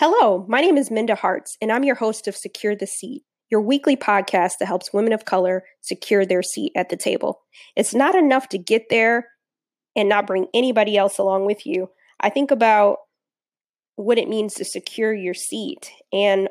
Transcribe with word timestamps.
Hello, 0.00 0.46
my 0.48 0.62
name 0.62 0.78
is 0.78 0.90
Minda 0.90 1.14
Harts, 1.14 1.58
and 1.60 1.70
I'm 1.70 1.84
your 1.84 1.94
host 1.94 2.26
of 2.26 2.34
Secure 2.34 2.74
the 2.74 2.86
Seat, 2.86 3.22
your 3.50 3.60
weekly 3.60 3.96
podcast 3.98 4.52
that 4.58 4.64
helps 4.64 4.94
women 4.94 5.12
of 5.12 5.26
color 5.26 5.62
secure 5.82 6.24
their 6.24 6.42
seat 6.42 6.72
at 6.74 6.88
the 6.88 6.96
table. 6.96 7.42
It's 7.76 7.94
not 7.94 8.14
enough 8.14 8.48
to 8.48 8.56
get 8.56 8.84
there 8.88 9.28
and 9.94 10.08
not 10.08 10.26
bring 10.26 10.46
anybody 10.54 10.96
else 10.96 11.18
along 11.18 11.44
with 11.44 11.66
you. 11.66 11.90
I 12.18 12.30
think 12.30 12.50
about 12.50 12.96
what 13.96 14.16
it 14.16 14.30
means 14.30 14.54
to 14.54 14.64
secure 14.64 15.12
your 15.12 15.34
seat. 15.34 15.90
And 16.14 16.48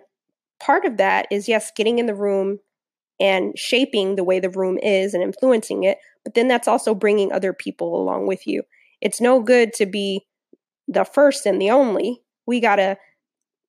part 0.59 0.86
of 0.86 0.97
that 0.97 1.25
is, 1.31 1.47
yes, 1.47 1.71
getting 1.75 1.97
in 1.97 2.05
the 2.05 2.13
room 2.13 2.59
and 3.20 3.57
shaping 3.57 4.16
the 4.16 4.23
way 4.23 4.39
the 4.39 4.52
room 4.52 4.77
is 4.77 5.16
and 5.16 5.23
influencing 5.23 5.86
it. 5.86 5.97
But 6.23 6.36
then 6.36 6.47
that's 6.50 6.68
also 6.68 6.93
bringing 6.93 7.31
other 7.31 7.54
people 7.54 8.00
along 8.00 8.27
with 8.27 8.45
you. 8.45 8.61
It's 9.02 9.20
no 9.20 9.41
good 9.41 9.73
to 9.77 9.88
be 9.88 10.27
the 10.88 11.04
first 11.04 11.47
and 11.47 11.59
the 11.59 11.71
only. 11.71 12.21
We 12.45 12.59
got 12.59 12.75
to 12.75 12.97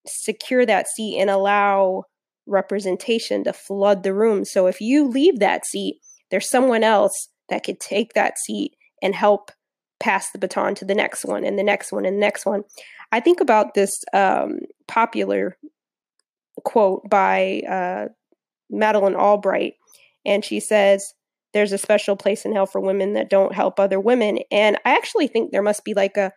secure 0.07 0.65
that 0.67 0.89
seat 0.89 1.19
and 1.21 1.31
allow 1.31 2.05
representation 2.47 3.45
to 3.45 3.53
flood 3.53 4.03
the 4.03 4.15
room. 4.15 4.45
So 4.45 4.67
if 4.67 4.81
you 4.81 5.07
leave 5.07 5.39
that 5.39 5.67
seat, 5.67 6.01
there's 6.31 6.49
someone 6.49 6.85
else 6.85 7.29
that 7.49 7.65
could 7.65 7.81
take 7.81 8.15
that 8.15 8.39
seat 8.39 8.77
and 9.03 9.15
help 9.15 9.51
pass 9.99 10.31
the 10.31 10.39
baton 10.39 10.75
to 10.75 10.85
the 10.85 10.95
next 10.95 11.25
one 11.25 11.45
and 11.45 11.59
the 11.59 11.63
next 11.63 11.93
one 11.93 12.05
and 12.05 12.17
the 12.17 12.21
next 12.21 12.47
one. 12.47 12.63
I 13.13 13.21
think 13.21 13.41
about 13.41 13.75
this 13.75 14.03
um, 14.13 14.61
popular 14.89 15.57
quote 16.65 17.09
by 17.09 17.63
uh, 17.69 18.09
Madeleine 18.71 19.15
Albright, 19.15 19.75
and 20.25 20.45
she 20.45 20.61
says, 20.61 21.15
There's 21.53 21.73
a 21.73 21.79
special 21.79 22.17
place 22.17 22.45
in 22.45 22.53
hell 22.53 22.67
for 22.67 22.81
women 22.81 23.15
that 23.15 23.31
don't 23.31 23.55
help 23.55 23.79
other 23.79 24.01
women. 24.01 24.39
And 24.51 24.77
I 24.85 24.93
actually 24.95 25.27
think 25.27 25.51
there 25.51 25.63
must 25.63 25.85
be 25.85 25.95
like 25.95 26.17
a, 26.17 26.33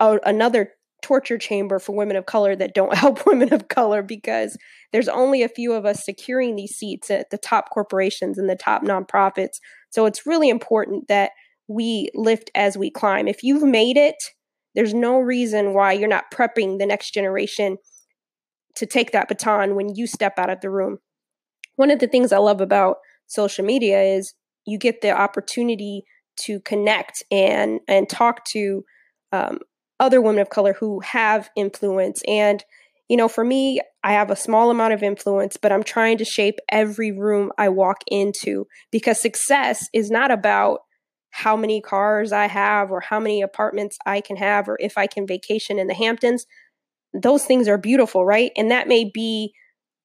a 0.00 0.18
another 0.24 0.72
torture 1.02 1.38
chamber 1.38 1.78
for 1.78 1.94
women 1.94 2.16
of 2.16 2.26
color 2.26 2.54
that 2.56 2.74
don't 2.74 2.96
help 2.96 3.26
women 3.26 3.52
of 3.52 3.68
color 3.68 4.02
because 4.02 4.56
there's 4.92 5.08
only 5.08 5.42
a 5.42 5.48
few 5.48 5.72
of 5.72 5.84
us 5.84 6.04
securing 6.04 6.56
these 6.56 6.76
seats 6.76 7.10
at 7.10 7.30
the 7.30 7.38
top 7.38 7.70
corporations 7.70 8.38
and 8.38 8.48
the 8.48 8.56
top 8.56 8.82
nonprofits. 8.82 9.58
So 9.90 10.06
it's 10.06 10.26
really 10.26 10.48
important 10.48 11.08
that 11.08 11.32
we 11.68 12.10
lift 12.14 12.50
as 12.54 12.76
we 12.76 12.90
climb. 12.90 13.28
If 13.28 13.42
you've 13.42 13.62
made 13.62 13.96
it, 13.96 14.16
there's 14.74 14.94
no 14.94 15.18
reason 15.18 15.74
why 15.74 15.92
you're 15.92 16.08
not 16.08 16.30
prepping 16.32 16.78
the 16.78 16.86
next 16.86 17.12
generation 17.12 17.78
to 18.76 18.86
take 18.86 19.12
that 19.12 19.28
baton 19.28 19.74
when 19.74 19.94
you 19.94 20.06
step 20.06 20.38
out 20.38 20.50
of 20.50 20.60
the 20.60 20.70
room. 20.70 20.98
One 21.76 21.90
of 21.90 21.98
the 21.98 22.06
things 22.06 22.32
I 22.32 22.38
love 22.38 22.60
about 22.60 22.96
social 23.26 23.64
media 23.64 24.00
is 24.02 24.34
you 24.66 24.78
get 24.78 25.00
the 25.00 25.10
opportunity 25.10 26.04
to 26.42 26.60
connect 26.60 27.22
and 27.30 27.80
and 27.88 28.08
talk 28.08 28.44
to 28.46 28.84
um, 29.32 29.58
other 30.00 30.20
women 30.20 30.40
of 30.40 30.48
color 30.48 30.72
who 30.72 31.00
have 31.00 31.50
influence. 31.56 32.22
And, 32.26 32.64
you 33.08 33.16
know, 33.16 33.28
for 33.28 33.44
me, 33.44 33.80
I 34.02 34.14
have 34.14 34.30
a 34.30 34.36
small 34.36 34.70
amount 34.70 34.94
of 34.94 35.02
influence, 35.02 35.56
but 35.56 35.70
I'm 35.70 35.82
trying 35.82 36.18
to 36.18 36.24
shape 36.24 36.56
every 36.70 37.12
room 37.12 37.52
I 37.58 37.68
walk 37.68 37.98
into 38.08 38.66
because 38.90 39.20
success 39.20 39.86
is 39.92 40.10
not 40.10 40.30
about 40.30 40.80
how 41.32 41.56
many 41.56 41.80
cars 41.80 42.32
I 42.32 42.48
have 42.48 42.90
or 42.90 43.00
how 43.00 43.20
many 43.20 43.42
apartments 43.42 43.96
I 44.04 44.20
can 44.20 44.36
have 44.36 44.68
or 44.68 44.76
if 44.80 44.98
I 44.98 45.06
can 45.06 45.26
vacation 45.26 45.78
in 45.78 45.86
the 45.86 45.94
Hamptons. 45.94 46.46
Those 47.12 47.44
things 47.44 47.68
are 47.68 47.78
beautiful, 47.78 48.24
right? 48.24 48.50
And 48.56 48.70
that 48.70 48.88
may 48.88 49.08
be 49.12 49.52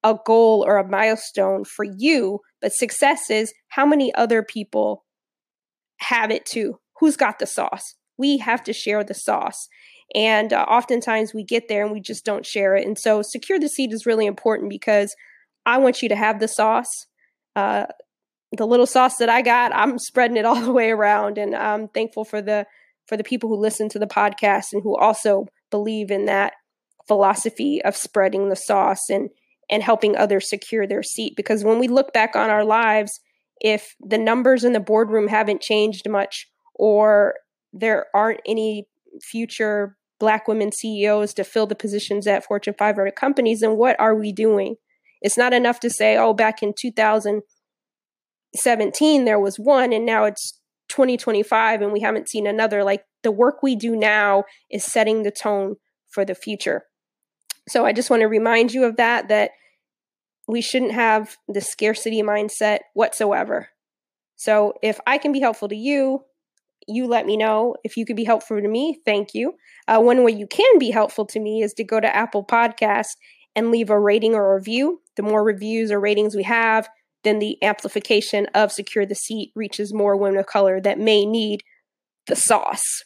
a 0.04 0.16
goal 0.26 0.64
or 0.68 0.78
a 0.78 0.88
milestone 0.88 1.64
for 1.64 1.84
you, 1.84 2.42
but 2.62 2.74
success 2.74 3.30
is 3.30 3.54
how 3.70 3.86
many 3.86 4.14
other 4.14 4.44
people 4.44 5.04
have 6.00 6.30
it 6.30 6.46
too. 6.46 6.80
Who's 7.00 7.18
got 7.18 7.40
the 7.40 7.48
sauce? 7.48 7.96
We 8.18 8.38
have 8.38 8.64
to 8.64 8.74
share 8.74 9.04
the 9.04 9.14
sauce. 9.14 9.68
And 10.14 10.54
uh, 10.54 10.66
oftentimes 10.70 11.34
we 11.34 11.44
get 11.44 11.68
there 11.68 11.84
and 11.84 11.92
we 11.92 12.00
just 12.00 12.26
don't 12.26 12.46
share 12.46 12.76
it. 12.76 12.86
And 12.86 12.98
so 12.98 13.22
secure 13.22 13.60
the 13.60 13.70
seat 13.70 13.92
is 13.92 14.06
really 14.06 14.26
important 14.26 14.70
because 14.70 15.16
I 15.66 15.78
want 15.78 16.02
you 16.02 16.10
to 16.10 16.16
have 16.16 16.40
the 16.40 16.48
sauce. 16.48 17.08
Uh, 17.56 17.86
the 18.56 18.68
little 18.68 18.86
sauce 18.86 19.18
that 19.18 19.30
I 19.30 19.42
got, 19.42 19.74
I'm 19.74 19.98
spreading 19.98 20.38
it 20.38 20.46
all 20.46 20.62
the 20.62 20.72
way 20.72 20.92
around. 20.92 21.38
And 21.38 21.56
I'm 21.56 21.88
thankful 21.90 22.26
for 22.26 22.42
the 22.42 22.66
for 23.08 23.18
the 23.18 23.24
people 23.24 23.50
who 23.50 23.56
listen 23.56 23.88
to 23.90 24.00
the 24.00 24.08
podcast 24.08 24.74
and 24.74 24.82
who 24.82 24.98
also 24.98 25.46
believe 25.70 26.10
in 26.10 26.26
that 26.26 26.54
philosophy 27.08 27.80
of 27.84 27.96
spreading 27.96 28.50
the 28.50 28.56
sauce 28.56 29.10
and 29.10 29.30
and 29.70 29.82
helping 29.82 30.16
others 30.16 30.50
secure 30.50 30.86
their 30.86 31.04
seat. 31.04 31.34
Because 31.36 31.64
when 31.64 31.80
we 31.80 31.88
look 31.88 32.14
back 32.14 32.36
on 32.36 32.52
our 32.52 32.64
lives, 32.64 33.20
if 33.60 33.96
the 34.00 34.18
numbers 34.18 34.64
in 34.64 34.74
the 34.74 34.80
boardroom 34.80 35.28
haven't 35.28 35.62
changed 35.62 36.08
much, 36.08 36.48
or 36.76 37.36
there 37.76 38.08
aren't 38.14 38.40
any 38.48 38.88
future 39.22 39.98
black 40.20 40.48
women 40.48 40.72
CEOs 40.72 41.34
to 41.34 41.44
fill 41.44 41.68
the 41.68 41.76
positions 41.76 42.26
at 42.26 42.46
Fortune 42.46 42.74
500 42.78 43.16
companies, 43.16 43.60
then 43.60 43.78
what 43.78 44.00
are 44.00 44.16
we 44.16 44.32
doing? 44.32 44.78
It's 45.22 45.38
not 45.38 45.54
enough 45.54 45.80
to 45.82 45.90
say, 45.90 46.16
oh, 46.18 46.34
back 46.34 46.64
in 46.64 46.74
2017, 46.80 49.26
there 49.26 49.40
was 49.40 49.58
one, 49.58 49.92
and 49.92 50.06
now 50.06 50.24
it's 50.24 50.62
2025 50.90 51.82
and 51.82 51.92
we 51.92 52.02
haven't 52.02 52.30
seen 52.30 52.48
another. 52.48 52.84
Like 52.84 53.04
the 53.24 53.32
work 53.32 53.62
we 53.62 53.76
do 53.76 53.96
now 53.96 54.44
is 54.70 54.84
setting 54.84 55.24
the 55.24 55.32
tone 55.32 55.76
for 56.10 56.24
the 56.24 56.36
future. 56.36 56.84
So 57.68 57.86
I 57.86 57.94
just 57.94 58.10
want 58.10 58.22
to 58.22 58.28
remind 58.28 58.74
you 58.74 58.86
of 58.86 58.98
that, 58.98 59.28
that 59.30 59.52
we 60.48 60.62
shouldn't 60.62 60.92
have 60.92 61.38
the 61.48 61.62
scarcity 61.62 62.22
mindset 62.22 62.80
whatsoever. 62.94 63.70
So 64.36 64.74
if 64.84 65.00
I 65.08 65.18
can 65.18 65.32
be 65.32 65.40
helpful 65.40 65.70
to 65.70 65.76
you, 65.76 66.24
you 66.88 67.08
let 67.08 67.26
me 67.26 67.38
know 67.38 67.76
if 67.84 67.98
you 67.98 68.06
could 68.06 68.16
be 68.16 68.24
helpful 68.24 68.62
to 68.62 68.68
me. 68.68 69.00
Thank 69.06 69.34
you. 69.34 69.54
Uh, 69.88 70.00
one 70.00 70.24
way 70.24 70.32
you 70.32 70.48
can 70.48 70.80
be 70.80 70.92
helpful 70.92 71.26
to 71.28 71.40
me 71.40 71.62
is 71.62 71.74
to 71.74 71.84
go 71.84 72.00
to 72.00 72.16
Apple 72.16 72.44
Podcasts 72.44 73.16
and 73.56 73.72
leave 73.72 73.90
a 73.90 74.00
rating 74.00 74.36
or 74.36 74.56
review. 74.56 75.02
The 75.16 75.24
more 75.24 75.44
reviews 75.44 75.92
or 75.92 76.00
ratings 76.00 76.36
we 76.36 76.44
have, 76.44 76.90
then 77.24 77.40
the 77.40 77.62
amplification 77.64 78.48
of 78.54 78.72
Secure 78.72 79.06
the 79.06 79.16
Seat 79.16 79.52
reaches 79.56 79.94
more 79.94 80.16
women 80.18 80.40
of 80.40 80.46
color 80.46 80.80
that 80.82 81.00
may 81.00 81.26
need 81.26 81.64
the 82.28 82.36
sauce. 82.36 83.04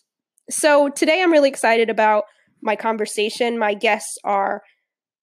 So 0.49 0.89
today 0.89 1.21
I'm 1.21 1.31
really 1.31 1.49
excited 1.49 1.89
about 1.89 2.23
my 2.61 2.75
conversation. 2.75 3.57
My 3.57 3.73
guests 3.73 4.17
are 4.23 4.63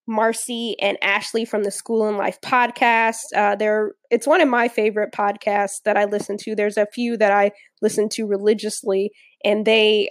Marcy 0.07 0.77
and 0.81 0.97
Ashley 1.03 1.45
from 1.45 1.65
the 1.65 1.71
School 1.71 2.07
and 2.07 2.17
Life 2.17 2.41
podcast. 2.41 3.17
Uh, 3.35 3.57
they're 3.57 3.93
it's 4.11 4.27
one 4.27 4.41
of 4.41 4.49
my 4.49 4.69
favorite 4.69 5.13
podcasts 5.13 5.83
that 5.85 5.97
I 5.97 6.05
listen 6.05 6.37
to. 6.41 6.55
There's 6.55 6.77
a 6.77 6.87
few 6.87 7.17
that 7.17 7.33
I 7.33 7.53
listen 7.83 8.09
to 8.11 8.27
religiously, 8.27 9.11
and 9.45 9.65
they 9.65 10.11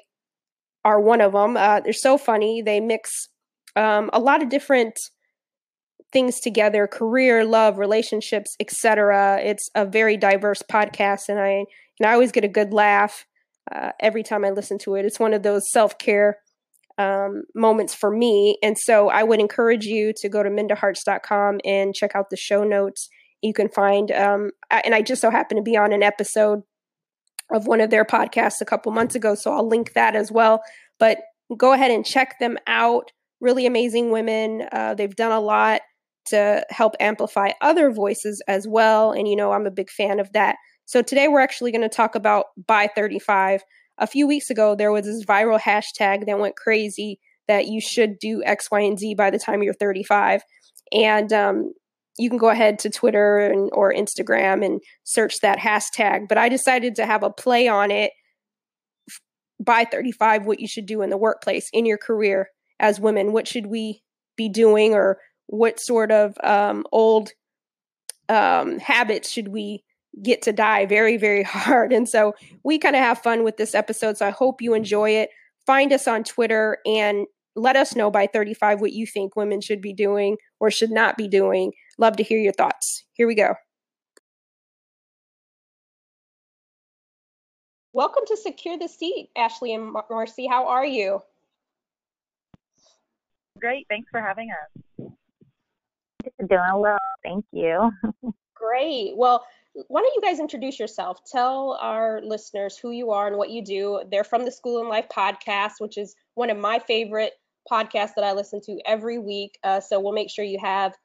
are 0.84 1.00
one 1.00 1.22
of 1.22 1.34
them. 1.34 1.58
Uh, 1.58 1.80
they're 1.80 1.94
so 1.94 2.18
funny. 2.18 2.62
They 2.62 2.80
mix 2.80 3.30
um, 3.76 4.10
a 4.14 4.20
lot 4.20 4.44
of 4.44 4.50
different 4.50 5.00
things 6.12 6.40
together: 6.40 6.88
career, 6.88 7.46
love, 7.46 7.78
relationships, 7.78 8.56
etc. 8.60 9.40
It's 9.42 9.70
a 9.76 9.86
very 9.86 10.18
diverse 10.18 10.62
podcast, 10.62 11.30
and 11.30 11.40
I 11.40 11.66
and 12.00 12.08
I 12.08 12.14
always 12.14 12.32
get 12.32 12.44
a 12.44 12.50
good 12.50 12.74
laugh 12.74 13.26
uh, 13.74 13.92
every 14.00 14.24
time 14.24 14.44
I 14.44 14.50
listen 14.50 14.78
to 14.80 14.96
it. 14.96 15.06
It's 15.06 15.20
one 15.20 15.34
of 15.34 15.44
those 15.44 15.72
self 15.72 15.98
care 15.98 16.40
um, 16.98 17.44
moments 17.54 17.94
for 17.94 18.10
me. 18.10 18.58
And 18.64 18.78
so 18.78 19.10
I 19.10 19.24
would 19.24 19.40
encourage 19.40 19.86
you 19.86 20.14
to 20.18 20.30
go 20.30 20.44
to 20.44 20.50
mindaharts.com 20.50 21.60
and 21.66 21.94
check 21.94 22.16
out 22.16 22.30
the 22.30 22.38
show 22.38 22.64
notes. 22.64 23.10
You 23.42 23.54
can 23.54 23.70
find, 23.70 24.12
um, 24.12 24.52
and 24.72 24.96
I 24.96 25.02
just 25.02 25.22
so 25.22 25.30
happen 25.30 25.58
to 25.58 25.64
be 25.64 25.78
on 25.78 25.94
an 25.94 26.04
episode 26.04 26.62
of 27.54 27.68
one 27.68 27.82
of 27.82 27.90
their 27.90 28.06
podcasts 28.06 28.62
a 28.62 28.66
couple 28.66 28.92
months 28.92 29.14
ago, 29.14 29.36
so 29.36 29.54
I'll 29.54 29.68
link 29.68 29.94
that 29.94 30.16
as 30.16 30.32
well. 30.32 30.62
But 31.00 31.20
go 31.56 31.74
ahead 31.74 31.92
and 31.92 32.06
check 32.06 32.40
them 32.40 32.58
out. 32.66 33.12
Really 33.40 33.66
amazing 33.66 34.10
women. 34.12 34.68
Uh, 34.72 34.96
they've 34.96 35.16
done 35.16 35.32
a 35.32 35.40
lot 35.40 35.82
to 36.28 36.66
help 36.70 36.96
amplify 37.00 37.52
other 37.62 37.92
voices 37.92 38.42
as 38.48 38.68
well. 38.68 39.12
And, 39.12 39.28
you 39.28 39.36
know, 39.36 39.52
I'm 39.52 39.68
a 39.68 39.72
big 39.72 39.92
fan 39.92 40.20
of 40.20 40.32
that. 40.34 40.56
So 40.86 41.02
today 41.02 41.28
we're 41.28 41.40
actually 41.40 41.72
going 41.72 41.82
to 41.82 41.90
talk 41.90 42.16
about 42.16 42.46
By 42.68 42.90
35 42.96 43.62
a 43.98 44.08
few 44.08 44.28
weeks 44.28 44.50
ago, 44.50 44.76
there 44.76 44.92
was 44.92 45.06
this 45.06 45.24
viral 45.26 45.60
hashtag 45.60 46.26
that 46.26 46.40
went 46.40 46.56
crazy 46.56 47.20
that 47.48 47.68
you 47.68 47.80
should 47.80 48.20
do 48.20 48.44
X, 48.44 48.70
Y, 48.72 48.82
and 48.82 49.00
Z 49.00 49.16
by 49.16 49.30
the 49.30 49.40
time 49.40 49.64
you're 49.64 49.74
35. 49.74 50.42
And 50.92 51.32
um, 51.32 51.74
you 52.18 52.30
can 52.30 52.38
go 52.38 52.50
ahead 52.50 52.80
to 52.80 52.90
Twitter 52.90 53.38
and, 53.38 53.70
or 53.74 53.94
Instagram 53.94 54.66
and 54.66 54.82
search 55.04 55.40
that 55.40 55.60
hashtag. 55.60 56.28
But 56.28 56.38
I 56.38 56.50
decided 56.50 56.96
to 56.96 57.06
have 57.06 57.24
a 57.24 57.30
play 57.30 57.68
on 57.68 57.92
it 57.92 58.12
by 59.60 59.86
35 59.86 60.46
what 60.46 60.60
you 60.60 60.68
should 60.68 60.86
do 60.86 61.02
in 61.02 61.10
the 61.10 61.18
workplace, 61.18 61.70
in 61.72 61.86
your 61.86 61.98
career 61.98 62.50
as 62.80 63.00
women. 63.00 63.32
What 63.32 63.48
should 63.48 63.68
we 63.68 64.02
be 64.36 64.50
doing, 64.50 64.94
or 64.94 65.20
what 65.48 65.80
sort 65.80 66.12
of 66.12 66.36
um, 66.44 66.86
old 66.92 67.30
um, 68.28 68.80
habits 68.80 69.32
should 69.32 69.48
we 69.48 69.84
get 70.24 70.42
to 70.44 70.54
die 70.54 70.86
very, 70.86 71.18
very 71.18 71.44
hard. 71.44 71.92
And 71.92 72.08
so 72.08 72.34
we 72.64 72.78
kind 72.78 72.96
of 72.96 73.02
have 73.02 73.20
fun 73.20 73.44
with 73.44 73.58
this 73.58 73.76
episode. 73.76 74.18
So 74.18 74.28
I 74.28 74.32
hope 74.32 74.62
you 74.62 74.74
enjoy 74.74 75.12
it. 75.12 75.30
Find 75.66 75.92
us 75.92 76.08
on 76.08 76.24
Twitter 76.24 76.78
and 76.86 77.26
let 77.56 77.76
us 77.76 77.96
know 77.96 78.12
by 78.12 78.28
35 78.28 78.82
what 78.82 78.94
you 78.94 79.08
think 79.08 79.36
women 79.36 79.62
should 79.62 79.82
be 79.82 79.94
doing 79.94 80.38
or 80.60 80.70
should 80.70 80.92
not 80.92 81.18
be 81.18 81.28
doing. 81.28 81.72
Love 81.98 82.18
to 82.18 82.24
hear 82.24 82.38
your 82.38 82.54
thoughts. 82.54 83.06
Here 83.14 83.28
we 83.28 83.36
go. 83.36 83.56
Welcome 87.94 88.24
to 88.28 88.36
Secure 88.36 88.78
the 88.78 88.90
Seat, 88.90 89.30
Ashley 89.38 89.74
and 89.74 89.96
Marcy. 90.10 90.48
How 90.48 90.68
are 90.68 90.86
you? 90.86 91.22
Great. 93.58 93.88
Thanks 93.90 94.10
for 94.12 94.20
having 94.20 94.50
us. 94.52 95.08
Doing 96.46 96.62
well. 96.76 96.98
Thank 97.24 97.46
you. 97.54 97.90
Great. 98.54 99.14
Well, 99.16 99.46
why 99.88 100.02
don't 100.02 100.16
you 100.16 100.22
guys 100.22 100.40
introduce 100.40 100.80
yourself? 100.80 101.20
Tell 101.30 101.78
our 101.82 102.22
listeners 102.24 102.78
who 102.78 102.92
you 102.92 103.12
are 103.12 103.28
and 103.28 103.38
what 103.38 103.50
you 103.50 103.64
do. 103.64 104.02
They're 104.10 104.24
from 104.24 104.46
the 104.46 104.52
School 104.52 104.80
and 104.80 104.90
Life 104.90 105.08
podcast, 105.16 105.74
which 105.80 105.98
is 105.98 106.16
one 106.36 106.50
of 106.50 106.58
my 106.58 106.80
favorite 106.80 107.34
podcasts 107.70 108.14
that 108.16 108.24
I 108.24 108.34
listen 108.34 108.62
to 108.62 108.80
every 108.86 109.18
week. 109.18 109.58
Uh, 109.64 109.82
so 109.82 110.00
we'll 110.00 110.14
make 110.14 110.30
sure 110.30 110.46
you 110.46 110.60
have 110.60 110.96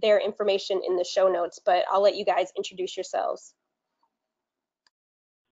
their 0.00 0.18
information 0.20 0.80
in 0.86 0.96
the 0.96 1.04
show 1.04 1.28
notes, 1.28 1.58
but 1.64 1.84
I'll 1.90 2.02
let 2.02 2.14
you 2.14 2.24
guys 2.24 2.52
introduce 2.56 2.96
yourselves. 2.96 3.54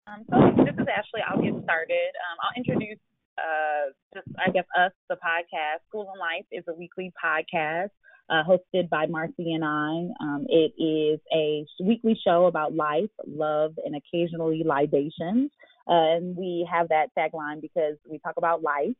Um, 0.06 0.24
so 0.30 0.64
this 0.64 0.74
is 0.74 0.86
Ashley. 0.88 1.20
I'll 1.28 1.40
get 1.40 1.62
started. 1.64 1.92
Um, 1.92 2.38
I'll 2.42 2.56
introduce 2.56 2.98
uh, 3.38 3.92
just, 4.14 4.26
I 4.38 4.50
guess, 4.50 4.64
us, 4.78 4.92
the 5.10 5.16
podcast. 5.16 5.84
School 5.88 6.08
and 6.10 6.18
Life 6.18 6.46
is 6.50 6.64
a 6.68 6.74
weekly 6.74 7.12
podcast 7.22 7.90
uh, 8.30 8.42
hosted 8.48 8.88
by 8.88 9.06
Marcy 9.06 9.52
and 9.52 9.64
I. 9.64 10.08
Um, 10.20 10.46
it 10.48 10.72
is 10.82 11.20
a 11.34 11.66
weekly 11.82 12.18
show 12.24 12.46
about 12.46 12.74
life, 12.74 13.10
love, 13.26 13.74
and 13.84 13.94
occasionally 13.96 14.62
libations. 14.64 15.50
Uh, 15.88 16.16
and 16.16 16.36
we 16.36 16.66
have 16.70 16.88
that 16.88 17.08
tagline 17.18 17.60
because 17.60 17.96
we 18.08 18.18
talk 18.18 18.34
about 18.36 18.62
life, 18.62 18.94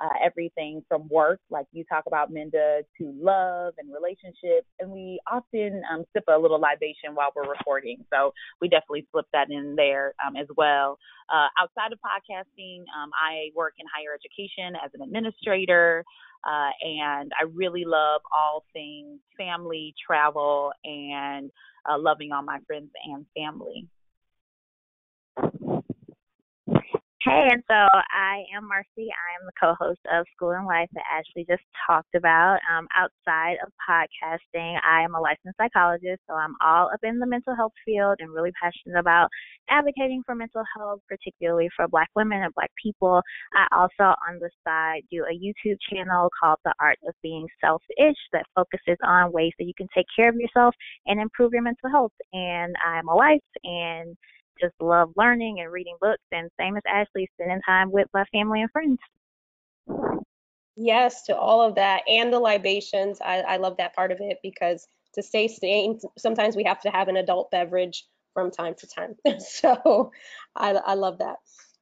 uh, 0.00 0.14
everything 0.24 0.84
from 0.88 1.08
work, 1.08 1.40
like 1.50 1.66
you 1.72 1.84
talk 1.84 2.04
about, 2.06 2.30
Minda, 2.30 2.82
to 2.98 3.12
love 3.18 3.74
and 3.78 3.92
relationships. 3.92 4.68
And 4.78 4.90
we 4.90 5.18
often 5.30 5.82
um, 5.92 6.04
sip 6.12 6.24
a 6.28 6.38
little 6.38 6.60
libation 6.60 7.14
while 7.14 7.30
we're 7.34 7.50
recording. 7.50 8.04
So 8.12 8.32
we 8.60 8.68
definitely 8.68 9.06
slip 9.10 9.26
that 9.32 9.50
in 9.50 9.74
there 9.76 10.14
um, 10.24 10.36
as 10.36 10.46
well. 10.56 10.98
Uh, 11.32 11.48
outside 11.60 11.92
of 11.92 11.98
podcasting, 11.98 12.80
um, 12.94 13.10
I 13.16 13.50
work 13.56 13.74
in 13.78 13.86
higher 13.92 14.14
education 14.14 14.78
as 14.84 14.90
an 14.94 15.02
administrator. 15.02 16.04
Uh, 16.44 16.70
and 16.82 17.32
I 17.38 17.44
really 17.52 17.84
love 17.84 18.20
all 18.34 18.64
things 18.72 19.20
family, 19.36 19.94
travel, 20.06 20.72
and 20.84 21.50
uh, 21.88 21.98
loving 21.98 22.32
all 22.32 22.42
my 22.42 22.58
friends 22.66 22.90
and 23.04 23.26
family. 23.36 23.88
Hey, 27.24 27.48
and 27.50 27.64
so 27.66 27.74
I 27.74 28.44
am 28.56 28.68
Marcy. 28.68 29.10
I 29.10 29.34
am 29.34 29.44
the 29.44 29.58
co-host 29.58 29.98
of 30.14 30.24
School 30.36 30.52
and 30.52 30.66
Life 30.66 30.88
that 30.92 31.02
Ashley 31.10 31.44
just 31.50 31.64
talked 31.84 32.14
about. 32.14 32.60
Um, 32.70 32.86
outside 32.94 33.56
of 33.66 33.72
podcasting, 33.82 34.78
I 34.86 35.02
am 35.02 35.16
a 35.16 35.20
licensed 35.20 35.58
psychologist, 35.58 36.22
so 36.28 36.34
I'm 36.34 36.54
all 36.64 36.88
up 36.94 37.00
in 37.02 37.18
the 37.18 37.26
mental 37.26 37.56
health 37.56 37.72
field 37.84 38.18
and 38.20 38.30
really 38.32 38.52
passionate 38.62 39.00
about 39.00 39.30
advocating 39.68 40.22
for 40.24 40.36
mental 40.36 40.62
health, 40.76 41.00
particularly 41.08 41.68
for 41.74 41.88
Black 41.88 42.08
women 42.14 42.40
and 42.44 42.54
Black 42.54 42.70
people. 42.80 43.20
I 43.52 43.66
also, 43.76 44.14
on 44.22 44.38
the 44.38 44.50
side, 44.62 45.02
do 45.10 45.24
a 45.24 45.34
YouTube 45.34 45.78
channel 45.90 46.30
called 46.40 46.58
The 46.64 46.74
Art 46.78 46.98
of 47.08 47.14
Being 47.20 47.48
Selfish 47.60 48.18
that 48.32 48.46
focuses 48.54 48.96
on 49.02 49.32
ways 49.32 49.52
that 49.58 49.64
you 49.64 49.74
can 49.76 49.88
take 49.92 50.06
care 50.14 50.28
of 50.28 50.36
yourself 50.36 50.72
and 51.06 51.20
improve 51.20 51.52
your 51.52 51.62
mental 51.62 51.90
health. 51.90 52.14
And 52.32 52.76
I'm 52.86 53.08
a 53.08 53.16
wife 53.16 53.42
and 53.64 54.16
just 54.60 54.74
love 54.80 55.10
learning 55.16 55.60
and 55.60 55.72
reading 55.72 55.96
books 56.00 56.22
and 56.32 56.50
same 56.58 56.76
as 56.76 56.82
Ashley, 56.86 57.28
spending 57.34 57.60
time 57.62 57.90
with 57.90 58.08
my 58.12 58.24
family 58.32 58.62
and 58.62 58.70
friends. 58.70 58.98
Yes, 60.76 61.22
to 61.24 61.36
all 61.36 61.60
of 61.60 61.74
that 61.74 62.02
and 62.08 62.32
the 62.32 62.38
libations. 62.38 63.18
I, 63.20 63.40
I 63.40 63.56
love 63.56 63.76
that 63.78 63.94
part 63.94 64.12
of 64.12 64.18
it 64.20 64.38
because 64.42 64.86
to 65.14 65.22
stay 65.22 65.48
sane, 65.48 65.98
sometimes 66.16 66.54
we 66.54 66.64
have 66.64 66.80
to 66.82 66.90
have 66.90 67.08
an 67.08 67.16
adult 67.16 67.50
beverage 67.50 68.06
from 68.32 68.50
time 68.50 68.74
to 68.78 68.86
time. 68.86 69.16
so 69.40 70.12
I, 70.54 70.70
I 70.72 70.94
love 70.94 71.18
that. 71.18 71.36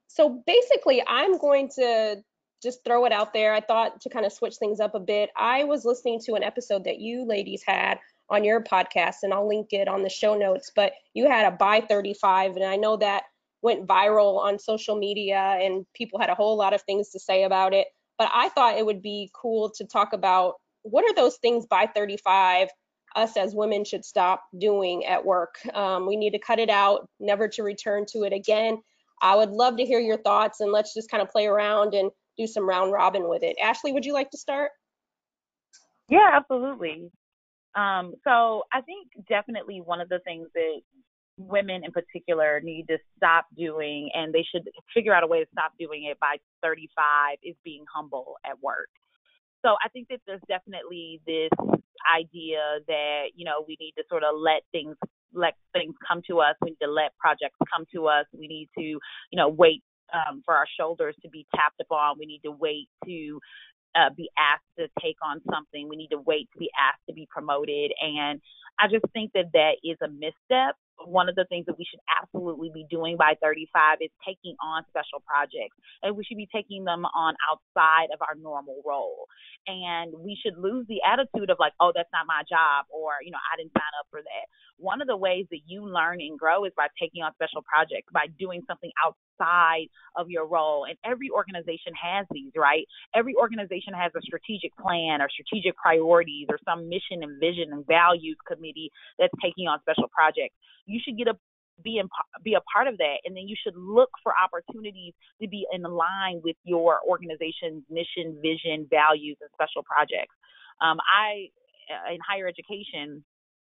So 0.08 0.42
basically, 0.46 1.02
I'm 1.06 1.36
going 1.36 1.68
to 1.76 2.22
just 2.62 2.84
throw 2.84 3.04
it 3.04 3.12
out 3.12 3.34
there. 3.34 3.52
I 3.52 3.60
thought 3.60 4.00
to 4.00 4.08
kind 4.08 4.24
of 4.24 4.32
switch 4.32 4.56
things 4.56 4.80
up 4.80 4.94
a 4.94 5.00
bit. 5.00 5.28
I 5.36 5.64
was 5.64 5.84
listening 5.84 6.20
to 6.20 6.34
an 6.34 6.42
episode 6.42 6.84
that 6.84 6.98
you 6.98 7.26
ladies 7.26 7.62
had 7.66 7.98
on 8.28 8.44
your 8.44 8.62
podcast, 8.62 9.16
and 9.22 9.32
I'll 9.32 9.48
link 9.48 9.72
it 9.72 9.88
on 9.88 10.02
the 10.02 10.08
show 10.08 10.36
notes. 10.36 10.70
But 10.74 10.92
you 11.14 11.28
had 11.28 11.46
a 11.46 11.56
by 11.56 11.80
35, 11.80 12.56
and 12.56 12.64
I 12.64 12.76
know 12.76 12.96
that 12.96 13.24
went 13.62 13.86
viral 13.86 14.38
on 14.38 14.58
social 14.58 14.96
media, 14.96 15.58
and 15.60 15.86
people 15.94 16.18
had 16.18 16.30
a 16.30 16.34
whole 16.34 16.56
lot 16.56 16.74
of 16.74 16.82
things 16.82 17.10
to 17.10 17.20
say 17.20 17.44
about 17.44 17.72
it. 17.72 17.86
But 18.18 18.30
I 18.32 18.48
thought 18.50 18.78
it 18.78 18.86
would 18.86 19.02
be 19.02 19.30
cool 19.34 19.70
to 19.76 19.84
talk 19.84 20.12
about 20.12 20.54
what 20.82 21.04
are 21.04 21.14
those 21.14 21.36
things 21.36 21.66
by 21.66 21.86
35 21.86 22.68
us 23.14 23.36
as 23.36 23.54
women 23.54 23.84
should 23.84 24.04
stop 24.04 24.44
doing 24.58 25.04
at 25.06 25.24
work. 25.24 25.56
Um, 25.74 26.06
we 26.06 26.16
need 26.16 26.32
to 26.32 26.38
cut 26.38 26.58
it 26.58 26.70
out, 26.70 27.08
never 27.18 27.48
to 27.48 27.62
return 27.62 28.04
to 28.10 28.24
it 28.24 28.32
again. 28.32 28.78
I 29.22 29.34
would 29.34 29.50
love 29.50 29.78
to 29.78 29.84
hear 29.84 29.98
your 29.98 30.18
thoughts, 30.18 30.60
and 30.60 30.70
let's 30.70 30.92
just 30.92 31.10
kind 31.10 31.22
of 31.22 31.30
play 31.30 31.46
around 31.46 31.94
and 31.94 32.10
do 32.36 32.46
some 32.46 32.68
round 32.68 32.92
robin 32.92 33.28
with 33.28 33.42
it. 33.42 33.56
Ashley, 33.62 33.92
would 33.92 34.04
you 34.04 34.12
like 34.12 34.30
to 34.30 34.38
start? 34.38 34.70
Yeah, 36.10 36.28
absolutely. 36.32 37.10
Um, 37.76 38.14
so 38.24 38.62
I 38.72 38.80
think 38.80 39.08
definitely 39.28 39.80
one 39.80 40.00
of 40.00 40.08
the 40.08 40.20
things 40.20 40.48
that 40.54 40.80
women 41.38 41.82
in 41.84 41.92
particular 41.92 42.60
need 42.64 42.86
to 42.88 42.96
stop 43.16 43.46
doing 43.56 44.08
and 44.14 44.32
they 44.32 44.44
should 44.50 44.68
figure 44.94 45.14
out 45.14 45.22
a 45.22 45.26
way 45.26 45.40
to 45.40 45.46
stop 45.52 45.72
doing 45.78 46.04
it 46.10 46.18
by 46.18 46.36
35 46.62 47.38
is 47.42 47.54
being 47.62 47.84
humble 47.94 48.36
at 48.44 48.60
work. 48.62 48.88
So 49.64 49.74
I 49.84 49.88
think 49.90 50.08
that 50.08 50.20
there's 50.26 50.40
definitely 50.48 51.20
this 51.26 51.50
idea 52.16 52.78
that, 52.86 53.24
you 53.34 53.44
know, 53.44 53.64
we 53.66 53.76
need 53.80 53.92
to 53.98 54.04
sort 54.08 54.22
of 54.22 54.36
let 54.38 54.62
things 54.72 54.96
let 55.34 55.54
things 55.74 55.94
come 56.06 56.22
to 56.30 56.40
us. 56.40 56.54
We 56.62 56.70
need 56.70 56.80
to 56.82 56.90
let 56.90 57.16
projects 57.18 57.58
come 57.70 57.84
to 57.94 58.06
us. 58.06 58.24
We 58.32 58.46
need 58.46 58.70
to, 58.78 58.82
you 58.82 59.00
know, 59.34 59.48
wait 59.48 59.82
um, 60.14 60.42
for 60.44 60.54
our 60.54 60.66
shoulders 60.78 61.14
to 61.22 61.28
be 61.28 61.46
tapped 61.54 61.80
upon. 61.80 62.16
We 62.18 62.26
need 62.26 62.40
to 62.44 62.52
wait 62.52 62.88
to 63.04 63.40
uh, 63.96 64.10
be 64.16 64.30
asked 64.38 64.62
to 64.78 64.88
take 65.00 65.16
on 65.22 65.40
something. 65.50 65.88
We 65.88 65.96
need 65.96 66.10
to 66.10 66.18
wait 66.18 66.48
to 66.52 66.58
be 66.58 66.70
asked 66.78 67.02
to 67.08 67.14
be 67.14 67.26
promoted. 67.30 67.92
And 68.00 68.40
I 68.78 68.88
just 68.88 69.04
think 69.12 69.32
that 69.34 69.46
that 69.52 69.76
is 69.82 69.96
a 70.02 70.08
misstep. 70.08 70.76
One 71.06 71.28
of 71.28 71.34
the 71.34 71.46
things 71.48 71.66
that 71.66 71.78
we 71.78 71.86
should 71.88 72.00
absolutely 72.10 72.70
be 72.74 72.84
doing 72.90 73.16
by 73.16 73.34
35 73.40 73.98
is 74.02 74.10
taking 74.26 74.58
on 74.58 74.82
special 74.90 75.22
projects. 75.22 75.78
And 76.02 76.16
we 76.16 76.24
should 76.24 76.36
be 76.36 76.48
taking 76.50 76.84
them 76.84 77.06
on 77.06 77.34
outside 77.46 78.10
of 78.12 78.20
our 78.20 78.34
normal 78.34 78.82
role. 78.84 79.26
And 79.66 80.12
we 80.18 80.36
should 80.42 80.58
lose 80.58 80.86
the 80.88 81.00
attitude 81.06 81.50
of 81.50 81.58
like, 81.58 81.72
oh, 81.80 81.92
that's 81.94 82.10
not 82.12 82.26
my 82.26 82.42
job, 82.48 82.86
or, 82.90 83.22
you 83.22 83.30
know, 83.30 83.38
I 83.38 83.56
didn't 83.56 83.72
sign 83.72 83.94
up 83.98 84.06
for 84.10 84.20
that. 84.20 84.46
One 84.78 85.00
of 85.00 85.08
the 85.08 85.16
ways 85.16 85.46
that 85.50 85.64
you 85.66 85.86
learn 85.86 86.20
and 86.20 86.38
grow 86.38 86.64
is 86.64 86.72
by 86.76 86.88
taking 87.00 87.22
on 87.22 87.32
special 87.34 87.62
projects, 87.62 88.12
by 88.12 88.26
doing 88.38 88.62
something 88.68 88.90
outside 89.00 89.88
of 90.16 90.28
your 90.28 90.46
role. 90.46 90.84
And 90.84 90.96
every 91.04 91.30
organization 91.30 91.96
has 91.96 92.26
these, 92.30 92.52
right? 92.56 92.84
Every 93.14 93.34
organization 93.34 93.94
has 93.94 94.12
a 94.16 94.20
strategic 94.20 94.76
plan 94.76 95.22
or 95.22 95.28
strategic 95.30 95.76
priorities 95.76 96.46
or 96.50 96.58
some 96.64 96.88
mission 96.88 97.22
and 97.22 97.40
vision 97.40 97.72
and 97.72 97.86
values 97.86 98.36
committee 98.46 98.90
that's 99.18 99.32
taking 99.42 99.66
on 99.66 99.80
special 99.80 100.08
projects. 100.12 100.54
Should 101.04 101.18
get 101.18 101.28
a 101.28 101.34
be 101.84 101.98
in, 101.98 102.08
be 102.42 102.54
a 102.54 102.60
part 102.72 102.88
of 102.88 102.96
that 102.96 103.16
and 103.24 103.36
then 103.36 103.46
you 103.46 103.56
should 103.62 103.76
look 103.76 104.08
for 104.22 104.32
opportunities 104.32 105.12
to 105.42 105.48
be 105.48 105.66
in 105.72 105.82
line 105.82 106.40
with 106.42 106.56
your 106.64 107.00
organization's 107.06 107.84
mission 107.90 108.38
vision 108.40 108.86
values 108.88 109.36
and 109.40 109.50
special 109.52 109.82
projects. 109.84 110.34
Um, 110.80 110.98
i 111.04 111.48
uh, 111.92 112.12
in 112.14 112.18
higher 112.26 112.48
education 112.48 113.22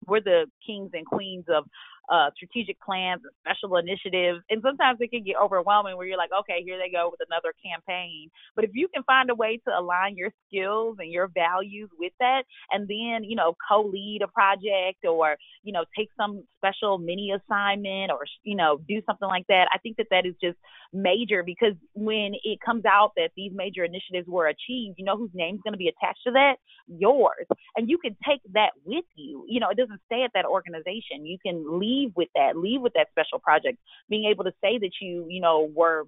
we're 0.07 0.21
the 0.21 0.47
kings 0.67 0.91
and 0.95 1.07
queens 1.07 1.45
of 1.49 1.65
uh, 2.11 2.31
strategic 2.37 2.81
plans 2.81 3.21
and 3.23 3.33
special 3.45 3.77
initiatives. 3.77 4.41
And 4.51 4.63
sometimes 4.63 4.99
it 5.01 5.11
can 5.11 5.25
get 5.25 5.37
overwhelming 5.43 5.97
where 5.97 6.07
you're 6.07 6.17
like, 6.17 6.31
okay, 6.41 6.63
here 6.65 6.79
they 6.79 6.91
go 6.91 7.11
with 7.11 7.21
another 7.29 7.53
campaign. 7.65 8.31
But 8.57 8.65
if 8.65 8.71
you 8.75 8.89
can 8.93 9.03
find 9.05 9.31
a 9.31 9.35
way 9.35 9.61
to 9.67 9.79
align 9.79 10.17
your 10.17 10.31
skills 10.47 10.97
and 11.01 11.11
your 11.13 11.29
values 11.29 11.91
with 11.99 12.13
that, 12.21 12.45
and 12.71 12.89
then, 12.89 13.25
you 13.25 13.37
know, 13.37 13.57
co 13.69 13.83
lead 13.83 14.23
a 14.23 14.29
project 14.29 15.05
or, 15.09 15.37
you 15.63 15.73
know, 15.73 15.85
take 15.97 16.09
some 16.17 16.43
special 16.57 16.99
mini 16.99 17.33
assignment 17.33 18.11
or, 18.11 18.25
you 18.43 18.57
know, 18.57 18.81
do 18.89 19.03
something 19.07 19.29
like 19.29 19.47
that, 19.49 19.69
I 19.73 19.79
think 19.79 19.97
that 19.99 20.07
that 20.11 20.27
is 20.27 20.35
just 20.43 20.57
major 20.93 21.43
because 21.43 21.75
when 21.95 22.33
it 22.43 22.59
comes 22.65 22.85
out 22.87 23.13
that 23.17 23.31
these 23.37 23.53
major 23.55 23.85
initiatives 23.85 24.27
were 24.27 24.47
achieved, 24.47 24.95
you 24.97 25.05
know 25.05 25.17
whose 25.17 25.31
name's 25.35 25.61
going 25.63 25.75
to 25.75 25.79
be 25.79 25.89
attached 25.89 26.21
to 26.27 26.33
that? 26.33 26.57
Yours. 26.87 27.47
And 27.77 27.89
you 27.91 27.99
can 27.99 28.17
take 28.27 28.41
that 28.55 28.71
with 28.85 29.05
you. 29.15 29.45
You 29.49 29.61
know, 29.61 29.69
it 29.69 29.77
doesn't 29.77 29.88
stay 30.07 30.23
at 30.23 30.31
that 30.35 30.45
organization. 30.45 31.27
You 31.27 31.39
can 31.45 31.79
leave 31.79 31.99
leave 31.99 32.13
with 32.17 32.29
that, 32.35 32.57
leave 32.57 32.81
with 32.81 32.93
that 32.95 33.09
special 33.11 33.39
project, 33.39 33.79
being 34.09 34.25
able 34.31 34.45
to 34.45 34.53
say 34.63 34.79
that 34.79 34.91
you, 35.01 35.27
you 35.29 35.41
know, 35.41 35.71
were 35.75 36.05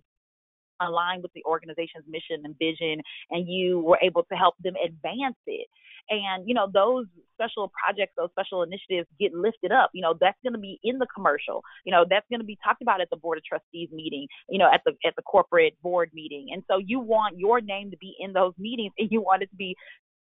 aligned 0.83 1.23
with 1.23 1.33
the 1.35 1.45
organization's 1.45 2.05
mission 2.09 2.43
and 2.45 2.57
vision 2.59 3.03
and 3.31 3.47
you 3.47 3.81
were 3.81 3.99
able 4.01 4.23
to 4.23 4.35
help 4.35 4.55
them 4.65 4.73
advance 4.83 5.37
it. 5.47 5.67
And 6.09 6.49
you 6.49 6.55
know 6.55 6.67
those 6.73 7.05
special 7.35 7.71
projects 7.71 8.15
those 8.17 8.31
special 8.31 8.63
initiatives 8.63 9.07
get 9.21 9.35
lifted 9.35 9.71
up. 9.71 9.91
You 9.93 10.01
know 10.01 10.17
that's 10.19 10.39
going 10.43 10.55
to 10.55 10.59
be 10.59 10.81
in 10.83 10.99
the 10.99 11.07
commercial. 11.15 11.63
You 11.85 11.93
know 11.93 12.07
that's 12.09 12.27
going 12.31 12.41
to 12.41 12.47
be 12.47 12.59
talked 12.65 12.81
about 12.81 13.03
at 13.03 13.11
the 13.11 13.19
board 13.19 13.37
of 13.37 13.45
trustees 13.45 13.91
meeting 13.93 14.27
you 14.49 14.59
know 14.59 14.69
at 14.73 14.81
the 14.87 14.93
at 15.07 15.15
the 15.17 15.23
corporate 15.23 15.75
board 15.83 16.11
meeting. 16.15 16.49
And 16.53 16.65
so 16.69 16.79
you 16.79 16.99
want 16.99 17.39
your 17.39 17.61
name 17.61 17.91
to 17.91 17.99
be 17.99 18.17
in 18.19 18.33
those 18.33 18.55
meetings 18.59 18.93
and 18.99 19.13
you 19.13 19.21
want 19.21 19.43
it 19.43 19.51
to 19.51 19.57
be 19.57 19.77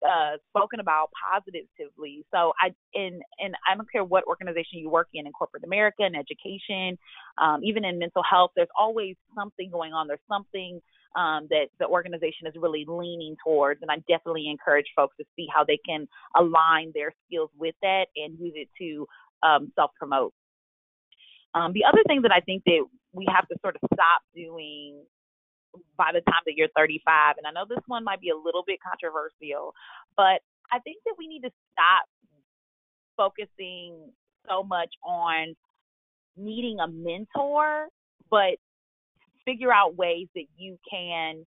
uh, 0.06 0.36
spoken 0.50 0.80
about 0.80 1.08
positively. 1.32 2.24
So 2.32 2.52
I 2.60 2.72
and 2.94 3.22
and 3.38 3.54
I 3.70 3.74
don't 3.74 3.90
care 3.90 4.04
what 4.04 4.24
organization 4.24 4.78
you 4.78 4.90
work 4.90 5.08
in 5.14 5.26
in 5.26 5.32
corporate 5.32 5.64
America, 5.64 6.04
in 6.04 6.14
education, 6.14 6.98
um, 7.38 7.62
even 7.64 7.84
in 7.84 7.98
mental 7.98 8.22
health. 8.22 8.52
There's 8.56 8.68
always 8.78 9.16
something 9.34 9.70
going 9.70 9.92
on. 9.92 10.06
There's 10.06 10.20
something 10.28 10.80
um, 11.16 11.46
that 11.50 11.66
the 11.78 11.86
organization 11.86 12.46
is 12.46 12.54
really 12.56 12.84
leaning 12.86 13.36
towards. 13.44 13.82
And 13.82 13.90
I 13.90 13.96
definitely 14.08 14.48
encourage 14.48 14.86
folks 14.94 15.16
to 15.18 15.24
see 15.36 15.46
how 15.52 15.64
they 15.64 15.78
can 15.86 16.06
align 16.36 16.92
their 16.94 17.12
skills 17.26 17.50
with 17.58 17.74
that 17.82 18.06
and 18.16 18.38
use 18.38 18.52
it 18.54 18.68
to 18.78 19.06
um, 19.42 19.72
self 19.74 19.90
promote. 19.98 20.32
Um, 21.54 21.72
the 21.72 21.84
other 21.84 22.02
thing 22.06 22.22
that 22.22 22.32
I 22.32 22.40
think 22.40 22.62
that 22.66 22.84
we 23.12 23.26
have 23.28 23.48
to 23.48 23.56
sort 23.62 23.76
of 23.76 23.80
stop 23.94 24.22
doing 24.34 25.02
by 25.96 26.10
the 26.12 26.20
time 26.20 26.42
that 26.46 26.54
you're 26.56 26.68
35, 26.76 27.36
and 27.38 27.46
I 27.46 27.50
know 27.50 27.66
this 27.68 27.84
one 27.86 28.04
might 28.04 28.20
be 28.20 28.30
a 28.30 28.36
little 28.36 28.64
bit 28.66 28.78
controversial, 28.82 29.74
but 30.16 30.40
I 30.72 30.78
think 30.84 30.98
that 31.06 31.14
we 31.18 31.26
need 31.26 31.42
to 31.42 31.50
stop 31.72 32.04
focusing 33.16 34.12
so 34.48 34.62
much 34.62 34.90
on 35.04 35.54
needing 36.36 36.78
a 36.80 36.88
mentor, 36.88 37.88
but 38.30 38.56
figure 39.44 39.72
out 39.72 39.96
ways 39.96 40.28
that 40.34 40.44
you 40.56 40.78
can 40.88 41.44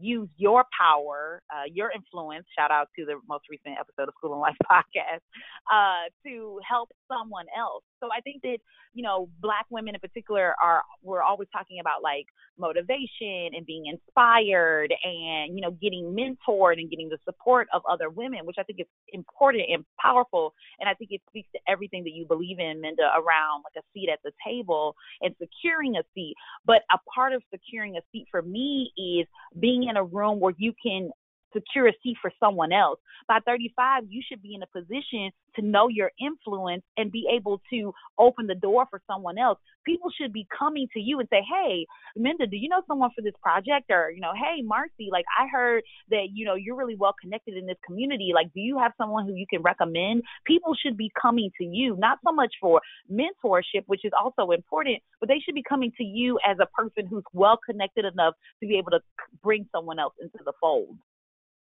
use 0.00 0.28
your 0.36 0.64
power, 0.76 1.40
uh, 1.50 1.64
your 1.72 1.90
influence, 1.94 2.46
shout 2.56 2.70
out 2.70 2.88
to 2.98 3.04
the 3.04 3.14
most 3.28 3.44
recent 3.48 3.76
episode 3.78 4.08
of 4.08 4.14
School 4.18 4.32
and 4.32 4.40
Life 4.40 4.56
podcast, 4.70 5.22
uh, 5.70 6.08
to 6.26 6.60
help 6.68 6.90
someone 7.08 7.46
else. 7.56 7.84
So 8.04 8.10
I 8.14 8.20
think 8.20 8.42
that, 8.42 8.58
you 8.92 9.02
know, 9.02 9.30
black 9.40 9.64
women 9.70 9.94
in 9.94 10.00
particular 10.00 10.54
are, 10.62 10.82
we're 11.02 11.22
always 11.22 11.48
talking 11.50 11.80
about 11.80 12.02
like 12.02 12.26
motivation 12.58 13.56
and 13.56 13.64
being 13.64 13.86
inspired 13.86 14.92
and, 15.02 15.56
you 15.56 15.62
know, 15.62 15.70
getting 15.70 16.14
mentored 16.14 16.78
and 16.78 16.90
getting 16.90 17.08
the 17.08 17.16
support 17.24 17.66
of 17.72 17.80
other 17.90 18.10
women, 18.10 18.40
which 18.44 18.56
I 18.58 18.62
think 18.62 18.80
is 18.80 18.86
important 19.08 19.64
and 19.72 19.84
powerful. 19.98 20.52
And 20.80 20.88
I 20.88 20.94
think 20.94 21.12
it 21.12 21.22
speaks 21.30 21.48
to 21.52 21.60
everything 21.66 22.04
that 22.04 22.12
you 22.12 22.26
believe 22.26 22.58
in, 22.58 22.82
Minda, 22.82 23.04
around 23.16 23.64
like 23.64 23.82
a 23.82 23.86
seat 23.94 24.10
at 24.12 24.18
the 24.22 24.32
table 24.46 24.94
and 25.22 25.34
securing 25.40 25.96
a 25.96 26.02
seat. 26.14 26.34
But 26.66 26.82
a 26.92 26.98
part 27.14 27.32
of 27.32 27.42
securing 27.50 27.96
a 27.96 28.00
seat 28.12 28.26
for 28.30 28.42
me 28.42 28.92
is 28.98 29.26
being 29.58 29.88
in 29.88 29.96
a 29.96 30.04
room 30.04 30.40
where 30.40 30.54
you 30.58 30.74
can 30.84 31.10
secure 31.54 31.88
a 31.88 31.92
seat 32.02 32.16
for 32.20 32.32
someone 32.40 32.72
else. 32.72 32.98
By 33.28 33.38
35, 33.46 34.04
you 34.08 34.22
should 34.26 34.42
be 34.42 34.54
in 34.54 34.62
a 34.62 34.66
position 34.66 35.30
to 35.56 35.62
know 35.62 35.88
your 35.88 36.10
influence 36.20 36.82
and 36.96 37.10
be 37.10 37.26
able 37.34 37.60
to 37.70 37.92
open 38.18 38.46
the 38.46 38.54
door 38.54 38.86
for 38.90 39.00
someone 39.06 39.38
else. 39.38 39.58
People 39.86 40.10
should 40.18 40.32
be 40.32 40.46
coming 40.56 40.88
to 40.94 41.00
you 41.00 41.20
and 41.20 41.28
say, 41.30 41.40
Hey, 41.48 41.86
Minda, 42.16 42.46
do 42.46 42.56
you 42.56 42.68
know 42.68 42.82
someone 42.86 43.10
for 43.14 43.22
this 43.22 43.34
project? 43.42 43.90
Or, 43.90 44.10
you 44.10 44.20
know, 44.20 44.32
Hey, 44.34 44.62
Marcy, 44.62 45.08
like 45.10 45.24
I 45.38 45.46
heard 45.48 45.82
that, 46.10 46.28
you 46.32 46.44
know, 46.44 46.54
you're 46.54 46.76
really 46.76 46.96
well 46.96 47.14
connected 47.20 47.56
in 47.56 47.66
this 47.66 47.76
community. 47.86 48.32
Like, 48.34 48.52
do 48.52 48.60
you 48.60 48.78
have 48.78 48.92
someone 48.98 49.26
who 49.26 49.34
you 49.34 49.46
can 49.48 49.62
recommend? 49.62 50.22
People 50.46 50.74
should 50.74 50.96
be 50.96 51.10
coming 51.20 51.50
to 51.58 51.64
you, 51.64 51.96
not 51.98 52.18
so 52.26 52.32
much 52.32 52.52
for 52.60 52.80
mentorship, 53.10 53.84
which 53.86 54.04
is 54.04 54.12
also 54.18 54.50
important, 54.50 54.98
but 55.20 55.28
they 55.28 55.38
should 55.44 55.54
be 55.54 55.62
coming 55.68 55.92
to 55.98 56.04
you 56.04 56.38
as 56.46 56.56
a 56.60 56.66
person 56.66 57.06
who's 57.06 57.24
well 57.32 57.58
connected 57.64 58.04
enough 58.04 58.34
to 58.60 58.66
be 58.66 58.78
able 58.78 58.90
to 58.90 59.00
bring 59.42 59.66
someone 59.72 59.98
else 59.98 60.14
into 60.20 60.38
the 60.44 60.52
fold. 60.60 60.96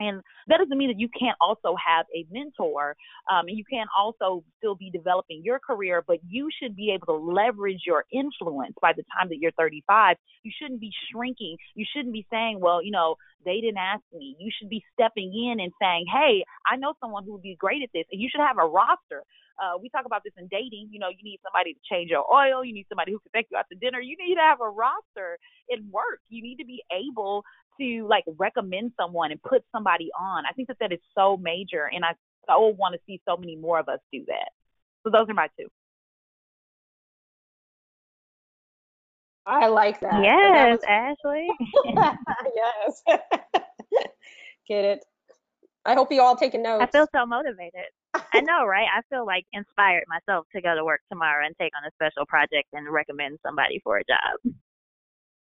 And 0.02 0.22
that 0.48 0.58
doesn't 0.58 0.78
mean 0.78 0.90
that 0.90 1.00
you 1.00 1.10
can't 1.18 1.38
also 1.40 1.76
have 1.78 2.06
a 2.16 2.26
mentor 2.32 2.96
um, 3.30 3.48
and 3.48 3.58
you 3.58 3.64
can 3.70 3.86
also 3.98 4.44
still 4.58 4.76
be 4.76 4.90
developing 4.90 5.42
your 5.44 5.60
career, 5.60 6.04
but 6.06 6.18
you 6.28 6.50
should 6.62 6.76
be 6.76 6.92
able 6.92 7.06
to 7.08 7.14
leverage 7.14 7.82
your 7.86 8.06
influence 8.12 8.76
by 8.82 8.94
the 8.94 9.04
time 9.18 9.30
that 9.30 9.38
you're 9.40 9.52
35. 9.52 10.18
You 10.44 10.52
shouldn't 10.60 10.82
be 10.82 10.92
shrinking. 11.12 11.58
You 11.76 11.86
shouldn't 11.94 12.14
be 12.14 12.26
saying, 12.32 12.60
well, 12.60 12.84
you 12.84 12.92
know, 12.92 13.16
they 13.46 13.62
didn't 13.62 13.78
ask 13.78 14.02
me. 14.14 14.36
You 14.40 14.52
should 14.58 14.70
be 14.70 14.84
stepping 14.94 15.34
in 15.34 15.60
and 15.60 15.72
saying, 15.82 16.06
hey, 16.12 16.44
I 16.66 16.78
know 16.78 16.94
someone 17.00 17.24
who 17.24 17.34
would 17.34 17.42
be 17.42 17.56
great 17.56 17.84
at 17.84 17.90
this. 17.94 18.06
And 18.12 18.22
you 18.22 18.30
should 18.32 18.42
have 18.42 18.58
a 18.58 18.68
roster. 18.68 19.24
Uh, 19.60 19.78
we 19.82 19.90
talk 19.90 20.06
about 20.06 20.22
this 20.24 20.34
in 20.38 20.48
dating. 20.48 20.90
You 20.92 21.00
know, 21.00 21.10
you 21.10 21.24
need 21.24 21.40
somebody 21.44 21.74
to 21.74 21.80
change 21.90 22.10
your 22.10 22.26
oil. 22.32 22.64
You 22.64 22.74
need 22.74 22.86
somebody 22.90 23.12
who 23.12 23.20
can 23.20 23.32
take 23.34 23.48
you 23.52 23.58
out 23.58 23.66
to 23.72 23.78
dinner. 23.78 24.00
You 24.00 24.16
need 24.18 24.36
to 24.36 24.42
have 24.42 24.62
a 24.62 24.70
roster 24.70 25.38
in 25.70 25.90
work. 25.92 26.20
You 26.30 26.44
need 26.44 26.58
to 26.58 26.66
be 26.66 26.84
able 26.92 27.44
to 27.80 28.08
like 28.08 28.24
recommend 28.38 28.92
someone 29.00 29.32
and 29.32 29.42
put 29.42 29.64
somebody 29.72 30.10
on. 30.20 30.46
I 30.46 30.54
think 30.54 30.68
that 30.68 30.78
that 30.80 30.92
is 30.92 31.00
so 31.16 31.38
major, 31.38 31.90
and 31.92 32.06
I 32.06 32.14
so 32.48 32.68
want 32.78 32.94
to 32.94 33.00
see 33.08 33.22
so 33.28 33.38
many 33.38 33.56
more 33.56 33.80
of 33.80 33.90
us 33.90 34.00
do 34.12 34.24
that. 34.28 34.50
So 35.04 35.10
those 35.12 35.30
are 35.30 35.34
my 35.34 35.48
two. 35.60 35.68
I 39.46 39.68
like 39.68 40.00
that. 40.02 40.24
Yes, 40.24 40.80
that 40.86 41.16
was... 41.16 41.26
Ashley. 41.26 41.48
yes. 42.56 43.02
Get 44.68 44.86
it. 44.86 45.06
I 45.84 45.96
hope 45.96 46.12
you 46.12 46.22
all 46.22 46.36
taking 46.36 46.62
notes. 46.62 46.84
I 46.84 46.86
feel 46.86 47.08
so 47.14 47.26
motivated. 47.26 47.90
I 48.14 48.42
know, 48.42 48.66
right? 48.66 48.88
I 48.88 49.02
feel 49.10 49.26
like 49.26 49.46
inspired 49.54 50.04
myself 50.08 50.46
to 50.54 50.62
go 50.62 50.76
to 50.76 50.84
work 50.84 51.02
tomorrow 51.10 51.46
and 51.46 51.56
take 51.60 51.72
on 51.76 51.88
a 51.88 51.92
special 51.96 52.26
project 52.26 52.68
and 52.74 52.88
recommend 52.92 53.40
somebody 53.44 53.80
for 53.84 53.98
a 53.98 54.04
job. 54.04 54.54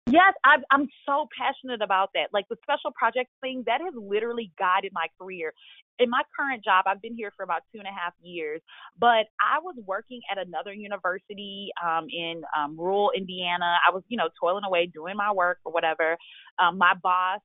Yes, 0.07 0.35
i 0.45 0.57
am 0.73 0.89
so 1.07 1.29
passionate 1.39 1.81
about 1.81 2.11
that. 2.15 2.29
Like 2.33 2.47
the 2.51 2.57
special 2.63 2.91
project 2.91 3.31
thing, 3.41 3.63
that 3.67 3.81
has 3.81 3.95
literally 3.97 4.51
guided 4.59 4.91
my 4.93 5.07
career. 5.19 5.55
In 6.01 6.11
my 6.11 6.23
current 6.37 6.65
job, 6.65 6.87
I've 6.87 7.01
been 7.01 7.15
here 7.15 7.33
for 7.37 7.45
about 7.45 7.63
two 7.73 7.79
and 7.79 7.87
a 7.87 7.93
half 7.93 8.13
years, 8.21 8.61
but 8.99 9.31
I 9.41 9.61
was 9.63 9.77
working 9.87 10.21
at 10.31 10.45
another 10.45 10.73
university 10.73 11.71
um, 11.83 12.09
in 12.11 12.43
um, 12.57 12.77
rural 12.77 13.13
Indiana. 13.17 13.77
I 13.87 13.93
was, 13.95 14.03
you 14.09 14.17
know, 14.17 14.29
toiling 14.41 14.65
away 14.65 14.87
doing 14.87 15.17
my 15.17 15.31
work 15.31 15.59
or 15.65 15.73
whatever. 15.73 16.17
Um, 16.59 16.79
my 16.79 16.95
boss 17.01 17.41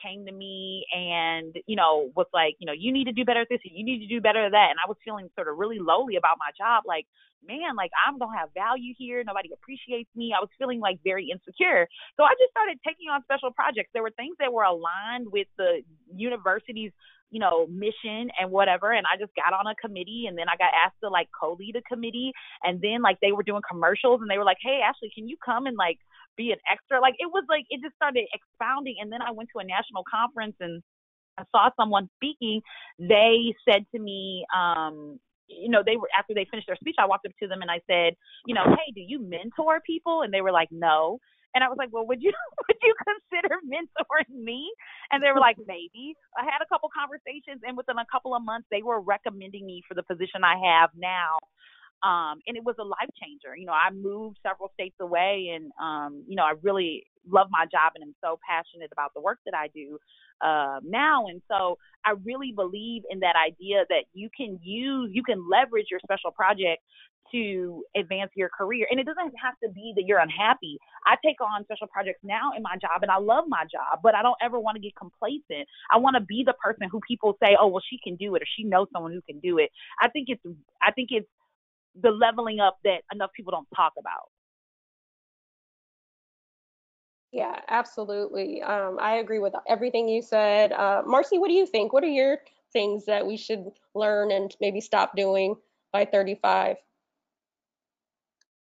came 0.00 0.26
to 0.26 0.32
me 0.32 0.86
and 0.94 1.56
you 1.66 1.76
know 1.76 2.10
was 2.14 2.26
like 2.32 2.56
you 2.58 2.66
know 2.66 2.72
you 2.72 2.92
need 2.92 3.04
to 3.04 3.12
do 3.12 3.24
better 3.24 3.40
at 3.42 3.48
this 3.50 3.60
and 3.64 3.76
you 3.76 3.84
need 3.84 4.00
to 4.00 4.06
do 4.06 4.20
better 4.20 4.46
at 4.46 4.52
that 4.52 4.70
and 4.70 4.78
i 4.84 4.88
was 4.88 4.96
feeling 5.04 5.28
sort 5.34 5.48
of 5.48 5.58
really 5.58 5.78
lowly 5.78 6.16
about 6.16 6.36
my 6.38 6.50
job 6.56 6.84
like 6.86 7.06
man 7.46 7.74
like 7.76 7.90
i'm 8.06 8.18
going 8.18 8.30
to 8.30 8.38
have 8.38 8.48
value 8.54 8.94
here 8.96 9.22
nobody 9.26 9.50
appreciates 9.52 10.10
me 10.14 10.32
i 10.36 10.40
was 10.40 10.50
feeling 10.58 10.80
like 10.80 10.98
very 11.04 11.28
insecure 11.30 11.88
so 12.16 12.22
i 12.22 12.32
just 12.38 12.50
started 12.50 12.78
taking 12.86 13.10
on 13.10 13.22
special 13.24 13.50
projects 13.50 13.90
there 13.92 14.02
were 14.02 14.14
things 14.16 14.36
that 14.38 14.52
were 14.52 14.64
aligned 14.64 15.26
with 15.30 15.48
the 15.58 15.82
university's 16.14 16.92
you 17.32 17.40
know, 17.40 17.66
mission 17.66 18.28
and 18.38 18.50
whatever. 18.50 18.92
And 18.92 19.06
I 19.10 19.16
just 19.18 19.32
got 19.34 19.58
on 19.58 19.66
a 19.66 19.74
committee 19.74 20.26
and 20.28 20.36
then 20.36 20.48
I 20.52 20.56
got 20.60 20.70
asked 20.84 21.00
to 21.02 21.08
like 21.08 21.28
co 21.32 21.56
lead 21.58 21.76
a 21.76 21.82
committee. 21.82 22.30
And 22.62 22.80
then 22.80 23.00
like 23.00 23.18
they 23.20 23.32
were 23.32 23.42
doing 23.42 23.62
commercials 23.66 24.20
and 24.20 24.30
they 24.30 24.36
were 24.36 24.44
like, 24.44 24.58
Hey, 24.62 24.80
Ashley, 24.84 25.10
can 25.14 25.26
you 25.26 25.36
come 25.42 25.64
and 25.64 25.76
like 25.76 25.98
be 26.36 26.50
an 26.52 26.58
extra. 26.70 27.00
Like 27.00 27.14
it 27.18 27.26
was 27.26 27.44
like 27.48 27.64
it 27.70 27.80
just 27.82 27.94
started 27.96 28.24
expounding. 28.32 28.96
And 29.00 29.12
then 29.12 29.22
I 29.22 29.30
went 29.30 29.50
to 29.54 29.60
a 29.60 29.64
national 29.64 30.04
conference 30.08 30.56
and 30.60 30.82
I 31.38 31.44
saw 31.50 31.70
someone 31.76 32.08
speaking. 32.16 32.60
They 32.98 33.54
said 33.68 33.86
to 33.94 33.98
me, 34.00 34.44
um, 34.54 35.18
you 35.48 35.68
know, 35.68 35.82
they 35.84 35.96
were 35.96 36.08
after 36.16 36.34
they 36.34 36.46
finished 36.50 36.66
their 36.66 36.76
speech, 36.76 36.96
I 36.98 37.06
walked 37.06 37.26
up 37.26 37.32
to 37.42 37.48
them 37.48 37.62
and 37.62 37.70
I 37.70 37.80
said, 37.88 38.14
you 38.46 38.54
know, 38.54 38.64
hey, 38.64 38.92
do 38.94 39.00
you 39.00 39.20
mentor 39.20 39.80
people? 39.84 40.22
And 40.22 40.32
they 40.32 40.40
were 40.40 40.52
like, 40.52 40.68
no. 40.70 41.18
And 41.54 41.62
I 41.62 41.68
was 41.68 41.76
like, 41.76 41.90
well, 41.92 42.06
would 42.06 42.22
you 42.22 42.32
would 42.68 42.78
you 42.82 42.94
consider 43.04 43.56
mentoring 43.68 44.42
me? 44.42 44.70
And 45.10 45.22
they 45.22 45.30
were 45.32 45.40
like, 45.40 45.56
maybe. 45.66 46.14
I 46.36 46.44
had 46.44 46.62
a 46.62 46.68
couple 46.68 46.88
conversations, 46.88 47.60
and 47.66 47.76
within 47.76 47.98
a 47.98 48.06
couple 48.10 48.34
of 48.34 48.42
months, 48.42 48.66
they 48.70 48.82
were 48.82 49.00
recommending 49.00 49.66
me 49.66 49.82
for 49.86 49.94
the 49.94 50.02
position 50.02 50.44
I 50.44 50.56
have 50.56 50.90
now 50.96 51.36
um, 52.02 52.40
and 52.46 52.56
it 52.56 52.64
was 52.64 52.76
a 52.80 52.84
life 52.84 53.10
changer. 53.22 53.56
You 53.56 53.66
know, 53.66 53.72
I 53.72 53.90
moved 53.92 54.38
several 54.42 54.70
states 54.74 54.96
away, 55.00 55.52
and 55.54 55.70
um, 55.80 56.24
you 56.26 56.36
know, 56.36 56.44
I 56.44 56.54
really 56.62 57.04
love 57.28 57.48
my 57.50 57.64
job, 57.64 57.92
and 57.94 58.02
I'm 58.02 58.14
so 58.22 58.38
passionate 58.48 58.90
about 58.92 59.14
the 59.14 59.20
work 59.20 59.38
that 59.46 59.54
I 59.54 59.68
do 59.68 59.98
uh, 60.40 60.80
now. 60.82 61.26
And 61.26 61.40
so, 61.48 61.78
I 62.04 62.14
really 62.24 62.52
believe 62.54 63.02
in 63.10 63.20
that 63.20 63.34
idea 63.36 63.84
that 63.88 64.04
you 64.12 64.28
can 64.36 64.58
use, 64.62 65.10
you 65.12 65.22
can 65.22 65.48
leverage 65.48 65.86
your 65.90 66.00
special 66.04 66.32
project 66.32 66.82
to 67.32 67.82
advance 67.96 68.30
your 68.34 68.48
career. 68.48 68.86
And 68.90 69.00
it 69.00 69.04
doesn't 69.04 69.32
have 69.42 69.54
to 69.64 69.70
be 69.72 69.92
that 69.96 70.04
you're 70.06 70.18
unhappy. 70.18 70.78
I 71.06 71.16
take 71.24 71.40
on 71.40 71.64
special 71.64 71.86
projects 71.86 72.20
now 72.22 72.52
in 72.56 72.62
my 72.62 72.76
job 72.80 73.02
and 73.02 73.10
I 73.10 73.18
love 73.18 73.44
my 73.48 73.64
job, 73.64 74.00
but 74.02 74.14
I 74.14 74.22
don't 74.22 74.36
ever 74.42 74.60
want 74.60 74.76
to 74.76 74.82
get 74.82 74.94
complacent. 74.94 75.66
I 75.90 75.98
want 75.98 76.14
to 76.16 76.20
be 76.20 76.44
the 76.44 76.54
person 76.62 76.88
who 76.90 77.00
people 77.06 77.36
say, 77.42 77.56
"Oh, 77.58 77.68
well 77.68 77.82
she 77.88 77.98
can 78.02 78.16
do 78.16 78.34
it," 78.34 78.42
or 78.42 78.46
"She 78.56 78.64
knows 78.64 78.88
someone 78.92 79.12
who 79.12 79.22
can 79.22 79.40
do 79.40 79.58
it." 79.58 79.70
I 80.00 80.08
think 80.08 80.28
it's 80.28 80.42
I 80.80 80.92
think 80.92 81.08
it's 81.10 81.28
the 82.00 82.10
leveling 82.10 82.60
up 82.60 82.78
that 82.84 83.02
enough 83.12 83.32
people 83.32 83.50
don't 83.52 83.68
talk 83.74 83.92
about. 83.98 84.28
Yeah, 87.32 87.60
absolutely. 87.68 88.62
Um, 88.62 88.98
I 89.00 89.16
agree 89.16 89.38
with 89.38 89.54
everything 89.68 90.08
you 90.08 90.22
said. 90.22 90.72
Uh, 90.72 91.02
Marcy, 91.06 91.38
what 91.38 91.48
do 91.48 91.54
you 91.54 91.66
think? 91.66 91.92
What 91.92 92.04
are 92.04 92.08
your 92.08 92.38
things 92.72 93.06
that 93.06 93.26
we 93.26 93.36
should 93.36 93.70
learn 93.94 94.30
and 94.30 94.54
maybe 94.60 94.80
stop 94.80 95.16
doing 95.16 95.56
by 95.92 96.04
35? 96.04 96.76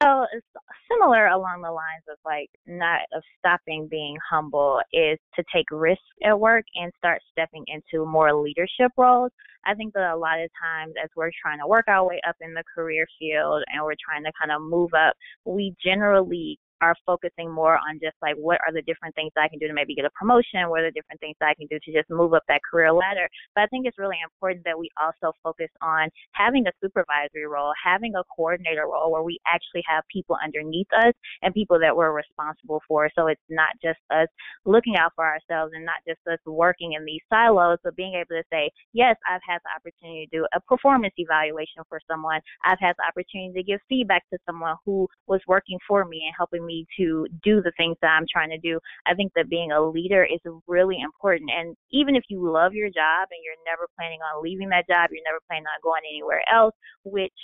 So 0.02 0.26
it's 0.32 0.46
similar 0.90 1.28
along 1.28 1.62
the 1.62 1.70
lines 1.70 2.02
of 2.10 2.18
like 2.24 2.50
not 2.66 3.02
of 3.14 3.22
stopping 3.38 3.86
being 3.88 4.16
humble 4.28 4.80
is 4.92 5.18
to 5.36 5.44
take 5.54 5.66
risks 5.70 6.02
at 6.24 6.38
work 6.38 6.64
and 6.74 6.92
start 6.98 7.22
stepping 7.30 7.64
into 7.68 8.04
more 8.04 8.34
leadership 8.34 8.90
roles. 8.96 9.30
I 9.64 9.74
think 9.74 9.94
that 9.94 10.12
a 10.12 10.16
lot 10.16 10.40
of 10.40 10.50
times 10.60 10.94
as 11.02 11.08
we're 11.14 11.30
trying 11.40 11.60
to 11.60 11.68
work 11.68 11.86
our 11.86 12.04
way 12.04 12.20
up 12.28 12.36
in 12.40 12.52
the 12.52 12.64
career 12.74 13.06
field 13.18 13.62
and 13.72 13.84
we're 13.84 13.94
trying 14.04 14.24
to 14.24 14.32
kind 14.38 14.50
of 14.50 14.60
move 14.62 14.90
up, 14.94 15.14
we 15.44 15.74
generally 15.84 16.58
are 16.82 16.96
focusing 17.06 17.50
more 17.50 17.78
on 17.78 17.98
just 18.02 18.16
like 18.20 18.34
what 18.34 18.58
are 18.66 18.72
the 18.74 18.82
different 18.82 19.14
things 19.14 19.30
I 19.38 19.48
can 19.48 19.58
do 19.58 19.68
to 19.68 19.72
maybe 19.72 19.94
get 19.94 20.04
a 20.04 20.10
promotion, 20.10 20.68
what 20.68 20.80
are 20.80 20.90
the 20.90 20.98
different 20.98 21.20
things 21.20 21.36
I 21.40 21.54
can 21.54 21.66
do 21.70 21.78
to 21.78 21.92
just 21.92 22.10
move 22.10 22.34
up 22.34 22.42
that 22.48 22.60
career 22.68 22.92
ladder. 22.92 23.28
But 23.54 23.62
I 23.62 23.66
think 23.68 23.86
it's 23.86 23.98
really 23.98 24.18
important 24.22 24.64
that 24.66 24.78
we 24.78 24.90
also 25.00 25.32
focus 25.42 25.70
on 25.80 26.10
having 26.32 26.66
a 26.66 26.72
supervisory 26.82 27.46
role, 27.46 27.72
having 27.78 28.14
a 28.18 28.24
coordinator 28.34 28.90
role 28.90 29.12
where 29.12 29.22
we 29.22 29.38
actually 29.46 29.82
have 29.86 30.02
people 30.12 30.36
underneath 30.42 30.90
us 30.92 31.14
and 31.42 31.54
people 31.54 31.78
that 31.78 31.96
we're 31.96 32.12
responsible 32.12 32.82
for. 32.88 33.08
So 33.14 33.28
it's 33.28 33.40
not 33.48 33.70
just 33.82 33.98
us 34.10 34.28
looking 34.66 34.96
out 34.96 35.12
for 35.14 35.24
ourselves 35.24 35.72
and 35.74 35.86
not 35.86 36.02
just 36.06 36.20
us 36.26 36.42
working 36.44 36.94
in 36.98 37.04
these 37.04 37.22
silos, 37.30 37.78
but 37.84 37.94
being 37.94 38.14
able 38.14 38.34
to 38.34 38.44
say, 38.50 38.70
yes, 38.92 39.14
I've 39.30 39.44
had 39.46 39.62
the 39.62 39.70
opportunity 39.78 40.26
to 40.26 40.38
do 40.38 40.46
a 40.52 40.60
performance 40.60 41.14
evaluation 41.16 41.86
for 41.88 42.00
someone. 42.10 42.40
I've 42.64 42.80
had 42.80 42.94
the 42.98 43.06
opportunity 43.06 43.54
to 43.54 43.62
give 43.62 43.80
feedback 43.88 44.28
to 44.30 44.38
someone 44.46 44.76
who 44.84 45.06
was 45.28 45.40
working 45.46 45.78
for 45.86 46.04
me 46.04 46.22
and 46.26 46.34
helping 46.36 46.66
me 46.66 46.71
to 46.98 47.26
do 47.42 47.62
the 47.62 47.72
things 47.76 47.96
that 48.02 48.08
I'm 48.16 48.26
trying 48.30 48.50
to 48.50 48.58
do. 48.58 48.78
I 49.06 49.14
think 49.14 49.32
that 49.36 49.48
being 49.48 49.72
a 49.72 49.80
leader 49.80 50.24
is 50.24 50.40
really 50.66 50.98
important. 51.00 51.50
And 51.50 51.76
even 51.90 52.16
if 52.16 52.24
you 52.28 52.38
love 52.50 52.74
your 52.74 52.88
job 52.88 53.28
and 53.30 53.40
you're 53.44 53.60
never 53.66 53.88
planning 53.96 54.20
on 54.20 54.42
leaving 54.42 54.68
that 54.70 54.88
job, 54.88 55.10
you're 55.12 55.26
never 55.26 55.40
planning 55.48 55.66
on 55.66 55.80
going 55.82 56.02
anywhere 56.08 56.42
else, 56.52 56.74
which 57.04 57.34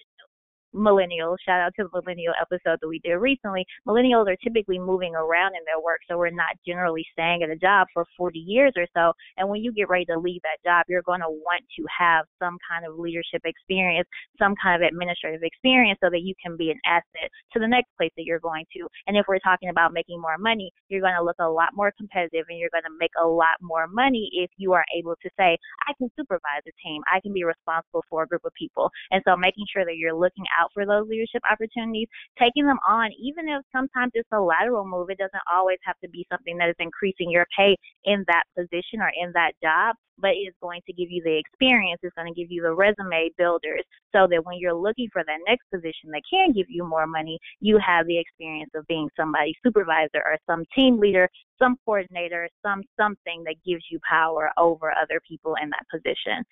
millennials, 0.75 1.37
shout 1.45 1.61
out 1.61 1.73
to 1.77 1.85
the 1.85 2.01
millennial 2.01 2.35
episode 2.41 2.79
that 2.81 2.89
we 2.89 2.99
did 3.01 3.17
recently, 3.17 3.65
millennials 3.87 4.29
are 4.29 4.37
typically 4.37 4.79
moving 4.79 5.15
around 5.15 5.55
in 5.55 5.65
their 5.65 5.81
work. 5.81 6.01
So 6.09 6.19
we're 6.19 6.31
not 6.31 6.57
generally 6.67 7.05
staying 7.13 7.43
at 7.43 7.51
a 7.51 7.57
job 7.57 7.87
for 7.93 8.05
40 8.17 8.39
years 8.39 8.73
or 8.77 8.87
so. 8.95 9.13
And 9.37 9.49
when 9.49 9.63
you 9.63 9.73
get 9.73 9.89
ready 9.89 10.05
to 10.07 10.19
leave 10.19 10.43
that 10.43 10.63
job, 10.69 10.85
you're 10.89 11.03
going 11.03 11.21
to 11.21 11.31
want 11.31 11.65
to 11.77 11.85
have 11.99 12.27
some 12.39 12.59
kind 12.69 12.85
of 12.87 12.99
leadership 12.99 13.43
experience, 13.45 14.09
some 14.39 14.55
kind 14.63 14.83
of 14.83 14.87
administrative 14.87 15.43
experience 15.43 15.99
so 16.03 16.11
that 16.11 16.23
you 16.23 16.35
can 16.43 16.57
be 16.57 16.71
an 16.71 16.81
asset 16.85 17.31
to 17.53 17.59
the 17.59 17.69
next 17.69 17.89
place 17.97 18.13
that 18.17 18.25
you're 18.25 18.41
going 18.41 18.65
to. 18.77 18.87
And 19.07 19.17
if 19.17 19.27
we're 19.29 19.41
talking 19.41 19.71
about 19.71 19.93
making 19.93 20.21
more 20.21 20.39
money, 20.39 20.71
you're 20.89 21.01
going 21.01 21.17
to 21.17 21.25
look 21.25 21.39
a 21.41 21.49
lot 21.49 21.71
more 21.75 21.93
competitive 21.97 22.47
and 22.49 22.59
you're 22.59 22.73
going 22.73 22.85
to 22.85 22.99
make 22.99 23.13
a 23.21 23.27
lot 23.27 23.57
more 23.61 23.87
money 23.87 24.29
if 24.33 24.51
you 24.57 24.73
are 24.73 24.85
able 24.97 25.15
to 25.23 25.31
say, 25.39 25.57
I 25.89 25.93
can 25.99 26.11
supervise 26.17 26.65
a 26.67 26.75
team, 26.83 27.03
I 27.13 27.21
can 27.21 27.33
be 27.33 27.45
responsible 27.45 28.05
for 28.11 28.23
a 28.23 28.27
group 28.27 28.45
of 28.45 28.53
people. 28.55 28.91
And 29.11 29.23
so 29.27 29.37
making 29.37 29.65
sure 29.73 29.85
that 29.85 29.97
you're 29.97 30.15
looking 30.15 30.45
for 30.75 30.87
those 30.87 31.09
leadership 31.09 31.43
opportunities, 31.51 32.09
taking 32.39 32.67
them 32.67 32.79
on, 32.87 33.11
even 33.21 33.49
if 33.49 33.63
sometimes 33.73 34.13
it's 34.15 34.29
a 34.33 34.41
lateral 34.41 34.87
move, 34.87 35.11
it 35.11 35.19
doesn't 35.19 35.43
always 35.51 35.79
have 35.85 35.99
to 36.03 36.09
be 36.09 36.27
something 36.31 36.57
that 36.59 36.69
is 36.69 36.77
increasing 36.79 37.31
your 37.31 37.47
pay 37.57 37.77
in 38.05 38.25
that 38.27 38.45
position 38.57 39.01
or 39.01 39.11
in 39.21 39.33
that 39.33 39.53
job, 39.63 39.97
but 40.19 40.33
it's 40.35 40.57
going 40.61 40.81
to 40.87 40.93
give 40.93 41.11
you 41.11 41.23
the 41.23 41.39
experience, 41.39 42.01
it's 42.03 42.15
going 42.15 42.33
to 42.33 42.39
give 42.39 42.51
you 42.51 42.63
the 42.63 42.73
resume 42.73 43.31
builders 43.39 43.83
so 44.15 44.27
that 44.31 44.45
when 44.45 44.59
you're 44.59 44.75
looking 44.75 45.09
for 45.13 45.23
that 45.25 45.39
next 45.47 45.65
position 45.73 46.11
that 46.11 46.23
can 46.31 46.53
give 46.53 46.67
you 46.69 46.85
more 46.85 47.07
money, 47.07 47.39
you 47.61 47.79
have 47.85 48.07
the 48.07 48.19
experience 48.19 48.71
of 48.75 48.87
being 48.87 49.09
somebody's 49.17 49.57
supervisor 49.65 50.23
or 50.25 50.37
some 50.47 50.65
team 50.75 50.99
leader, 50.99 51.29
some 51.59 51.77
coordinator, 51.85 52.49
some 52.63 52.83
something 52.99 53.45
that 53.45 53.57
gives 53.67 53.85
you 53.91 53.99
power 54.09 54.51
over 54.59 54.93
other 54.93 55.21
people 55.29 55.55
in 55.63 55.71
that 55.71 55.87
position. 55.91 56.45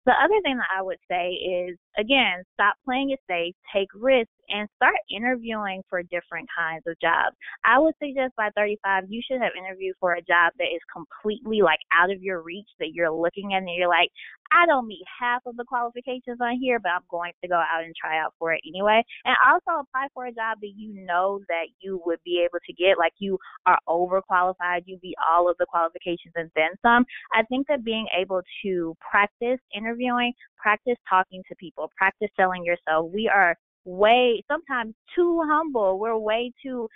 The 0.08 0.14
other 0.24 0.40
thing 0.42 0.56
that 0.56 0.72
I 0.74 0.82
would 0.82 1.00
say 1.12 1.32
is, 1.32 1.78
again, 1.98 2.44
stop 2.54 2.76
playing 2.86 3.12
it 3.12 3.20
safe, 3.28 3.56
take 3.74 3.90
risks, 3.94 4.32
and 4.50 4.70
start 4.76 4.96
interviewing 5.12 5.82
for 5.90 6.02
different 6.04 6.48
kinds 6.56 6.84
of 6.88 6.96
jobs. 7.02 7.36
I 7.66 7.80
would 7.80 7.96
suggest 8.02 8.34
by 8.38 8.50
35, 8.56 9.06
you 9.10 9.22
should 9.26 9.42
have 9.42 9.52
interviewed 9.58 9.96
for 10.00 10.14
a 10.14 10.22
job 10.22 10.54
that 10.58 10.72
is 10.74 10.82
completely 10.92 11.62
like 11.62 11.80
out 11.92 12.12
of 12.12 12.22
your 12.22 12.42
reach 12.42 12.70
that 12.80 12.94
you're 12.94 13.12
looking 13.12 13.54
at 13.54 13.64
and 13.64 13.70
you're 13.76 13.90
like, 13.90 14.10
I 14.52 14.66
don't 14.66 14.88
meet 14.88 15.04
half 15.20 15.42
of 15.46 15.58
the 15.58 15.66
qualifications 15.66 16.40
on 16.40 16.58
here, 16.62 16.80
but 16.80 16.90
I'm 16.96 17.08
going 17.10 17.34
to 17.42 17.50
go 17.50 17.56
out 17.56 17.84
and 17.84 17.94
try 18.00 18.20
out 18.20 18.34
for 18.40 18.54
it 18.54 18.62
anyway. 18.66 19.04
And 19.26 19.36
also 19.46 19.82
apply 19.82 20.08
for 20.14 20.26
a 20.26 20.32
job 20.32 20.60
that 20.62 20.72
you 20.76 20.94
know 21.06 21.42
that 21.50 21.68
you 21.80 22.02
would 22.06 22.20
be 22.24 22.42
able 22.44 22.60
to 22.66 22.74
get, 22.74 22.98
like 22.98 23.14
you 23.20 23.38
are 23.66 23.78
overqualified, 23.90 24.84
you 24.86 24.98
beat 25.02 25.16
all 25.30 25.50
of 25.50 25.58
the 25.60 25.66
qualifications 25.68 26.34
and 26.36 26.50
then 26.56 26.70
some. 26.82 27.06
I 27.34 27.44
think 27.44 27.68
that 27.68 27.84
being 27.84 28.08
able 28.18 28.42
to 28.64 28.96
practice 29.12 29.60
interviewing, 29.76 30.34
practice 30.58 30.98
talking 31.10 31.44
to 31.50 31.56
people, 31.56 31.87
practice 31.98 32.30
selling 32.36 32.64
yourself. 32.64 33.12
We 33.14 33.30
are 33.34 33.56
way 33.86 34.44
sometimes 34.50 34.94
too 35.16 35.42
humble. 35.46 36.00
We're 36.00 36.18
way 36.18 36.52
too 36.64 36.88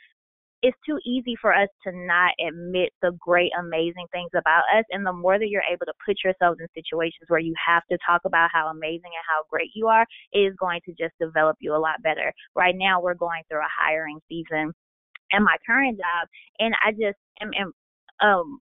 it's 0.63 0.77
too 0.85 0.99
easy 1.05 1.35
for 1.41 1.53
us 1.53 1.69
to 1.83 1.91
not 1.91 2.33
admit 2.47 2.91
the 3.01 3.11
great, 3.19 3.51
amazing 3.59 4.05
things 4.11 4.29
about 4.37 4.63
us. 4.75 4.85
And 4.91 5.05
the 5.05 5.13
more 5.13 5.39
that 5.39 5.49
you're 5.49 5.63
able 5.71 5.85
to 5.87 5.93
put 6.05 6.17
yourselves 6.23 6.59
in 6.59 6.67
situations 6.75 7.25
where 7.29 7.39
you 7.39 7.53
have 7.65 7.83
to 7.91 7.97
talk 8.05 8.21
about 8.25 8.49
how 8.53 8.67
amazing 8.67 9.09
and 9.09 9.25
how 9.27 9.43
great 9.49 9.71
you 9.73 9.87
are, 9.87 10.05
is 10.33 10.53
going 10.59 10.81
to 10.85 10.91
just 10.91 11.13
develop 11.19 11.57
you 11.59 11.73
a 11.75 11.81
lot 11.81 12.01
better. 12.03 12.31
Right 12.55 12.75
now, 12.77 13.01
we're 13.01 13.15
going 13.15 13.41
through 13.49 13.61
a 13.61 13.75
hiring 13.75 14.19
season 14.29 14.71
in 15.31 15.43
my 15.43 15.55
current 15.65 15.97
job, 15.97 16.27
and 16.59 16.75
I 16.85 16.91
just 16.91 17.17
am, 17.41 17.51
am 17.57 17.71
um 18.21 18.59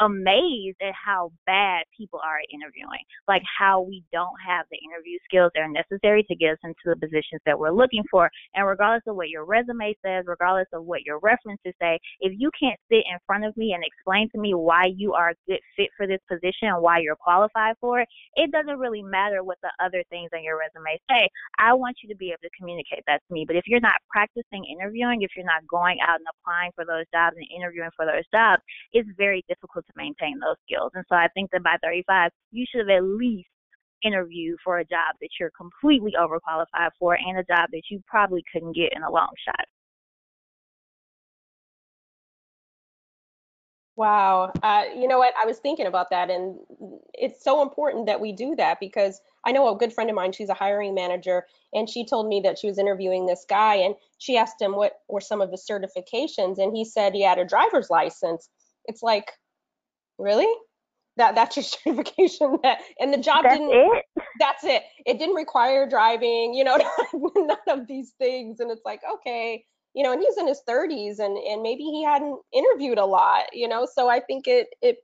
amazed 0.00 0.78
at 0.82 0.94
how 0.94 1.32
bad 1.46 1.84
people 1.96 2.20
are 2.24 2.38
at 2.38 2.48
interviewing, 2.52 3.04
like 3.28 3.42
how 3.58 3.80
we 3.80 4.02
don't 4.12 4.36
have 4.46 4.66
the 4.70 4.78
interview 4.80 5.18
skills 5.24 5.50
that 5.54 5.60
are 5.60 5.68
necessary 5.68 6.24
to 6.24 6.34
get 6.34 6.52
us 6.52 6.62
into 6.64 6.86
the 6.86 6.96
positions 6.96 7.40
that 7.46 7.58
we're 7.58 7.70
looking 7.70 8.04
for. 8.10 8.30
And 8.54 8.66
regardless 8.66 9.04
of 9.06 9.16
what 9.16 9.28
your 9.28 9.44
resume 9.44 9.94
says, 10.04 10.24
regardless 10.26 10.68
of 10.72 10.84
what 10.84 11.02
your 11.02 11.18
references 11.20 11.74
say, 11.80 11.98
if 12.20 12.32
you 12.36 12.50
can't 12.58 12.78
sit 12.90 13.04
in 13.04 13.18
front 13.26 13.44
of 13.44 13.56
me 13.56 13.72
and 13.72 13.84
explain 13.84 14.28
to 14.32 14.38
me 14.38 14.54
why 14.54 14.88
you 14.96 15.12
are 15.12 15.30
a 15.30 15.34
good 15.46 15.60
fit 15.76 15.90
for 15.96 16.06
this 16.06 16.20
position 16.28 16.72
and 16.72 16.82
why 16.82 16.98
you're 16.98 17.16
qualified 17.16 17.76
for 17.80 18.00
it, 18.00 18.08
it 18.34 18.50
doesn't 18.50 18.78
really 18.78 19.02
matter 19.02 19.44
what 19.44 19.58
the 19.62 19.70
other 19.84 20.02
things 20.10 20.30
on 20.34 20.42
your 20.42 20.58
resume 20.58 20.98
say. 21.10 21.28
I 21.58 21.74
want 21.74 21.96
you 22.02 22.08
to 22.08 22.16
be 22.16 22.28
able 22.28 22.42
to 22.42 22.56
communicate 22.58 23.04
that 23.06 23.20
to 23.28 23.34
me. 23.34 23.44
But 23.46 23.56
if 23.56 23.64
you're 23.66 23.80
not 23.80 24.00
practicing 24.10 24.64
interviewing, 24.64 25.22
if 25.22 25.30
you're 25.36 25.46
not 25.46 25.66
going 25.68 25.98
out 26.06 26.18
and 26.18 26.26
applying 26.40 26.72
for 26.74 26.84
those 26.84 27.04
jobs 27.12 27.36
and 27.36 27.46
interviewing 27.54 27.90
for 27.96 28.06
those 28.06 28.24
jobs, 28.32 28.62
it's 28.92 29.08
very 29.16 29.44
difficult 29.48 29.84
to 29.90 29.96
maintain 29.96 30.38
those 30.38 30.56
skills. 30.66 30.92
And 30.94 31.04
so 31.08 31.16
I 31.16 31.28
think 31.34 31.50
that 31.52 31.62
by 31.62 31.76
35, 31.82 32.30
you 32.52 32.64
should 32.70 32.88
have 32.88 32.96
at 32.96 33.04
least 33.04 33.48
interviewed 34.02 34.58
for 34.64 34.78
a 34.78 34.84
job 34.84 35.16
that 35.20 35.28
you're 35.38 35.52
completely 35.56 36.12
overqualified 36.18 36.90
for 36.98 37.14
and 37.14 37.38
a 37.38 37.44
job 37.44 37.68
that 37.72 37.82
you 37.90 38.02
probably 38.06 38.42
couldn't 38.52 38.74
get 38.74 38.92
in 38.94 39.02
a 39.02 39.10
long 39.10 39.30
shot. 39.44 39.66
Wow. 43.96 44.52
Uh, 44.62 44.84
you 44.96 45.06
know 45.06 45.18
what? 45.18 45.34
I 45.40 45.44
was 45.44 45.58
thinking 45.58 45.86
about 45.86 46.08
that, 46.08 46.30
and 46.30 46.58
it's 47.12 47.44
so 47.44 47.60
important 47.60 48.06
that 48.06 48.18
we 48.18 48.32
do 48.32 48.56
that 48.56 48.80
because 48.80 49.20
I 49.44 49.52
know 49.52 49.68
a 49.68 49.76
good 49.76 49.92
friend 49.92 50.08
of 50.08 50.16
mine, 50.16 50.32
she's 50.32 50.48
a 50.48 50.54
hiring 50.54 50.94
manager, 50.94 51.44
and 51.74 51.86
she 51.86 52.06
told 52.06 52.26
me 52.26 52.40
that 52.40 52.58
she 52.58 52.66
was 52.66 52.78
interviewing 52.78 53.26
this 53.26 53.44
guy, 53.46 53.74
and 53.74 53.94
she 54.16 54.38
asked 54.38 54.62
him 54.62 54.74
what 54.74 55.00
were 55.08 55.20
some 55.20 55.42
of 55.42 55.50
his 55.50 55.66
certifications, 55.70 56.56
and 56.56 56.74
he 56.74 56.82
said 56.82 57.12
he 57.12 57.22
had 57.22 57.38
a 57.38 57.44
driver's 57.44 57.90
license. 57.90 58.48
It's 58.86 59.02
like, 59.02 59.32
really? 60.20 60.52
That 61.16 61.34
that's 61.34 61.56
your 61.56 61.64
certification 61.64 62.58
that 62.62 62.80
and 62.98 63.12
the 63.12 63.18
job 63.18 63.42
that's 63.42 63.54
didn't 63.54 63.70
it? 63.72 64.04
that's 64.38 64.64
it. 64.64 64.82
It 65.06 65.18
didn't 65.18 65.34
require 65.34 65.88
driving 65.88 66.54
you 66.54 66.64
know 66.64 66.78
none 67.36 67.56
of 67.68 67.86
these 67.86 68.12
things. 68.18 68.60
And 68.60 68.70
it's 68.70 68.82
like 68.84 69.00
okay 69.14 69.64
you 69.94 70.04
know 70.04 70.12
and 70.12 70.22
he's 70.22 70.38
in 70.38 70.46
his 70.46 70.62
30s 70.68 71.18
and 71.18 71.36
and 71.36 71.62
maybe 71.62 71.82
he 71.82 72.04
hadn't 72.04 72.38
interviewed 72.52 72.98
a 72.98 73.04
lot 73.04 73.44
you 73.52 73.66
know? 73.66 73.88
So 73.92 74.08
i 74.08 74.20
think 74.20 74.46
it 74.46 74.68
it 74.80 74.98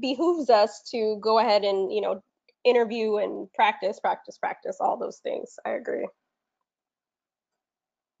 behooves 0.00 0.48
us 0.48 0.82
to 0.90 1.18
go 1.20 1.38
ahead 1.38 1.64
and 1.64 1.92
you 1.92 2.00
know 2.00 2.22
interview 2.64 3.16
and 3.16 3.52
practice 3.52 4.00
practice 4.00 4.38
practice 4.38 4.78
all 4.80 4.98
those 4.98 5.18
things. 5.18 5.54
I 5.64 5.70
agree 5.70 6.06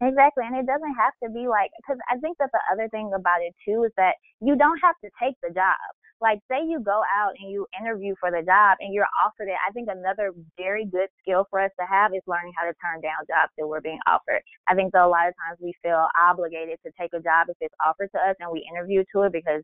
Exactly. 0.00 0.44
And 0.46 0.54
it 0.56 0.66
doesn't 0.66 0.94
have 0.94 1.12
to 1.24 1.30
be 1.30 1.48
like, 1.48 1.70
because 1.76 1.98
I 2.08 2.18
think 2.18 2.38
that 2.38 2.50
the 2.52 2.60
other 2.72 2.88
thing 2.88 3.10
about 3.14 3.42
it 3.42 3.54
too 3.66 3.82
is 3.84 3.92
that 3.96 4.14
you 4.40 4.54
don't 4.56 4.78
have 4.78 4.94
to 5.02 5.10
take 5.20 5.34
the 5.42 5.50
job. 5.50 5.97
Like, 6.20 6.40
say 6.50 6.66
you 6.66 6.80
go 6.80 7.02
out 7.06 7.34
and 7.38 7.50
you 7.50 7.66
interview 7.78 8.14
for 8.18 8.30
the 8.30 8.42
job 8.42 8.78
and 8.80 8.92
you're 8.92 9.08
offered 9.24 9.46
it. 9.46 9.58
I 9.66 9.70
think 9.72 9.88
another 9.90 10.32
very 10.56 10.84
good 10.84 11.08
skill 11.22 11.46
for 11.50 11.60
us 11.60 11.70
to 11.78 11.86
have 11.86 12.12
is 12.14 12.22
learning 12.26 12.52
how 12.58 12.66
to 12.66 12.74
turn 12.82 13.00
down 13.00 13.22
jobs 13.30 13.54
that 13.56 13.66
we're 13.66 13.80
being 13.80 14.00
offered. 14.06 14.42
I 14.66 14.74
think 14.74 14.92
that 14.92 15.06
a 15.06 15.08
lot 15.08 15.28
of 15.28 15.34
times 15.38 15.58
we 15.62 15.74
feel 15.82 16.06
obligated 16.18 16.78
to 16.84 16.92
take 16.98 17.14
a 17.14 17.22
job 17.22 17.46
if 17.48 17.56
it's 17.60 17.74
offered 17.84 18.10
to 18.14 18.18
us 18.18 18.34
and 18.40 18.50
we 18.50 18.66
interview 18.66 19.04
to 19.14 19.22
it 19.22 19.32
because 19.32 19.62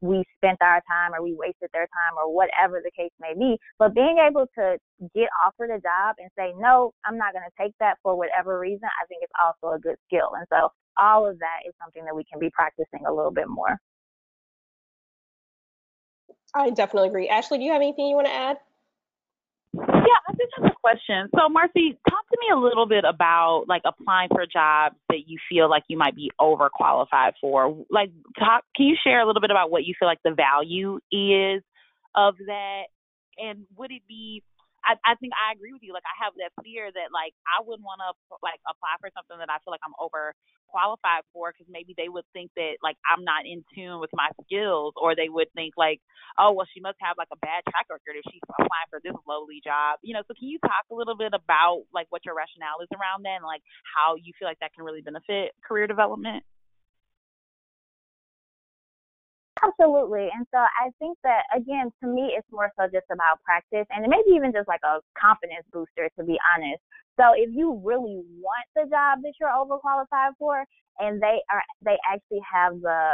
we 0.00 0.24
spent 0.36 0.58
our 0.60 0.80
time 0.88 1.12
or 1.14 1.22
we 1.22 1.34
wasted 1.34 1.68
their 1.72 1.88
time 1.88 2.16
or 2.16 2.32
whatever 2.32 2.80
the 2.82 2.90
case 2.96 3.12
may 3.20 3.34
be. 3.36 3.58
But 3.78 3.94
being 3.94 4.16
able 4.20 4.46
to 4.56 4.76
get 5.14 5.28
offered 5.44 5.70
a 5.70 5.80
job 5.80 6.16
and 6.18 6.30
say, 6.36 6.52
no, 6.56 6.92
I'm 7.04 7.16
not 7.16 7.32
going 7.32 7.44
to 7.44 7.56
take 7.62 7.74
that 7.80 7.96
for 8.02 8.16
whatever 8.16 8.58
reason, 8.58 8.88
I 9.00 9.06
think 9.06 9.20
it's 9.22 9.36
also 9.36 9.76
a 9.76 9.78
good 9.78 9.96
skill. 10.08 10.32
And 10.36 10.46
so 10.52 10.72
all 10.98 11.28
of 11.28 11.38
that 11.38 11.68
is 11.68 11.74
something 11.82 12.04
that 12.04 12.14
we 12.16 12.24
can 12.24 12.40
be 12.40 12.50
practicing 12.50 13.06
a 13.06 13.12
little 13.12 13.32
bit 13.32 13.48
more. 13.48 13.76
I 16.54 16.70
definitely 16.70 17.08
agree. 17.08 17.28
Ashley, 17.28 17.58
do 17.58 17.64
you 17.64 17.72
have 17.72 17.82
anything 17.82 18.06
you 18.06 18.16
want 18.16 18.26
to 18.26 18.34
add? 18.34 18.56
Yeah, 19.72 20.18
I 20.28 20.32
just 20.32 20.52
have 20.56 20.66
a 20.66 20.74
question. 20.80 21.28
So, 21.36 21.48
Marcy, 21.48 21.96
talk 22.08 22.28
to 22.32 22.38
me 22.40 22.48
a 22.52 22.58
little 22.58 22.86
bit 22.86 23.04
about 23.04 23.64
like 23.68 23.82
applying 23.84 24.28
for 24.30 24.44
jobs 24.46 24.96
that 25.08 25.28
you 25.28 25.38
feel 25.48 25.70
like 25.70 25.84
you 25.88 25.96
might 25.96 26.16
be 26.16 26.30
overqualified 26.40 27.32
for. 27.40 27.76
Like, 27.88 28.10
talk. 28.38 28.64
Can 28.76 28.86
you 28.86 28.96
share 29.02 29.20
a 29.20 29.26
little 29.26 29.40
bit 29.40 29.50
about 29.50 29.70
what 29.70 29.84
you 29.84 29.94
feel 29.98 30.08
like 30.08 30.18
the 30.24 30.34
value 30.34 30.96
is 31.12 31.62
of 32.16 32.34
that, 32.46 32.84
and 33.38 33.66
would 33.76 33.92
it 33.92 34.02
be? 34.08 34.42
I, 34.90 34.98
I 35.06 35.14
think 35.22 35.30
I 35.38 35.54
agree 35.54 35.70
with 35.70 35.86
you. 35.86 35.94
Like 35.94 36.06
I 36.06 36.16
have 36.26 36.34
that 36.42 36.50
fear 36.66 36.90
that 36.90 37.14
like 37.14 37.30
I 37.46 37.62
wouldn't 37.62 37.86
want 37.86 38.02
to 38.02 38.10
like 38.42 38.58
apply 38.66 38.98
for 38.98 39.06
something 39.14 39.38
that 39.38 39.46
I 39.46 39.62
feel 39.62 39.70
like 39.70 39.84
I'm 39.86 39.94
over 40.02 40.34
qualified 40.66 41.22
for 41.34 41.50
because 41.54 41.66
maybe 41.70 41.94
they 41.94 42.10
would 42.10 42.26
think 42.34 42.50
that 42.58 42.78
like 42.82 42.98
I'm 43.06 43.22
not 43.22 43.46
in 43.46 43.62
tune 43.74 44.02
with 44.02 44.10
my 44.14 44.30
skills, 44.42 44.94
or 44.98 45.14
they 45.14 45.30
would 45.30 45.50
think 45.54 45.78
like, 45.78 46.02
oh 46.38 46.50
well, 46.50 46.66
she 46.74 46.82
must 46.82 46.98
have 46.98 47.14
like 47.14 47.30
a 47.30 47.38
bad 47.38 47.62
track 47.70 47.86
record 47.86 48.18
if 48.18 48.26
she's 48.26 48.42
applying 48.50 48.90
for 48.90 48.98
this 49.02 49.14
lowly 49.30 49.62
job. 49.62 50.02
You 50.02 50.18
know, 50.18 50.26
so 50.26 50.34
can 50.34 50.50
you 50.50 50.58
talk 50.66 50.90
a 50.90 50.96
little 50.98 51.16
bit 51.16 51.30
about 51.34 51.86
like 51.94 52.10
what 52.10 52.26
your 52.26 52.34
rationale 52.34 52.82
is 52.82 52.90
around 52.90 53.22
that, 53.26 53.38
and 53.38 53.46
like 53.46 53.62
how 53.86 54.18
you 54.18 54.34
feel 54.38 54.50
like 54.50 54.58
that 54.58 54.74
can 54.74 54.82
really 54.82 55.02
benefit 55.06 55.54
career 55.62 55.86
development? 55.86 56.42
Absolutely. 59.62 60.28
And 60.32 60.46
so 60.50 60.58
I 60.58 60.88
think 60.98 61.18
that, 61.22 61.44
again, 61.54 61.92
to 62.02 62.08
me, 62.08 62.32
it's 62.36 62.46
more 62.50 62.72
so 62.78 62.86
just 62.86 63.06
about 63.12 63.42
practice 63.44 63.86
and 63.90 64.02
maybe 64.08 64.32
even 64.34 64.52
just 64.52 64.68
like 64.68 64.80
a 64.84 65.00
confidence 65.20 65.66
booster, 65.72 66.08
to 66.18 66.24
be 66.24 66.38
honest. 66.56 66.80
So 67.20 67.32
if 67.36 67.50
you 67.52 67.76
really 67.84 68.24
want 68.40 68.66
the 68.74 68.88
job 68.88 69.20
that 69.22 69.34
you're 69.38 69.52
overqualified 69.52 70.32
for, 70.38 70.64
and 71.00 71.20
they 71.20 71.40
are, 71.50 71.62
they 71.82 71.96
actually 72.06 72.40
have 72.52 72.80
the 72.80 73.10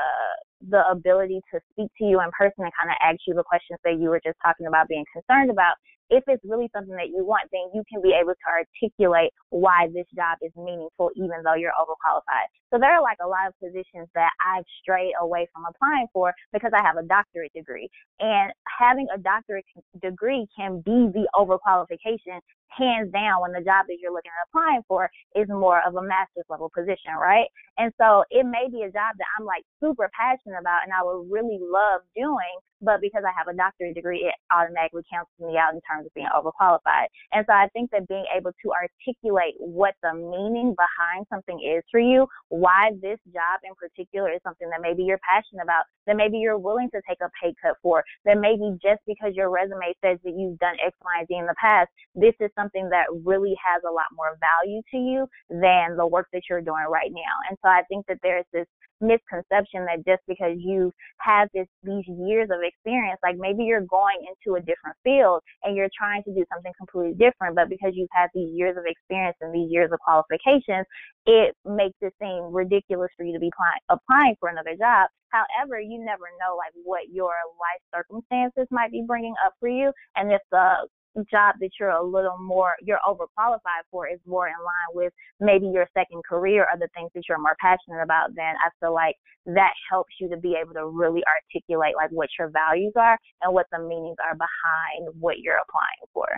the 0.71 0.83
ability 0.91 1.41
to 1.53 1.61
speak 1.73 1.91
to 1.99 2.05
you 2.05 2.21
in 2.21 2.31
person 2.33 2.65
and 2.65 2.73
kind 2.73 2.91
of 2.91 2.97
ask 3.05 3.21
you 3.27 3.35
the 3.35 3.45
questions 3.45 3.79
that 3.85 4.01
you 4.01 4.09
were 4.09 4.21
just 4.25 4.39
talking 4.45 4.67
about 4.67 4.89
being 4.89 5.05
concerned 5.13 5.51
about, 5.51 5.77
if 6.09 6.23
it's 6.29 6.43
really 6.45 6.71
something 6.73 6.95
that 6.95 7.09
you 7.09 7.27
want, 7.27 7.51
then 7.53 7.67
you 7.75 7.83
can 7.91 8.01
be 8.01 8.15
able 8.15 8.33
to 8.33 8.47
articulate 8.49 9.31
why 9.51 9.89
this 9.93 10.07
job 10.15 10.39
is 10.41 10.53
meaningful, 10.57 11.11
even 11.17 11.43
though 11.45 11.55
you're 11.55 11.75
overqualified. 11.75 12.47
So 12.73 12.79
there 12.79 12.95
are 12.95 13.03
like 13.03 13.19
a 13.23 13.27
lot 13.27 13.49
of 13.49 13.55
positions 13.59 14.09
that 14.15 14.31
I've 14.39 14.65
strayed 14.83 15.13
away 15.21 15.49
from 15.53 15.65
applying 15.69 16.07
for 16.13 16.33
because 16.53 16.71
I 16.75 16.83
have 16.83 16.97
a 16.97 17.03
doctorate 17.03 17.53
degree. 17.55 17.89
And 18.21 18.53
having 18.79 19.07
a 19.15 19.19
doctorate 19.19 19.67
degree 20.01 20.47
can 20.57 20.81
be 20.81 21.11
the 21.11 21.27
overqualification 21.35 22.41
hands 22.71 23.11
down 23.13 23.41
when 23.41 23.53
the 23.53 23.61
job 23.61 23.87
that 23.89 23.97
you're 24.01 24.13
looking 24.13 24.31
at 24.31 24.49
applying 24.49 24.83
for 24.87 25.11
is 25.35 25.49
more 25.49 25.81
of 25.87 25.97
a 25.97 26.03
master's 26.03 26.45
level 26.49 26.71
position, 26.75 27.15
right? 27.19 27.47
And 27.79 27.93
so 28.01 28.25
it 28.31 28.47
may 28.47 28.69
be 28.71 28.83
a 28.83 28.93
job 28.93 29.17
that 29.19 29.29
I'm 29.39 29.45
like 29.45 29.65
super 29.81 30.11
passionate 30.17 30.59
about 30.61 30.85
and 30.85 30.93
I 30.93 31.05
would 31.05 31.29
really 31.31 31.59
love 31.61 32.01
doing, 32.17 32.57
but 32.81 33.01
because 33.01 33.25
I 33.25 33.33
have 33.37 33.49
a 33.49 33.57
doctorate 33.57 33.95
degree, 33.95 34.25
it 34.25 34.35
automatically 34.53 35.03
cancels 35.09 35.37
me 35.41 35.57
out 35.57 35.73
in 35.75 35.81
terms 35.85 36.07
of 36.07 36.13
being 36.15 36.29
overqualified. 36.33 37.09
And 37.33 37.45
so 37.49 37.53
I 37.53 37.69
think 37.73 37.91
that 37.93 38.09
being 38.09 38.25
able 38.33 38.53
to 38.53 38.69
articulate 38.73 39.55
what 39.59 39.95
the 40.03 40.13
meaning 40.13 40.77
behind 40.77 41.27
something 41.29 41.61
is 41.61 41.85
for 41.91 42.01
you, 42.01 42.27
why 42.49 42.93
this 43.01 43.21
job 43.33 43.61
in 43.65 43.73
particular 43.77 44.33
is 44.33 44.41
something 44.45 44.69
that 44.71 44.81
maybe 44.81 45.05
you're 45.05 45.21
passionate 45.25 45.65
about, 45.65 45.85
that 46.07 46.17
maybe 46.17 46.39
you're 46.39 46.59
willing 46.59 46.89
to 46.93 47.01
take 47.09 47.21
a 47.21 47.31
pay 47.41 47.55
cut 47.61 47.77
for, 47.83 48.05
that 48.25 48.41
maybe 48.41 48.77
just 48.81 49.01
because 49.07 49.33
your 49.35 49.51
resume 49.51 49.93
says 50.05 50.19
that 50.25 50.33
you've 50.37 50.59
done 50.59 50.77
X, 50.85 50.97
Y, 51.05 51.13
and 51.21 51.29
Z 51.29 51.35
in 51.37 51.47
the 51.47 51.57
past, 51.61 51.89
this 52.15 52.35
is 52.41 52.51
something 52.57 52.89
that 52.91 53.07
really 53.25 53.57
has 53.61 53.83
a 53.85 53.93
lot 53.93 54.09
more 54.17 54.37
value 54.41 54.81
to 54.93 54.97
you 54.97 55.29
than 55.51 55.97
the 55.97 56.07
work 56.07 56.29
that 56.33 56.43
you're 56.49 56.65
doing 56.65 56.89
right 56.89 57.11
now. 57.13 57.37
And 57.49 57.59
so 57.67 57.71
I 57.71 57.83
think 57.89 58.07
that 58.07 58.19
there's 58.23 58.47
this 58.53 58.67
misconception 59.01 59.85
that 59.85 60.07
just 60.07 60.23
because 60.29 60.55
you 60.57 60.93
have 61.19 61.49
this 61.53 61.67
these 61.83 62.05
years 62.07 62.49
of 62.49 62.63
experience, 62.63 63.19
like 63.23 63.37
maybe 63.37 63.65
you're 63.65 63.85
going 63.85 64.23
into 64.23 64.57
a 64.57 64.61
different 64.61 64.97
field 65.03 65.43
and 65.65 65.77
you're 65.77 65.91
trying 65.99 66.23
to 66.23 66.33
do 66.33 66.45
something 66.53 66.73
completely 66.79 67.13
different, 67.19 67.57
but 67.57 67.69
because 67.69 67.93
you've 67.95 68.13
had 68.15 68.29
these 68.35 68.55
years 68.55 68.77
of 68.79 68.85
experience 68.87 69.37
and 69.41 69.53
these 69.53 69.69
years 69.69 69.91
of 69.93 69.99
qualifications, 69.99 70.87
it 71.27 71.55
makes 71.67 71.99
it 72.01 72.15
seem 72.23 72.55
ridiculous 72.55 73.11
for 73.17 73.27
you 73.27 73.35
to 73.35 73.41
be 73.41 73.51
applying, 73.51 73.83
applying 73.91 74.37
for 74.39 74.49
another 74.49 74.79
job. 74.79 75.11
However, 75.35 75.81
you 75.81 75.99
never 75.99 76.31
know 76.39 76.55
like 76.55 76.73
what 76.85 77.11
your 77.11 77.35
life 77.59 77.83
circumstances 77.91 78.69
might 78.71 78.93
be 78.93 79.03
bringing 79.05 79.35
up 79.45 79.55
for 79.59 79.69
you, 79.69 79.93
and 80.15 80.31
if 80.31 80.41
the 80.53 80.87
job 81.31 81.57
that 81.61 81.71
you're 81.79 81.91
a 81.91 82.03
little 82.03 82.39
more 82.39 82.75
you're 82.83 83.01
overqualified 83.07 83.85
for 83.91 84.09
is 84.09 84.21
more 84.27 84.47
in 84.49 84.55
line 84.59 84.93
with 84.95 85.13
maybe 85.41 85.67
your 85.67 85.87
second 85.95 86.23
career 86.29 86.63
or 86.63 86.79
the 86.79 86.89
things 86.95 87.11
that 87.15 87.23
you're 87.29 87.39
more 87.39 87.57
passionate 87.61 88.03
about 88.03 88.35
then 88.35 88.55
i 88.65 88.69
feel 88.81 88.95
like 88.95 89.17
that 89.47 89.73
helps 89.91 90.13
you 90.21 90.29
to 90.29 90.37
be 90.37 90.57
able 90.61 90.75
to 90.75 90.87
really 90.87 91.23
articulate 91.27 91.95
like 91.97 92.11
what 92.11 92.29
your 92.39 92.49
values 92.51 92.93
are 92.97 93.19
and 93.43 93.53
what 93.53 93.67
the 93.73 93.79
meanings 93.79 94.17
are 94.25 94.35
behind 94.35 95.15
what 95.21 95.39
you're 95.39 95.59
applying 95.69 96.07
for 96.13 96.29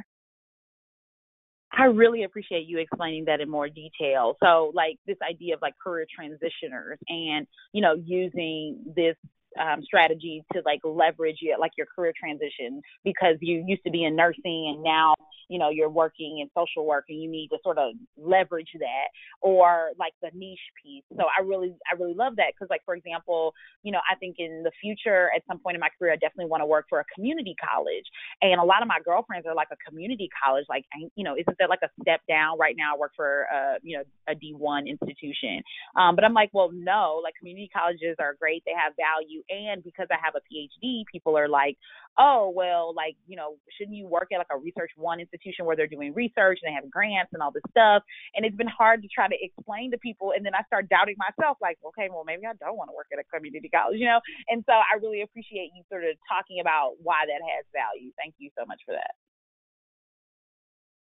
I 1.71 1.85
really 1.85 2.25
appreciate 2.25 2.67
you 2.67 2.79
explaining 2.79 3.27
that 3.27 3.41
in 3.41 3.51
more 3.51 3.69
detail. 3.69 4.37
So, 4.43 4.73
like 4.75 4.97
this 5.07 5.19
idea 5.29 5.55
of 5.55 5.61
like 5.63 5.75
career 5.83 6.07
transitioners 6.19 6.97
and, 7.09 7.47
you 7.73 7.83
know, 7.83 7.95
using 8.03 8.79
this 8.97 9.17
um, 9.61 9.83
strategy 9.83 10.45
to 10.53 10.63
like 10.65 10.81
leverage 10.85 11.39
your 11.41 11.59
like 11.59 11.73
your 11.77 11.87
career 11.95 12.13
transition 12.19 12.81
because 13.05 13.37
you 13.41 13.65
used 13.67 13.83
to 13.85 13.91
be 13.91 14.05
in 14.05 14.17
nursing 14.17 14.75
and 14.75 14.83
now 14.83 15.15
you 15.49 15.59
know 15.59 15.71
you're 15.71 15.89
working 15.89 16.39
in 16.41 16.49
social 16.57 16.87
work 16.87 17.05
and 17.09 17.21
you 17.21 17.29
need 17.29 17.49
to 17.49 17.57
sort 17.63 17.79
of 17.79 17.95
leverage 18.17 18.71
that 18.79 19.09
or 19.41 19.91
like 19.99 20.13
the 20.23 20.31
niche 20.35 20.59
piece. 20.83 21.05
So 21.17 21.25
i 21.25 21.43
really 21.43 21.75
i 21.91 21.97
really 21.97 22.15
love 22.15 22.37
that 22.37 22.53
because 22.55 22.69
like 22.71 22.83
for 22.85 22.95
example 22.95 23.53
you 23.83 23.93
know 23.93 24.01
i 24.11 24.15
think 24.17 24.37
in 24.39 24.63
the 24.63 24.71
future 24.81 25.31
at 25.35 25.43
some 25.49 25.59
point 25.59 25.75
in 25.75 25.81
my 25.81 25.89
career 25.99 26.13
i 26.13 26.17
definitely 26.17 26.51
want 26.51 26.61
to 26.61 26.67
work 26.67 26.87
for 26.89 27.01
a 27.01 27.05
community 27.15 27.57
college. 27.59 28.05
And 28.43 28.61
a 28.61 28.65
lot 28.65 28.83
of 28.83 28.89
my 28.89 28.99
girlfriends 29.05 29.47
are 29.47 29.55
like 29.55 29.69
a 29.73 29.77
community 29.89 30.29
college 30.45 30.67
like 30.69 30.85
you 31.17 31.25
know 31.25 31.35
isn't 31.35 31.57
that 31.59 31.69
like 31.69 31.83
a 31.83 31.91
step 32.03 32.21
down 32.29 32.59
right 32.59 32.75
now? 32.77 32.95
I 32.95 32.99
work 32.99 33.13
for 33.17 33.47
a 33.53 33.77
you 33.83 33.99
know 33.99 34.05
a 34.29 34.35
d1 34.35 34.87
institution. 34.87 35.63
Um 35.97 36.15
but 36.15 36.25
i'm 36.25 36.35
like 36.35 36.51
well 36.53 36.71
no 36.73 37.21
like 37.25 37.35
community 37.39 37.71
colleges 37.73 38.17
are 38.19 38.35
great. 38.39 38.63
They 38.67 38.77
have 38.77 38.93
value 38.97 39.43
and 39.49 39.83
because 39.83 40.09
I 40.11 40.17
have 40.23 40.35
a 40.35 40.43
PhD, 40.47 41.05
people 41.11 41.37
are 41.37 41.49
like, 41.49 41.77
oh, 42.19 42.53
well, 42.55 42.93
like, 42.95 43.17
you 43.27 43.37
know, 43.37 43.57
shouldn't 43.77 43.97
you 43.97 44.07
work 44.07 44.29
at 44.33 44.39
like 44.39 44.51
a 44.51 44.59
research 44.59 44.91
one 44.97 45.21
institution 45.21 45.65
where 45.65 45.77
they're 45.77 45.87
doing 45.87 46.15
research 46.15 46.59
and 46.63 46.71
they 46.71 46.75
have 46.75 46.91
grants 46.91 47.31
and 47.33 47.43
all 47.43 47.53
this 47.53 47.63
stuff? 47.71 48.03
And 48.35 48.45
it's 48.45 48.57
been 48.57 48.69
hard 48.69 49.03
to 49.03 49.09
try 49.09 49.29
to 49.29 49.37
explain 49.41 49.91
to 49.93 49.99
people. 49.99 50.33
And 50.35 50.45
then 50.45 50.55
I 50.55 50.63
start 50.65 50.89
doubting 50.89 51.17
myself, 51.19 51.59
like, 51.61 51.79
okay, 51.87 52.09
well, 52.11 52.25
maybe 52.27 52.47
I 52.47 52.55
don't 52.61 52.77
want 52.77 52.91
to 52.91 52.97
work 52.97 53.09
at 53.13 53.19
a 53.19 53.25
community 53.25 53.69
college, 53.69 53.99
you 53.99 54.07
know? 54.07 54.21
And 54.49 54.65
so 54.67 54.73
I 54.73 54.99
really 55.01 55.23
appreciate 55.23 55.71
you 55.75 55.83
sort 55.89 56.05
of 56.05 56.17
talking 56.29 56.61
about 56.61 56.95
why 57.03 57.25
that 57.27 57.41
has 57.43 57.65
value. 57.73 58.11
Thank 58.17 58.35
you 58.39 58.51
so 58.59 58.65
much 58.67 58.81
for 58.85 58.95
that. 58.95 59.15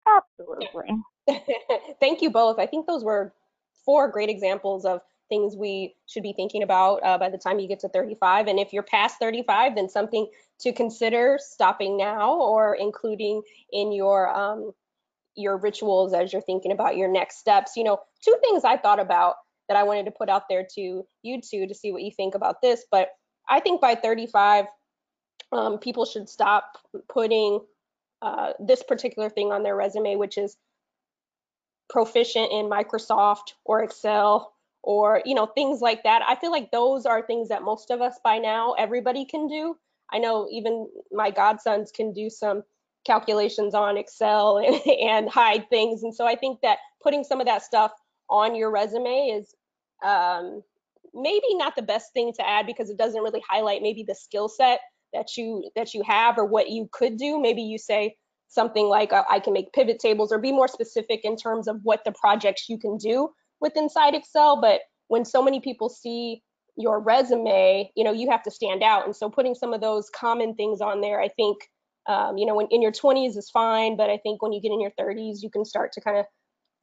Absolutely. 0.10 0.89
Thank 2.00 2.22
you 2.22 2.30
both. 2.30 2.60
I 2.60 2.65
think 2.65 2.88
those 2.88 3.04
were 3.04 3.34
four 3.86 4.08
great 4.10 4.30
examples 4.30 4.86
of 4.86 5.02
things 5.30 5.56
we 5.56 5.96
should 6.08 6.24
be 6.24 6.34
thinking 6.34 6.63
about 6.63 6.98
uh, 7.04 7.18
by 7.18 7.30
the 7.30 7.38
time 7.38 7.60
you 7.60 7.68
get 7.68 7.80
to 7.80 7.89
35. 7.89 8.48
And 8.48 8.60
if 8.60 8.74
you're 8.74 8.84
past 8.84 9.18
35, 9.20 9.76
then 9.76 9.88
something 9.88 10.28
to 10.62 10.74
consider 10.74 11.38
stopping 11.39 11.98
now 11.98 12.34
or 12.34 12.76
including 12.76 13.42
in 13.72 13.92
your 13.92 14.36
um, 14.36 14.72
your 15.36 15.58
rituals 15.58 16.13
as 16.13 16.34
you're 16.34 16.42
thinking 16.42 16.72
about 16.72 16.98
your 16.98 17.08
next 17.08 17.38
steps. 17.38 17.78
You 17.78 17.86
know, 17.86 18.00
two 18.24 18.36
things 18.42 18.63
I 18.63 18.78
thought 18.78 19.00
about 19.00 19.36
that 19.70 19.78
I 19.78 19.84
wanted 19.84 20.06
to 20.06 20.12
put 20.12 20.30
out 20.30 20.50
there 20.50 20.65
to 20.76 21.06
you 21.22 21.42
two 21.42 21.68
to 21.68 21.74
see 21.74 21.92
what 21.92 22.02
you 22.02 22.12
think 22.12 22.36
about 22.36 22.62
this. 22.62 22.84
But 22.92 23.10
I 23.48 23.60
think 23.60 23.80
by 23.80 23.96
35, 23.96 24.65
um, 25.52 25.78
people 25.78 26.06
should 26.06 26.28
stop 26.28 26.78
putting 27.08 27.60
uh, 28.22 28.54
this 28.60 28.84
particular 28.84 29.30
thing 29.30 29.52
on 29.52 29.63
their 29.63 29.76
resume, 29.76 30.18
which 30.18 30.38
is 30.38 30.58
proficient 31.89 32.52
in 32.52 32.70
Microsoft 32.70 33.54
or 33.65 33.84
Excel 33.84 34.54
or 34.84 35.22
you 35.26 35.36
know 35.36 35.48
things 35.48 35.82
like 35.82 36.04
that. 36.04 36.22
I 36.28 36.36
feel 36.36 36.52
like 36.52 36.72
those 36.72 37.06
are 37.06 37.26
things 37.26 37.50
that 37.50 37.63
most 37.63 37.92
of 37.92 38.02
us 38.02 38.20
by 38.24 38.38
now 38.38 38.74
everybody 38.74 39.26
can 39.26 39.48
do. 39.48 39.76
I 40.12 40.20
know 40.20 40.48
even 40.52 40.88
my 41.12 41.32
godsons 41.32 41.92
can 41.92 42.13
do 42.13 42.30
some 42.30 42.63
calculations 43.06 43.74
on 43.74 43.98
excel 43.98 44.58
and, 44.58 44.76
and 45.02 45.30
hide 45.30 45.70
things. 45.70 46.04
And 46.04 46.13
so 46.13 46.26
i 46.26 46.36
think 46.36 46.60
that 46.62 46.80
putting 47.02 47.24
some 47.24 47.39
of 47.39 47.48
that 47.48 47.63
stuff 47.63 47.92
on 48.30 48.56
your 48.56 48.72
resume 48.72 49.39
is 49.39 49.56
um, 50.04 50.62
maybe 51.13 51.56
not 51.56 51.76
the 51.76 51.82
best 51.82 52.13
thing 52.13 52.32
to 52.34 52.48
add 52.48 52.65
because 52.65 52.89
it 52.89 52.98
doesn't 52.98 53.22
really 53.22 53.42
highlight 53.50 53.82
maybe 53.82 54.04
the 54.04 54.15
skill 54.15 54.48
set 54.48 54.80
that 55.13 55.36
you 55.38 55.70
that 55.76 55.94
you 55.94 56.04
have 56.04 56.38
or 56.38 56.46
what 56.46 56.70
you 56.70 56.88
could 56.92 57.18
do. 57.18 57.39
Maybe 57.39 57.62
you 57.62 57.78
say 57.78 58.15
something 58.50 58.88
like 58.88 59.13
i 59.13 59.39
can 59.39 59.54
make 59.54 59.72
pivot 59.74 60.00
tables 60.00 60.32
or 60.32 60.39
be 60.39 60.52
more 60.52 60.68
specific 60.68 61.22
in 61.24 61.36
terms 61.36 61.68
of 61.68 61.80
what 61.84 62.04
the 62.04 62.12
projects 62.13 62.68
you 62.68 62.80
can 62.80 62.98
do 62.98 63.30
with 63.62 63.76
inside 63.76 64.15
Excel, 64.15 64.60
but 64.60 64.82
when 65.08 65.26
so 65.26 65.41
many 65.41 65.60
people 65.60 65.89
see 65.89 66.41
your 66.78 67.00
resume, 67.00 67.91
you 67.95 68.04
know, 68.04 68.13
you 68.13 68.30
have 68.30 68.43
to 68.43 68.52
stand 68.52 68.82
out. 68.84 69.06
And 69.06 69.15
so 69.15 69.30
putting 69.30 69.54
some 69.54 69.74
of 69.74 69.82
those 69.82 70.10
common 70.10 70.56
things 70.56 70.80
on 70.82 71.02
there, 71.02 71.19
I 71.19 71.28
think, 71.28 71.58
um, 72.08 72.38
you 72.38 72.45
know, 72.45 72.56
when 72.56 72.67
in 72.72 72.82
your 72.82 72.91
20s 72.91 73.38
is 73.38 73.50
fine, 73.50 73.98
but 73.98 74.10
I 74.10 74.17
think 74.17 74.41
when 74.41 74.54
you 74.54 74.62
get 74.62 74.72
in 74.72 74.80
your 74.80 74.91
30s, 74.91 75.43
you 75.43 75.50
can 75.50 75.65
start 75.65 75.91
to 75.93 76.02
kind 76.02 76.17
of 76.17 76.26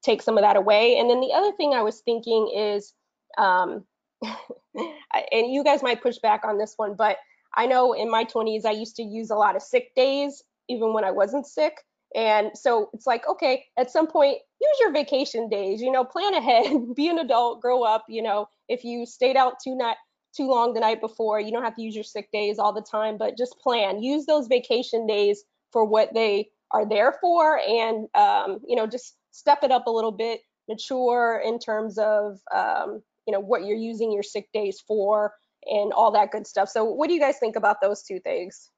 take 0.02 0.22
some 0.22 0.36
of 0.36 0.42
that 0.42 0.56
away. 0.56 0.98
And 0.98 1.08
then 1.08 1.20
the 1.20 1.32
other 1.32 1.52
thing 1.56 1.72
I 1.72 1.82
was 1.82 2.00
thinking 2.00 2.52
is, 2.54 2.92
um, 3.38 3.84
and 4.22 5.52
you 5.52 5.64
guys 5.64 5.82
might 5.82 6.02
push 6.02 6.18
back 6.18 6.44
on 6.44 6.58
this 6.58 6.74
one, 6.76 6.94
but 6.96 7.16
I 7.56 7.66
know 7.66 7.94
in 7.94 8.10
my 8.10 8.24
20s, 8.24 8.66
I 8.66 8.72
used 8.72 8.96
to 8.96 9.02
use 9.02 9.30
a 9.30 9.34
lot 9.36 9.56
of 9.56 9.62
sick 9.62 9.94
days, 9.94 10.42
even 10.68 10.92
when 10.92 11.04
I 11.04 11.10
wasn't 11.10 11.46
sick. 11.46 11.74
And 12.16 12.50
so 12.54 12.88
it's 12.94 13.06
like, 13.06 13.28
okay, 13.28 13.66
at 13.78 13.90
some 13.90 14.06
point, 14.06 14.38
use 14.60 14.76
your 14.80 14.92
vacation 14.92 15.48
days, 15.48 15.82
you 15.82 15.92
know, 15.92 16.02
plan 16.02 16.34
ahead, 16.34 16.72
be 16.96 17.08
an 17.08 17.18
adult, 17.18 17.60
grow 17.60 17.84
up, 17.84 18.06
you 18.08 18.22
know, 18.22 18.48
if 18.68 18.84
you 18.84 19.06
stayed 19.06 19.36
out 19.36 19.60
too 19.62 19.76
night 19.76 19.96
too 20.34 20.48
long 20.48 20.74
the 20.74 20.80
night 20.80 21.00
before, 21.00 21.40
you 21.40 21.50
don't 21.52 21.62
have 21.62 21.76
to 21.76 21.82
use 21.82 21.94
your 21.94 22.04
sick 22.04 22.30
days 22.32 22.58
all 22.58 22.72
the 22.72 22.82
time, 22.82 23.16
but 23.16 23.38
just 23.38 23.58
plan. 23.60 24.02
Use 24.02 24.26
those 24.26 24.48
vacation 24.48 25.06
days 25.06 25.44
for 25.72 25.84
what 25.84 26.12
they 26.14 26.50
are 26.72 26.88
there 26.88 27.16
for 27.20 27.60
and 27.60 28.08
um, 28.14 28.60
you 28.66 28.76
know 28.76 28.86
just 28.86 29.16
step 29.30 29.60
it 29.62 29.70
up 29.70 29.86
a 29.86 29.90
little 29.90 30.12
bit 30.12 30.40
mature 30.68 31.40
in 31.44 31.58
terms 31.58 31.98
of 31.98 32.40
um, 32.54 33.02
you 33.26 33.32
know 33.32 33.40
what 33.40 33.64
you're 33.64 33.76
using 33.76 34.12
your 34.12 34.22
sick 34.22 34.48
days 34.52 34.80
for 34.80 35.34
and 35.66 35.92
all 35.92 36.12
that 36.12 36.30
good 36.30 36.46
stuff. 36.46 36.68
So 36.68 36.84
what 36.84 37.08
do 37.08 37.14
you 37.14 37.20
guys 37.20 37.38
think 37.38 37.56
about 37.56 37.80
those 37.80 38.02
two 38.02 38.20
things 38.20 38.70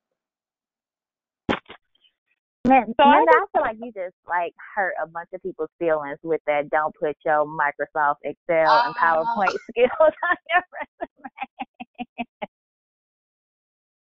Man, 2.68 2.84
so 3.00 3.04
I, 3.04 3.24
I 3.24 3.44
feel 3.52 3.62
like 3.62 3.78
you 3.80 3.90
just 3.96 4.14
like 4.28 4.52
hurt 4.76 4.92
a 5.02 5.06
bunch 5.06 5.30
of 5.32 5.42
people's 5.42 5.70
feelings 5.78 6.18
with 6.22 6.42
that. 6.46 6.68
Don't 6.68 6.94
put 6.94 7.16
your 7.24 7.46
Microsoft 7.46 8.20
Excel 8.24 8.68
uh, 8.68 8.82
and 8.84 8.94
PowerPoint 8.94 9.56
skills 9.70 9.88
on 10.00 10.36
your 10.52 10.62
resume. 10.76 11.32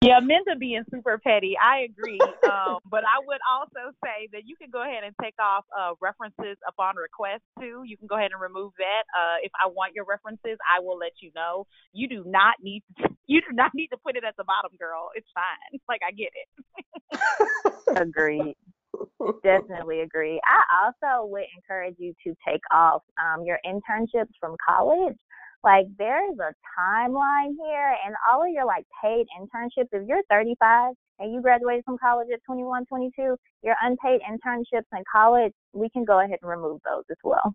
Yeah, 0.01 0.19
Minda 0.21 0.55
being 0.59 0.83
super 0.93 1.17
petty. 1.17 1.57
I 1.57 1.89
agree. 1.89 2.19
Um, 2.45 2.77
but 2.89 3.01
I 3.05 3.17
would 3.25 3.41
also 3.49 3.89
say 4.05 4.29
that 4.33 4.45
you 4.45 4.55
can 4.55 4.69
go 4.69 4.81
ahead 4.81 5.03
and 5.03 5.15
take 5.21 5.33
off 5.41 5.65
uh, 5.73 5.93
references 6.01 6.57
upon 6.67 6.95
request 6.95 7.41
too. 7.59 7.81
You 7.85 7.97
can 7.97 8.05
go 8.05 8.15
ahead 8.15 8.29
and 8.31 8.41
remove 8.41 8.73
that. 8.77 9.03
Uh, 9.17 9.41
if 9.41 9.51
I 9.57 9.65
want 9.65 9.93
your 9.95 10.05
references, 10.05 10.57
I 10.61 10.81
will 10.81 10.97
let 10.97 11.13
you 11.21 11.31
know. 11.33 11.65
You 11.93 12.07
do 12.07 12.23
not 12.25 12.55
need 12.61 12.83
to, 12.97 13.09
you 13.25 13.41
do 13.41 13.53
not 13.53 13.71
need 13.73 13.87
to 13.89 13.97
put 13.97 14.15
it 14.15 14.23
at 14.23 14.37
the 14.37 14.43
bottom, 14.43 14.77
girl. 14.77 15.09
It's 15.15 15.29
fine. 15.33 15.81
Like 15.89 16.01
I 16.07 16.11
get 16.11 16.29
it. 16.33 16.85
Agreed. 17.95 18.55
Definitely 19.43 20.01
agree. 20.01 20.39
I 20.45 20.85
also 20.85 21.27
would 21.27 21.43
encourage 21.55 21.95
you 21.97 22.13
to 22.25 22.33
take 22.47 22.61
off 22.71 23.01
um, 23.19 23.43
your 23.43 23.59
internships 23.65 24.31
from 24.39 24.55
college 24.67 25.17
like 25.65 25.87
there's 25.97 26.37
a 26.39 26.53
timeline 26.79 27.55
here 27.59 27.95
and 28.05 28.15
all 28.29 28.43
of 28.43 28.49
your 28.49 28.65
like 28.65 28.85
paid 29.03 29.25
internships 29.37 29.89
if 29.91 30.07
you're 30.07 30.21
35 30.29 30.93
and 31.19 31.33
you 31.33 31.41
graduated 31.41 31.83
from 31.83 31.97
college 31.97 32.27
at 32.31 32.39
21 32.45 32.85
22 32.85 33.35
your 33.63 33.75
unpaid 33.81 34.21
internships 34.21 34.85
in 34.93 35.03
college 35.11 35.51
we 35.73 35.89
can 35.89 36.05
go 36.05 36.19
ahead 36.19 36.37
and 36.41 36.49
remove 36.49 36.79
those 36.85 37.03
as 37.09 37.17
well 37.23 37.53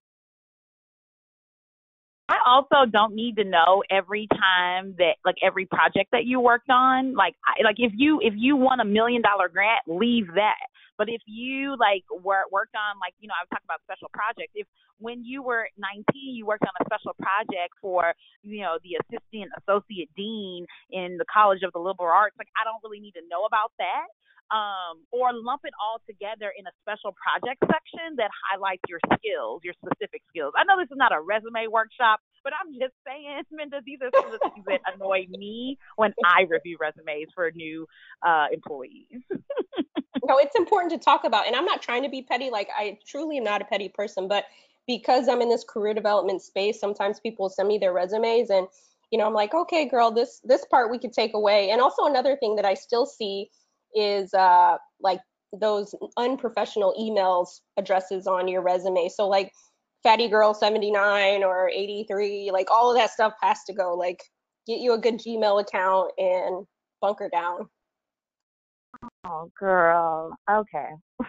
I 2.30 2.38
also 2.46 2.88
don't 2.88 3.14
need 3.14 3.36
to 3.36 3.44
know 3.44 3.82
every 3.90 4.28
time 4.30 4.94
that 4.98 5.18
like 5.24 5.34
every 5.42 5.66
project 5.66 6.10
that 6.12 6.26
you 6.26 6.38
worked 6.38 6.70
on. 6.70 7.14
Like 7.14 7.34
I, 7.44 7.64
like 7.64 7.76
if 7.78 7.92
you 7.96 8.20
if 8.22 8.34
you 8.36 8.54
won 8.54 8.78
a 8.78 8.84
million 8.84 9.20
dollar 9.20 9.48
grant, 9.48 9.82
leave 9.88 10.28
that. 10.36 10.62
But 10.96 11.08
if 11.08 11.22
you 11.26 11.74
like 11.74 12.04
were 12.22 12.46
worked 12.52 12.76
on 12.78 13.02
like 13.02 13.14
you 13.18 13.26
know 13.26 13.34
I 13.34 13.42
was 13.42 13.50
talking 13.50 13.66
about 13.66 13.82
special 13.82 14.14
projects. 14.14 14.54
If 14.54 14.68
when 15.02 15.24
you 15.24 15.42
were 15.42 15.66
19 15.74 16.06
you 16.38 16.46
worked 16.46 16.62
on 16.62 16.76
a 16.78 16.84
special 16.86 17.18
project 17.18 17.74
for 17.82 18.14
you 18.44 18.62
know 18.62 18.78
the 18.86 18.94
assistant 19.02 19.50
associate 19.58 20.10
dean 20.14 20.66
in 20.94 21.18
the 21.18 21.26
College 21.26 21.66
of 21.66 21.72
the 21.74 21.82
Liberal 21.82 22.14
Arts, 22.14 22.38
like 22.38 22.52
I 22.54 22.62
don't 22.62 22.78
really 22.86 23.02
need 23.02 23.18
to 23.18 23.26
know 23.26 23.42
about 23.42 23.74
that 23.82 24.06
um, 24.50 25.06
or 25.12 25.30
lump 25.32 25.62
it 25.64 25.74
all 25.78 26.02
together 26.06 26.52
in 26.56 26.66
a 26.66 26.74
special 26.82 27.14
project 27.14 27.62
section 27.62 28.16
that 28.16 28.30
highlights 28.34 28.82
your 28.88 28.98
skills, 29.14 29.62
your 29.62 29.74
specific 29.78 30.22
skills. 30.28 30.52
I 30.58 30.64
know 30.64 30.74
this 30.78 30.90
is 30.90 30.98
not 30.98 31.12
a 31.12 31.20
resume 31.20 31.70
workshop, 31.70 32.20
but 32.42 32.52
I'm 32.58 32.72
just 32.74 32.94
saying, 33.06 33.42
Minda, 33.50 33.80
these 33.84 33.98
are 34.02 34.10
some 34.14 34.26
of 34.26 34.32
the 34.32 34.50
things 34.50 34.66
that 34.66 34.80
annoy 34.92 35.26
me 35.30 35.78
when 35.96 36.12
I 36.24 36.42
review 36.48 36.78
resumes 36.80 37.28
for 37.34 37.50
new 37.54 37.86
uh, 38.26 38.46
employees. 38.52 39.22
no, 39.30 40.38
it's 40.38 40.56
important 40.56 40.92
to 40.92 40.98
talk 40.98 41.24
about, 41.24 41.46
and 41.46 41.54
I'm 41.54 41.64
not 41.66 41.82
trying 41.82 42.02
to 42.02 42.10
be 42.10 42.22
petty. 42.22 42.50
Like 42.50 42.68
I 42.76 42.98
truly 43.06 43.38
am 43.38 43.44
not 43.44 43.62
a 43.62 43.64
petty 43.64 43.88
person, 43.88 44.26
but 44.26 44.44
because 44.86 45.28
I'm 45.28 45.40
in 45.42 45.48
this 45.48 45.62
career 45.62 45.94
development 45.94 46.42
space, 46.42 46.80
sometimes 46.80 47.20
people 47.20 47.48
send 47.48 47.68
me 47.68 47.78
their 47.78 47.92
resumes 47.92 48.50
and 48.50 48.66
you 49.10 49.18
know, 49.18 49.26
I'm 49.26 49.34
like, 49.34 49.54
okay, 49.54 49.88
girl, 49.88 50.12
this 50.12 50.40
this 50.44 50.64
part 50.64 50.90
we 50.90 50.98
could 50.98 51.12
take 51.12 51.34
away. 51.34 51.70
And 51.70 51.80
also 51.80 52.04
another 52.04 52.36
thing 52.36 52.56
that 52.56 52.64
I 52.64 52.74
still 52.74 53.06
see 53.06 53.50
is 53.94 54.32
uh, 54.34 54.76
like 55.00 55.20
those 55.52 55.94
unprofessional 56.16 56.94
emails 56.98 57.60
addresses 57.76 58.26
on 58.26 58.48
your 58.48 58.62
resume. 58.62 59.08
So 59.08 59.28
like 59.28 59.52
fatty 60.02 60.28
girl 60.28 60.54
79 60.54 61.44
or 61.44 61.68
83, 61.68 62.50
like 62.52 62.70
all 62.70 62.90
of 62.90 62.96
that 62.96 63.10
stuff 63.10 63.34
has 63.42 63.58
to 63.66 63.72
go. 63.72 63.94
Like 63.94 64.22
get 64.66 64.80
you 64.80 64.92
a 64.94 64.98
good 64.98 65.18
Gmail 65.18 65.60
account 65.60 66.12
and 66.18 66.66
bunker 67.00 67.28
down. 67.30 67.68
Oh, 69.24 69.50
girl. 69.58 70.36
Okay. 70.50 70.88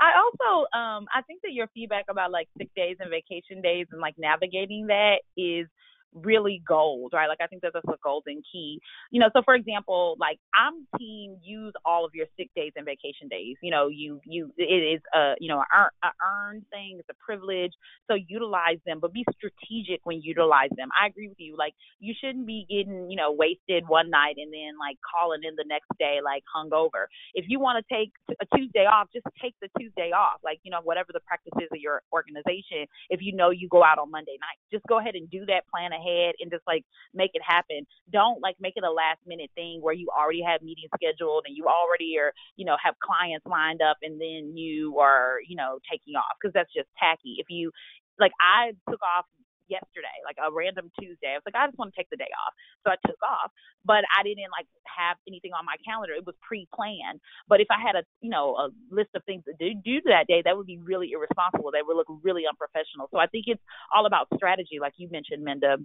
I 0.00 0.12
also 0.16 0.66
um 0.76 1.06
I 1.14 1.22
think 1.26 1.40
that 1.42 1.52
your 1.52 1.68
feedback 1.72 2.06
about 2.08 2.30
like 2.30 2.48
sick 2.58 2.68
days 2.74 2.96
and 3.00 3.10
vacation 3.10 3.62
days 3.62 3.86
and 3.92 4.00
like 4.00 4.14
navigating 4.18 4.88
that 4.88 5.20
is 5.36 5.66
really 6.14 6.62
gold, 6.66 7.12
right? 7.12 7.28
Like 7.28 7.40
I 7.42 7.46
think 7.46 7.62
that 7.62 7.72
that's 7.74 7.86
a 7.88 7.98
golden 8.02 8.42
key. 8.50 8.80
You 9.10 9.20
know, 9.20 9.28
so 9.32 9.42
for 9.44 9.54
example, 9.54 10.16
like 10.18 10.38
I'm 10.54 10.86
team 10.98 11.36
use 11.42 11.72
all 11.84 12.04
of 12.04 12.14
your 12.14 12.26
sick 12.36 12.50
days 12.54 12.72
and 12.76 12.86
vacation 12.86 13.28
days. 13.28 13.56
You 13.62 13.70
know, 13.70 13.88
you 13.88 14.20
you 14.24 14.52
it 14.56 14.64
is 14.64 15.02
a 15.14 15.34
you 15.40 15.48
know 15.48 15.60
a, 15.60 16.08
earned 16.24 16.64
thing. 16.70 16.96
It's 16.98 17.08
a 17.10 17.24
privilege. 17.24 17.72
So 18.08 18.14
utilize 18.14 18.78
them, 18.86 19.00
but 19.00 19.12
be 19.12 19.24
strategic 19.36 20.00
when 20.04 20.16
you 20.16 20.22
utilize 20.24 20.70
them. 20.76 20.88
I 21.00 21.08
agree 21.08 21.28
with 21.28 21.40
you. 21.40 21.56
Like 21.58 21.74
you 21.98 22.14
shouldn't 22.18 22.46
be 22.46 22.66
getting 22.70 23.10
you 23.10 23.16
know 23.16 23.32
wasted 23.32 23.84
one 23.88 24.10
night 24.10 24.36
and 24.38 24.52
then 24.52 24.78
like 24.78 24.96
calling 25.02 25.40
in 25.42 25.54
the 25.56 25.64
next 25.66 25.88
day 25.98 26.20
like 26.24 26.44
hungover. 26.54 27.10
If 27.34 27.46
you 27.48 27.58
want 27.58 27.84
to 27.84 27.94
take 27.94 28.12
a 28.40 28.56
Tuesday 28.56 28.86
off, 28.86 29.08
just 29.12 29.26
take 29.42 29.54
the 29.60 29.68
Tuesday 29.78 30.12
off. 30.12 30.40
Like 30.44 30.60
you 30.62 30.70
know 30.70 30.80
whatever 30.82 31.10
the 31.12 31.20
practice 31.26 31.54
is 31.60 31.68
of 31.72 31.80
your 31.80 32.02
organization. 32.12 32.86
If 33.10 33.20
you 33.20 33.34
know 33.34 33.50
you 33.50 33.68
go 33.68 33.82
out 33.82 33.98
on 33.98 34.10
Monday 34.10 34.38
night, 34.40 34.58
just 34.72 34.84
go 34.86 34.98
ahead 34.98 35.14
and 35.14 35.28
do 35.30 35.44
that. 35.46 35.66
Plan 35.70 35.92
ahead 35.92 36.03
ahead 36.04 36.34
and 36.40 36.50
just 36.50 36.64
like 36.66 36.84
make 37.14 37.30
it 37.34 37.42
happen. 37.46 37.86
Don't 38.12 38.42
like 38.42 38.56
make 38.60 38.74
it 38.76 38.84
a 38.84 38.90
last 38.90 39.20
minute 39.26 39.50
thing 39.54 39.80
where 39.80 39.94
you 39.94 40.08
already 40.10 40.42
have 40.42 40.62
meetings 40.62 40.90
scheduled 40.94 41.44
and 41.46 41.56
you 41.56 41.66
already 41.66 42.16
are, 42.18 42.32
you 42.56 42.64
know, 42.64 42.76
have 42.82 42.94
clients 43.00 43.46
lined 43.46 43.80
up 43.82 43.96
and 44.02 44.20
then 44.20 44.56
you 44.56 44.98
are, 44.98 45.38
you 45.48 45.56
know, 45.56 45.78
taking 45.90 46.14
off 46.16 46.36
because 46.40 46.52
that's 46.52 46.72
just 46.74 46.88
tacky. 46.98 47.36
If 47.38 47.46
you 47.48 47.70
like 48.18 48.32
I 48.40 48.72
took 48.90 49.00
off 49.02 49.26
yesterday, 49.68 50.14
like 50.24 50.36
a 50.40 50.52
random 50.52 50.90
Tuesday. 50.98 51.34
I 51.34 51.40
was 51.40 51.46
like, 51.46 51.56
I 51.56 51.66
just 51.66 51.78
want 51.78 51.92
to 51.92 51.96
take 51.96 52.10
the 52.10 52.20
day 52.20 52.30
off. 52.34 52.52
So 52.84 52.92
I 52.92 52.98
took 53.06 53.20
off, 53.24 53.50
but 53.84 54.04
I 54.12 54.22
didn't 54.22 54.52
like 54.52 54.68
have 54.84 55.16
anything 55.26 55.52
on 55.52 55.64
my 55.64 55.76
calendar. 55.84 56.14
It 56.14 56.26
was 56.26 56.36
pre-planned. 56.42 57.20
But 57.48 57.60
if 57.60 57.68
I 57.70 57.80
had 57.80 57.96
a, 57.96 58.04
you 58.20 58.30
know, 58.30 58.56
a 58.56 58.70
list 58.90 59.10
of 59.14 59.24
things 59.24 59.44
to 59.46 59.54
do, 59.58 59.74
do 59.80 60.00
that 60.10 60.26
day, 60.26 60.42
that 60.44 60.56
would 60.56 60.66
be 60.66 60.78
really 60.78 61.12
irresponsible. 61.12 61.72
That 61.72 61.84
would 61.86 61.96
look 61.96 62.10
really 62.22 62.44
unprofessional. 62.48 63.08
So 63.10 63.18
I 63.18 63.26
think 63.26 63.46
it's 63.48 63.62
all 63.94 64.06
about 64.06 64.28
strategy, 64.34 64.78
like 64.80 64.94
you 64.96 65.08
mentioned, 65.10 65.42
Minda. 65.44 65.78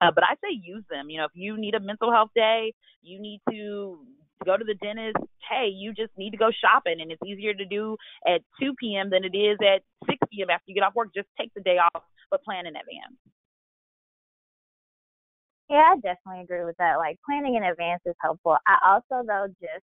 Uh, 0.00 0.12
but 0.14 0.24
I 0.24 0.34
say 0.38 0.54
use 0.54 0.84
them. 0.90 1.10
You 1.10 1.18
know, 1.18 1.26
if 1.26 1.34
you 1.34 1.58
need 1.58 1.74
a 1.74 1.80
mental 1.80 2.12
health 2.12 2.30
day, 2.34 2.72
you 3.02 3.20
need 3.20 3.40
to 3.50 3.98
go 4.44 4.56
to 4.56 4.64
the 4.64 4.74
dentist. 4.74 5.16
Hey, 5.48 5.68
you 5.68 5.92
just 5.92 6.12
need 6.16 6.30
to 6.30 6.36
go 6.36 6.50
shopping, 6.52 7.00
and 7.00 7.10
it's 7.10 7.22
easier 7.26 7.54
to 7.54 7.64
do 7.64 7.96
at 8.26 8.42
2 8.60 8.74
p.m. 8.78 9.10
than 9.10 9.24
it 9.24 9.36
is 9.36 9.58
at 9.60 9.82
6 10.06 10.18
p.m. 10.30 10.50
after 10.50 10.64
you 10.66 10.74
get 10.74 10.84
off 10.84 10.94
work. 10.94 11.08
Just 11.14 11.28
take 11.38 11.52
the 11.54 11.60
day 11.60 11.78
off, 11.78 12.02
but 12.30 12.42
plan 12.44 12.66
in 12.66 12.76
advance. 12.76 13.16
Yeah, 15.68 15.92
I 15.92 15.96
definitely 16.00 16.42
agree 16.44 16.64
with 16.64 16.76
that. 16.78 16.96
Like 16.96 17.18
planning 17.26 17.56
in 17.56 17.62
advance 17.64 18.02
is 18.06 18.14
helpful. 18.20 18.56
I 18.66 18.78
also 18.84 19.26
though 19.26 19.46
just 19.60 19.84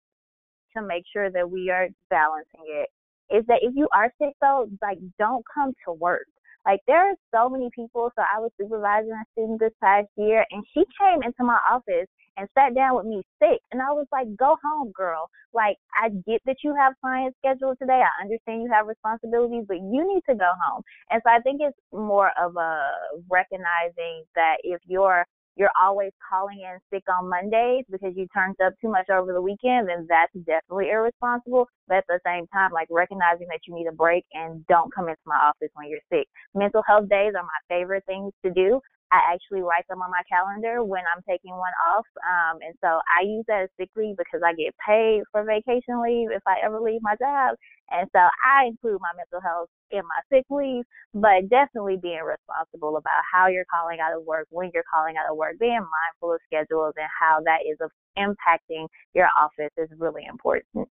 to 0.75 0.81
make 0.81 1.03
sure 1.11 1.29
that 1.31 1.49
we 1.49 1.69
are 1.69 1.87
balancing 2.09 2.65
it 2.67 2.89
is 3.33 3.45
that 3.47 3.59
if 3.61 3.73
you 3.75 3.87
are 3.93 4.11
sick 4.21 4.33
though, 4.41 4.67
like 4.81 4.97
don't 5.19 5.45
come 5.53 5.73
to 5.85 5.93
work. 5.93 6.25
Like 6.65 6.81
there 6.87 7.09
are 7.09 7.15
so 7.33 7.49
many 7.49 7.69
people. 7.75 8.11
So 8.15 8.23
I 8.23 8.39
was 8.39 8.51
supervising 8.59 9.11
a 9.11 9.23
student 9.33 9.59
this 9.59 9.73
past 9.81 10.07
year, 10.17 10.45
and 10.51 10.63
she 10.73 10.83
came 10.99 11.23
into 11.23 11.43
my 11.43 11.59
office 11.69 12.07
and 12.37 12.47
sat 12.53 12.75
down 12.75 12.95
with 12.95 13.05
me 13.05 13.23
sick, 13.41 13.59
and 13.71 13.81
I 13.81 13.91
was 13.91 14.07
like, 14.11 14.27
"Go 14.35 14.57
home, 14.63 14.91
girl. 14.91 15.29
Like 15.53 15.77
I 16.01 16.09
get 16.09 16.41
that 16.45 16.57
you 16.63 16.75
have 16.75 16.93
clients 17.01 17.37
scheduled 17.39 17.77
today. 17.79 18.01
I 18.03 18.23
understand 18.23 18.63
you 18.63 18.71
have 18.71 18.87
responsibilities, 18.87 19.65
but 19.67 19.77
you 19.77 20.07
need 20.07 20.23
to 20.29 20.35
go 20.35 20.51
home." 20.65 20.83
And 21.09 21.21
so 21.25 21.31
I 21.31 21.39
think 21.41 21.61
it's 21.61 21.77
more 21.91 22.31
of 22.39 22.55
a 22.55 22.91
recognizing 23.29 24.23
that 24.35 24.57
if 24.63 24.79
you're 24.85 25.25
you're 25.57 25.71
always 25.81 26.11
calling 26.29 26.61
in 26.61 26.77
sick 26.93 27.03
on 27.09 27.29
Mondays 27.29 27.83
because 27.91 28.13
you 28.15 28.27
turned 28.33 28.55
up 28.63 28.73
too 28.79 28.89
much 28.89 29.09
over 29.09 29.33
the 29.33 29.41
weekend, 29.41 29.89
then 29.89 30.05
that's 30.07 30.31
definitely 30.45 30.89
irresponsible. 30.89 31.67
But 31.87 31.97
at 31.97 32.07
the 32.07 32.19
same 32.25 32.45
time, 32.47 32.71
like 32.71 32.87
recognizing 32.91 33.47
that 33.49 33.61
you 33.67 33.73
need 33.73 33.87
a 33.87 33.91
break 33.91 34.23
and 34.33 34.65
don't 34.67 34.93
come 34.93 35.09
into 35.09 35.19
my 35.25 35.37
office 35.37 35.69
when 35.73 35.89
you're 35.89 35.99
sick. 36.11 36.27
Mental 36.53 36.83
health 36.87 37.09
days 37.09 37.33
are 37.35 37.43
my 37.43 37.61
favorite 37.67 38.03
things 38.05 38.33
to 38.45 38.51
do. 38.51 38.79
I 39.11 39.33
actually 39.33 39.61
write 39.61 39.87
them 39.87 40.01
on 40.01 40.11
my 40.11 40.23
calendar 40.27 40.83
when 40.83 41.03
I'm 41.07 41.23
taking 41.23 41.55
one 41.55 41.73
off. 41.89 42.05
Um, 42.19 42.59
and 42.61 42.75
so 42.83 42.99
I 43.07 43.23
use 43.23 43.45
that 43.47 43.63
as 43.63 43.69
sick 43.79 43.89
leave 43.95 44.17
because 44.17 44.41
I 44.43 44.53
get 44.53 44.75
paid 44.85 45.23
for 45.31 45.43
vacation 45.43 46.03
leave 46.03 46.31
if 46.31 46.43
I 46.45 46.59
ever 46.63 46.79
leave 46.79 47.01
my 47.01 47.15
job. 47.15 47.55
And 47.89 48.09
so 48.11 48.19
I 48.19 48.67
include 48.67 48.99
my 48.99 49.15
mental 49.15 49.39
health 49.39 49.69
in 49.91 50.03
my 50.03 50.21
sick 50.27 50.45
leave, 50.49 50.83
but 51.13 51.47
definitely 51.49 51.95
being 51.95 52.19
responsible 52.19 52.97
about 52.97 53.23
how 53.31 53.47
you're 53.47 53.69
calling 53.71 53.99
out 53.99 54.11
of 54.11 54.25
work, 54.25 54.47
when 54.49 54.71
you're 54.73 54.87
calling 54.91 55.15
out 55.15 55.31
of 55.31 55.37
work, 55.37 55.55
being 55.59 55.79
mindful 55.79 56.33
of 56.35 56.41
schedules 56.45 56.93
and 56.97 57.07
how 57.07 57.39
that 57.45 57.63
is 57.63 57.77
impacting 58.17 58.87
your 59.13 59.29
office 59.39 59.71
is 59.77 59.89
really 59.97 60.25
important. 60.27 60.89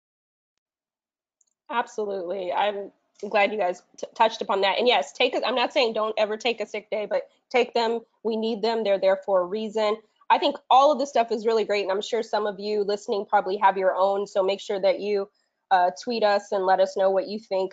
Absolutely. 1.70 2.50
I'm 2.52 2.90
glad 3.28 3.52
you 3.52 3.58
guys 3.58 3.82
t- 3.96 4.06
touched 4.14 4.42
upon 4.42 4.60
that. 4.60 4.78
And 4.78 4.86
yes, 4.86 5.12
take 5.12 5.34
it. 5.34 5.42
I'm 5.44 5.54
not 5.54 5.72
saying 5.72 5.92
don't 5.92 6.14
ever 6.18 6.36
take 6.36 6.60
a 6.60 6.66
sick 6.66 6.88
day, 6.90 7.06
but 7.08 7.22
take 7.50 7.74
them. 7.74 8.00
We 8.22 8.36
need 8.36 8.62
them. 8.62 8.84
They're 8.84 9.00
there 9.00 9.20
for 9.24 9.40
a 9.40 9.46
reason. 9.46 9.96
I 10.30 10.38
think 10.38 10.56
all 10.70 10.92
of 10.92 10.98
this 10.98 11.08
stuff 11.08 11.32
is 11.32 11.46
really 11.46 11.64
great. 11.64 11.82
And 11.82 11.90
I'm 11.90 12.02
sure 12.02 12.22
some 12.22 12.46
of 12.46 12.60
you 12.60 12.84
listening 12.84 13.24
probably 13.28 13.56
have 13.56 13.76
your 13.76 13.94
own. 13.94 14.26
So 14.26 14.42
make 14.42 14.60
sure 14.60 14.80
that 14.80 15.00
you 15.00 15.28
uh, 15.70 15.90
tweet 16.02 16.22
us 16.22 16.52
and 16.52 16.66
let 16.66 16.80
us 16.80 16.96
know 16.96 17.10
what 17.10 17.28
you 17.28 17.38
think 17.38 17.72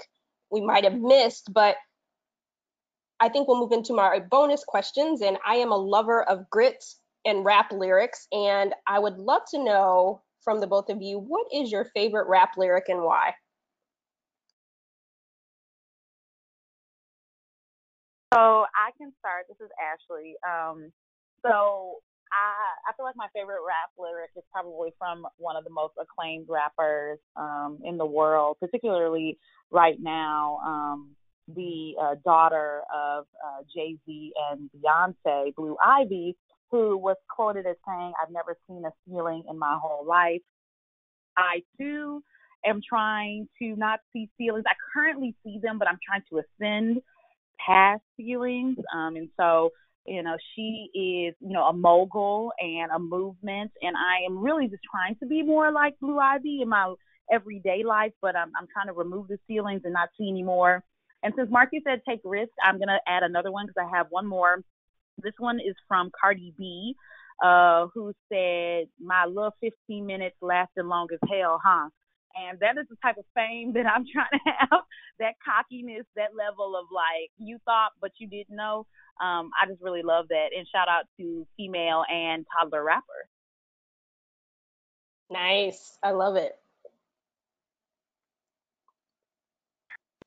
we 0.50 0.62
might 0.62 0.84
have 0.84 1.00
missed. 1.00 1.54
But 1.54 1.76
I 3.20 3.30
think 3.30 3.48
we'll 3.48 3.60
move 3.60 3.72
into 3.72 3.94
my 3.94 4.20
bonus 4.20 4.64
questions. 4.64 5.22
And 5.22 5.38
I 5.46 5.56
am 5.56 5.72
a 5.72 5.78
lover 5.78 6.24
of 6.24 6.50
grit 6.50 6.84
and 7.26 7.44
rap 7.44 7.72
lyrics. 7.72 8.28
And 8.32 8.74
I 8.88 9.00
would 9.00 9.18
love 9.18 9.42
to 9.52 9.64
know 9.64 10.22
from 10.44 10.60
the 10.60 10.68
both 10.68 10.90
of 10.90 11.02
you 11.02 11.20
what 11.20 11.48
is 11.54 11.72
your 11.72 11.86
favorite 11.94 12.28
rap 12.28 12.52
lyric 12.58 12.86
and 12.88 13.04
why? 13.04 13.34
So 18.36 18.66
I 18.76 18.92
can 18.98 19.14
start. 19.20 19.46
This 19.48 19.58
is 19.66 19.72
Ashley. 19.80 20.36
Um, 20.44 20.92
so 21.42 22.00
I 22.34 22.90
I 22.90 22.94
feel 22.98 23.06
like 23.06 23.16
my 23.16 23.28
favorite 23.34 23.64
rap 23.66 23.92
lyric 23.98 24.32
is 24.36 24.44
probably 24.52 24.90
from 25.00 25.26
one 25.38 25.56
of 25.56 25.64
the 25.64 25.70
most 25.70 25.94
acclaimed 26.00 26.48
rappers 26.50 27.20
um, 27.38 27.80
in 27.86 27.98
the 27.98 28.06
world, 28.06 28.58
particularly 28.60 29.38
right 29.72 29.96
now. 30.00 30.60
Um, 30.66 31.16
the 31.48 31.94
uh, 32.02 32.16
daughter 32.26 32.82
of 32.94 33.26
uh, 33.46 33.62
Jay 33.74 33.96
Z 34.06 34.34
and 34.52 34.70
Beyonce, 34.76 35.56
Blue 35.56 35.78
Ivy, 35.86 36.36
who 36.72 36.98
was 36.98 37.16
quoted 37.30 37.66
as 37.66 37.78
saying, 37.88 38.12
"I've 38.22 38.34
never 38.34 38.58
seen 38.68 38.84
a 38.84 38.92
ceiling 39.08 39.44
in 39.50 39.58
my 39.58 39.80
whole 39.82 40.06
life." 40.06 40.42
I 41.38 41.62
too 41.80 42.22
am 42.66 42.82
trying 42.88 43.48
to 43.60 43.76
not 43.78 44.00
see 44.12 44.30
ceilings. 44.38 44.66
I 44.68 44.74
currently 44.94 45.36
see 45.46 45.60
them, 45.62 45.80
but 45.80 45.88
I'm 45.88 46.00
trying 46.06 46.24
to 46.32 46.40
ascend 46.40 47.02
past 47.64 48.02
ceilings. 48.18 48.78
Um, 48.94 49.16
and 49.16 49.30
so 49.38 49.72
you 50.06 50.22
know, 50.22 50.38
she 50.56 50.90
is, 50.94 51.36
you 51.40 51.54
know, 51.54 51.64
a 51.64 51.74
mogul 51.74 52.52
and 52.60 52.92
a 52.92 53.00
movement, 53.00 53.72
and 53.82 53.96
I 53.98 54.26
am 54.26 54.38
really 54.38 54.68
just 54.68 54.84
trying 54.90 55.16
to 55.16 55.26
be 55.26 55.42
more 55.42 55.72
like 55.72 56.00
Blue 56.00 56.20
Ivy 56.20 56.62
in 56.62 56.70
my 56.70 56.94
everyday 57.32 57.84
life, 57.84 58.12
but 58.22 58.36
I'm 58.36 58.52
I'm 58.58 58.68
trying 58.72 58.88
to 58.88 58.94
remove 58.94 59.28
the 59.28 59.40
ceilings 59.48 59.82
and 59.84 59.94
not 59.94 60.10
see 60.18 60.30
anymore. 60.30 60.84
And 61.24 61.34
since 61.36 61.50
Marcy 61.50 61.82
said 61.84 62.02
take 62.08 62.22
risks, 62.24 62.54
I'm 62.64 62.78
gonna 62.78 63.00
add 63.08 63.24
another 63.24 63.52
one 63.52 63.66
because 63.66 63.84
I 63.92 63.98
have 63.98 64.08
one 64.12 64.28
more. 64.28 64.62
This 65.24 65.34
one 65.40 65.60
is 65.60 65.76
from 65.88 66.12
Cardi 66.20 66.54
B, 66.58 66.94
uh, 67.44 67.88
who 67.94 68.14
said, 68.32 68.88
"My 69.00 69.26
little 69.26 69.54
15 69.60 70.06
minutes 70.06 70.36
lasted 70.42 70.86
long 70.86 71.08
as 71.12 71.20
hell, 71.28 71.60
huh?" 71.64 71.90
And 72.36 72.60
that 72.60 72.78
is 72.78 72.88
the 72.90 72.98
type 73.02 73.18
of 73.18 73.26
fame 73.34 73.74
that 73.74 73.86
I'm 73.86 74.06
trying 74.14 74.32
to 74.32 74.52
have. 74.60 74.82
that 75.20 75.36
cockiness, 75.44 76.06
that 76.16 76.36
level 76.36 76.76
of 76.76 76.88
like 76.92 77.32
you 77.38 77.58
thought 77.66 77.92
but 78.02 78.12
you 78.20 78.28
didn't 78.28 78.56
know 78.56 78.86
um, 79.22 79.52
I 79.62 79.68
just 79.68 79.82
really 79.82 80.04
love 80.04 80.28
that. 80.30 80.50
And 80.58 80.68
shout 80.68 80.88
out 80.90 81.06
to 81.18 81.48
female 81.58 82.04
and 82.12 82.46
toddler 82.60 82.84
rapper. 82.84 83.30
Nice. 85.32 85.98
I 86.04 86.12
love 86.12 86.36
it. 86.36 86.56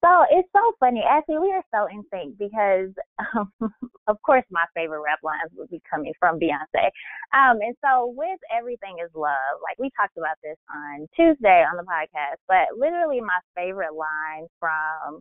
So 0.04 0.24
it's 0.30 0.48
so 0.54 0.62
funny. 0.78 1.02
Actually, 1.08 1.38
we 1.38 1.52
are 1.52 1.64
so 1.74 1.86
in 1.90 2.04
sync 2.12 2.38
because, 2.38 2.90
um, 3.34 3.50
of 4.06 4.22
course, 4.22 4.44
my 4.50 4.64
favorite 4.74 5.02
rap 5.02 5.18
lines 5.24 5.50
would 5.56 5.68
be 5.70 5.82
coming 5.90 6.12
from 6.20 6.38
Beyonce. 6.38 6.86
Um, 7.34 7.58
and 7.60 7.74
so 7.84 8.14
with 8.16 8.38
Everything 8.56 8.96
is 9.04 9.10
Love, 9.14 9.58
like 9.62 9.78
we 9.78 9.90
talked 9.98 10.16
about 10.16 10.36
this 10.42 10.56
on 10.72 11.08
Tuesday 11.16 11.64
on 11.66 11.76
the 11.76 11.82
podcast, 11.82 12.38
but 12.46 12.78
literally 12.78 13.20
my 13.20 13.38
favorite 13.56 13.94
line 13.94 14.46
from 14.60 15.20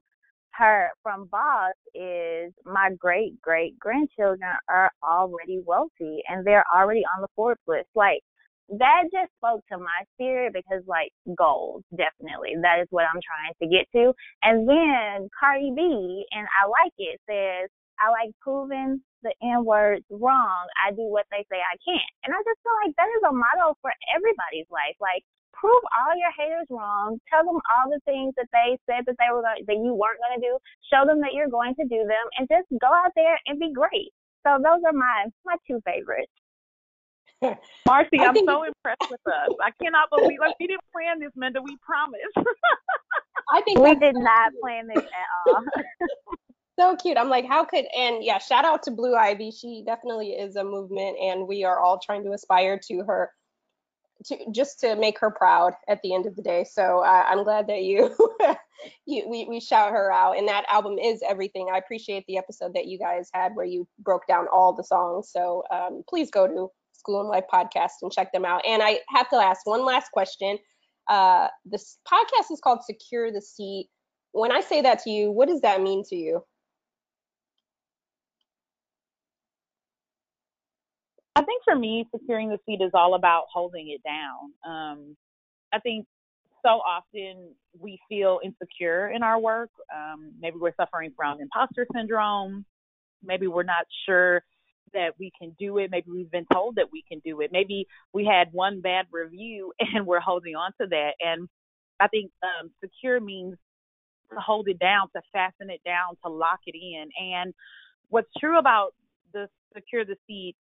her 0.51 0.89
from 1.01 1.25
Boss 1.31 1.73
is 1.93 2.53
my 2.65 2.89
great 2.99 3.39
great 3.41 3.77
grandchildren 3.79 4.51
are 4.69 4.91
already 5.03 5.59
wealthy 5.65 6.23
and 6.27 6.45
they're 6.45 6.65
already 6.73 7.03
on 7.15 7.21
the 7.21 7.27
Forbes 7.35 7.61
list. 7.67 7.87
Like 7.95 8.21
that 8.69 9.07
just 9.13 9.31
spoke 9.39 9.63
to 9.71 9.77
my 9.77 9.99
spirit 10.15 10.53
because 10.53 10.83
like 10.87 11.11
goals, 11.37 11.83
definitely. 11.95 12.55
That 12.61 12.79
is 12.81 12.87
what 12.91 13.05
I'm 13.07 13.21
trying 13.23 13.55
to 13.63 13.67
get 13.71 13.87
to. 13.95 14.11
And 14.43 14.67
then 14.67 15.29
Cardi 15.39 15.71
B 15.75 16.25
and 16.31 16.47
I 16.47 16.67
like 16.67 16.95
it 16.97 17.19
says 17.29 17.69
I 17.99 18.11
like 18.11 18.31
proving 18.41 19.01
the 19.23 19.33
N 19.41 19.65
words 19.65 20.05
wrong. 20.11 20.67
I 20.77 20.91
do 20.91 21.07
what 21.09 21.25
they 21.31 21.45
say 21.49 21.57
I 21.57 21.77
can't. 21.81 22.13
And 22.27 22.35
I 22.35 22.39
just 22.45 22.61
feel 22.61 22.77
like 22.85 22.93
that 22.95 23.09
is 23.09 23.23
a 23.25 23.33
motto 23.33 23.77
for 23.81 23.91
everybody's 24.13 24.69
life. 24.69 24.99
Like 25.01 25.23
prove 25.57 25.83
all 25.97 26.13
your 26.13 26.33
haters 26.37 26.69
wrong. 26.69 27.17
Tell 27.31 27.41
them 27.41 27.57
all 27.57 27.89
the 27.89 28.01
things 28.05 28.33
that 28.37 28.49
they 28.53 28.77
said 28.85 29.09
that 29.09 29.17
they 29.17 29.29
were 29.33 29.41
going, 29.41 29.65
that 29.65 29.79
you 29.81 29.97
weren't 29.97 30.21
going 30.21 30.37
to 30.37 30.45
do. 30.45 30.53
Show 30.93 31.05
them 31.09 31.19
that 31.25 31.33
you're 31.33 31.51
going 31.51 31.73
to 31.81 31.85
do 31.89 32.05
them, 32.05 32.25
and 32.37 32.45
just 32.47 32.69
go 32.77 32.87
out 32.87 33.11
there 33.17 33.39
and 33.49 33.59
be 33.59 33.73
great. 33.73 34.13
So 34.45 34.61
those 34.61 34.85
are 34.85 34.93
my 34.93 35.27
my 35.45 35.57
two 35.65 35.81
favorites. 35.83 36.31
Marcy, 37.41 38.19
I'm 38.19 38.35
so 38.35 38.63
impressed 38.63 39.11
with 39.11 39.21
us. 39.27 39.49
I 39.63 39.71
cannot 39.81 40.09
believe 40.09 40.39
like 40.39 40.55
we 40.59 40.67
didn't 40.67 40.81
plan 40.91 41.19
this, 41.19 41.31
Minda. 41.35 41.61
We 41.61 41.77
promised. 41.85 42.23
I 43.51 43.61
think 43.61 43.79
we 43.79 43.95
did 43.95 44.15
not 44.15 44.51
plan 44.61 44.87
this 44.87 45.03
at 45.03 45.53
all. 45.53 45.63
so 46.79 46.95
cute. 46.95 47.17
I'm 47.17 47.29
like, 47.29 47.45
how 47.45 47.63
could 47.63 47.85
and 47.95 48.23
yeah, 48.23 48.39
shout 48.39 48.65
out 48.65 48.83
to 48.83 48.91
Blue 48.91 49.15
Ivy. 49.15 49.51
She 49.51 49.83
definitely 49.85 50.31
is 50.31 50.55
a 50.55 50.63
movement, 50.63 51.17
and 51.21 51.47
we 51.47 51.63
are 51.63 51.79
all 51.79 51.99
trying 51.99 52.23
to 52.23 52.31
aspire 52.31 52.79
to 52.87 53.03
her 53.03 53.31
to 54.25 54.37
just 54.51 54.79
to 54.79 54.95
make 54.95 55.19
her 55.19 55.31
proud 55.31 55.73
at 55.87 56.01
the 56.01 56.13
end 56.13 56.25
of 56.25 56.35
the 56.35 56.41
day. 56.41 56.63
So 56.63 57.03
uh, 57.03 57.23
I'm 57.27 57.43
glad 57.43 57.67
that 57.67 57.83
you, 57.83 58.15
you 59.05 59.27
we, 59.29 59.45
we 59.45 59.59
shout 59.59 59.91
her 59.91 60.11
out. 60.11 60.37
And 60.37 60.47
that 60.47 60.65
album 60.69 60.97
is 60.97 61.21
everything. 61.27 61.69
I 61.71 61.77
appreciate 61.77 62.25
the 62.27 62.37
episode 62.37 62.73
that 62.73 62.87
you 62.87 62.97
guys 62.97 63.29
had 63.33 63.55
where 63.55 63.65
you 63.65 63.87
broke 63.99 64.27
down 64.27 64.47
all 64.51 64.73
the 64.73 64.83
songs. 64.83 65.29
So 65.31 65.63
um, 65.71 66.03
please 66.09 66.31
go 66.31 66.47
to 66.47 66.71
School 67.07 67.21
and 67.21 67.29
Life 67.29 67.45
podcast 67.51 67.91
and 68.01 68.11
check 68.11 68.33
them 68.33 68.43
out. 68.43 68.61
And 68.65 68.83
I 68.83 68.99
have 69.07 69.29
to 69.29 69.37
ask 69.37 69.65
one 69.65 69.85
last 69.85 70.11
question. 70.11 70.57
Uh, 71.07 71.47
this 71.65 71.97
podcast 72.05 72.51
is 72.51 72.59
called 72.61 72.83
Secure 72.83 73.31
the 73.31 73.41
Seat. 73.41 73.87
When 74.33 74.51
I 74.51 74.59
say 74.59 74.81
that 74.81 74.99
to 75.03 75.09
you, 75.09 75.31
what 75.31 75.47
does 75.47 75.61
that 75.61 75.81
mean 75.81 76.03
to 76.09 76.15
you? 76.17 76.43
I 81.37 81.43
think 81.43 81.63
for 81.63 81.75
me, 81.75 82.05
securing 82.13 82.49
the 82.49 82.59
seat 82.65 82.81
is 82.81 82.91
all 82.93 83.13
about 83.13 83.43
holding 83.53 83.89
it 83.89 84.01
down. 84.03 84.51
Um, 84.69 85.15
I 85.71 85.79
think 85.79 86.05
so 86.65 86.69
often 86.69 87.53
we 87.79 87.99
feel 88.09 88.39
insecure 88.43 89.09
in 89.11 89.23
our 89.23 89.39
work. 89.39 89.69
Um, 89.95 90.33
maybe 90.41 90.57
we're 90.59 90.73
suffering 90.75 91.13
from 91.15 91.39
imposter 91.39 91.87
syndrome. 91.95 92.65
Maybe 93.23 93.47
we're 93.47 93.63
not 93.63 93.85
sure 94.05 94.43
that 94.93 95.11
we 95.19 95.31
can 95.39 95.55
do 95.59 95.77
it. 95.77 95.91
Maybe 95.91 96.11
we've 96.11 96.31
been 96.31 96.47
told 96.51 96.75
that 96.75 96.91
we 96.91 97.03
can 97.07 97.19
do 97.25 97.41
it. 97.41 97.51
Maybe 97.51 97.87
we 98.13 98.25
had 98.25 98.53
one 98.53 98.81
bad 98.81 99.05
review 99.11 99.73
and 99.79 100.05
we're 100.05 100.19
holding 100.19 100.55
on 100.55 100.71
to 100.81 100.87
that. 100.87 101.11
And 101.19 101.47
I 101.99 102.07
think 102.07 102.31
um, 102.43 102.71
secure 102.83 103.19
means 103.19 103.55
to 104.31 104.39
hold 104.39 104.67
it 104.67 104.79
down, 104.79 105.07
to 105.15 105.21
fasten 105.31 105.69
it 105.69 105.81
down, 105.85 106.17
to 106.25 106.31
lock 106.31 106.59
it 106.65 106.75
in. 106.75 107.09
And 107.19 107.53
what's 108.09 108.29
true 108.39 108.59
about 108.59 108.91
the 109.33 109.47
secure 109.73 110.05
the 110.05 110.17
seat 110.27 110.55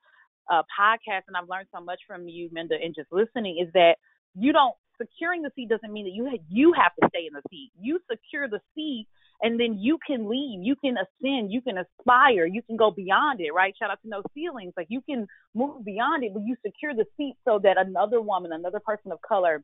uh, 0.51 0.63
podcast, 0.79 1.23
and 1.27 1.35
I've 1.35 1.49
learned 1.49 1.67
so 1.73 1.81
much 1.81 1.99
from 2.07 2.27
you, 2.27 2.49
Minda, 2.51 2.75
and 2.81 2.95
just 2.95 3.11
listening, 3.11 3.59
is 3.65 3.71
that 3.73 3.95
you 4.35 4.53
don't 4.53 4.75
securing 4.99 5.41
the 5.41 5.51
seat 5.55 5.69
doesn't 5.69 5.91
mean 5.91 6.05
that 6.05 6.13
you 6.13 6.29
you 6.49 6.73
have 6.73 6.91
to 6.99 7.07
stay 7.09 7.27
in 7.27 7.33
the 7.33 7.41
seat. 7.49 7.71
You 7.79 7.99
secure 8.09 8.47
the 8.47 8.59
seat, 8.75 9.07
and 9.41 9.59
then 9.59 9.77
you 9.79 9.97
can 10.05 10.29
leave. 10.29 10.63
You 10.63 10.75
can 10.75 10.95
ascend. 10.97 11.51
You 11.51 11.61
can 11.61 11.77
aspire. 11.77 12.45
You 12.45 12.61
can 12.63 12.77
go 12.77 12.91
beyond 12.91 13.39
it. 13.41 13.53
Right? 13.53 13.73
Shout 13.77 13.91
out 13.91 14.01
to 14.03 14.09
no 14.09 14.21
ceilings. 14.33 14.73
Like 14.75 14.87
you 14.89 15.01
can 15.01 15.27
move 15.53 15.83
beyond 15.85 16.23
it, 16.23 16.33
but 16.33 16.43
you 16.45 16.55
secure 16.65 16.93
the 16.93 17.05
seat 17.17 17.35
so 17.45 17.59
that 17.63 17.77
another 17.77 18.21
woman, 18.21 18.51
another 18.51 18.79
person 18.79 19.11
of 19.11 19.21
color, 19.21 19.63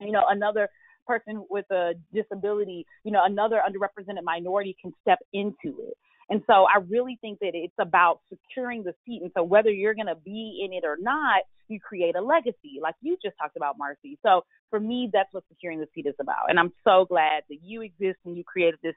you 0.00 0.12
know, 0.12 0.24
another 0.28 0.68
person 1.06 1.44
with 1.50 1.66
a 1.70 1.92
disability, 2.14 2.86
you 3.04 3.12
know, 3.12 3.20
another 3.24 3.60
underrepresented 3.66 4.22
minority 4.22 4.76
can 4.80 4.92
step 5.02 5.18
into 5.32 5.76
it. 5.80 5.96
And 6.30 6.42
so 6.46 6.64
I 6.72 6.78
really 6.88 7.18
think 7.20 7.40
that 7.40 7.50
it's 7.54 7.74
about 7.80 8.20
securing 8.28 8.84
the 8.84 8.94
seat. 9.04 9.20
And 9.22 9.32
so 9.36 9.42
whether 9.42 9.70
you're 9.70 9.94
going 9.94 10.06
to 10.06 10.14
be 10.14 10.62
in 10.64 10.72
it 10.72 10.84
or 10.84 10.96
not, 10.98 11.42
you 11.66 11.80
create 11.80 12.14
a 12.14 12.20
legacy, 12.20 12.78
like 12.80 12.94
you 13.00 13.16
just 13.22 13.36
talked 13.40 13.56
about, 13.56 13.76
Marcy. 13.76 14.18
So 14.22 14.42
for 14.70 14.78
me, 14.78 15.10
that's 15.12 15.32
what 15.32 15.44
securing 15.48 15.80
the 15.80 15.88
seat 15.94 16.06
is 16.06 16.14
about. 16.20 16.48
And 16.48 16.58
I'm 16.58 16.72
so 16.84 17.04
glad 17.08 17.42
that 17.48 17.58
you 17.62 17.82
exist 17.82 18.18
and 18.24 18.36
you 18.36 18.44
created 18.44 18.78
this 18.82 18.94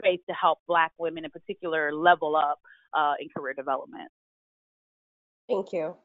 space 0.00 0.20
to 0.28 0.34
help 0.34 0.58
Black 0.66 0.92
women 0.98 1.24
in 1.24 1.30
particular 1.30 1.92
level 1.92 2.36
up 2.36 2.58
uh, 2.96 3.14
in 3.20 3.28
career 3.36 3.54
development. 3.54 4.10
Thank 5.48 5.72
you. 5.72 5.96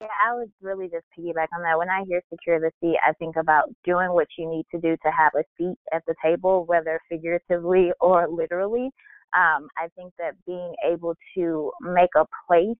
Yeah, 0.00 0.06
I 0.24 0.34
would 0.34 0.52
really 0.62 0.88
just 0.88 1.06
piggyback 1.18 1.48
on 1.56 1.62
that. 1.62 1.76
When 1.76 1.90
I 1.90 2.04
hear 2.06 2.22
secure 2.32 2.60
the 2.60 2.70
seat, 2.80 2.96
I 3.04 3.12
think 3.14 3.34
about 3.34 3.64
doing 3.84 4.12
what 4.12 4.28
you 4.38 4.48
need 4.48 4.64
to 4.72 4.80
do 4.80 4.96
to 5.04 5.10
have 5.10 5.32
a 5.34 5.42
seat 5.56 5.76
at 5.92 6.04
the 6.06 6.14
table, 6.24 6.64
whether 6.66 7.00
figuratively 7.08 7.90
or 8.00 8.28
literally. 8.28 8.90
Um, 9.36 9.68
I 9.76 9.88
think 9.96 10.12
that 10.18 10.34
being 10.46 10.72
able 10.88 11.14
to 11.36 11.72
make 11.82 12.10
a 12.16 12.24
place 12.46 12.76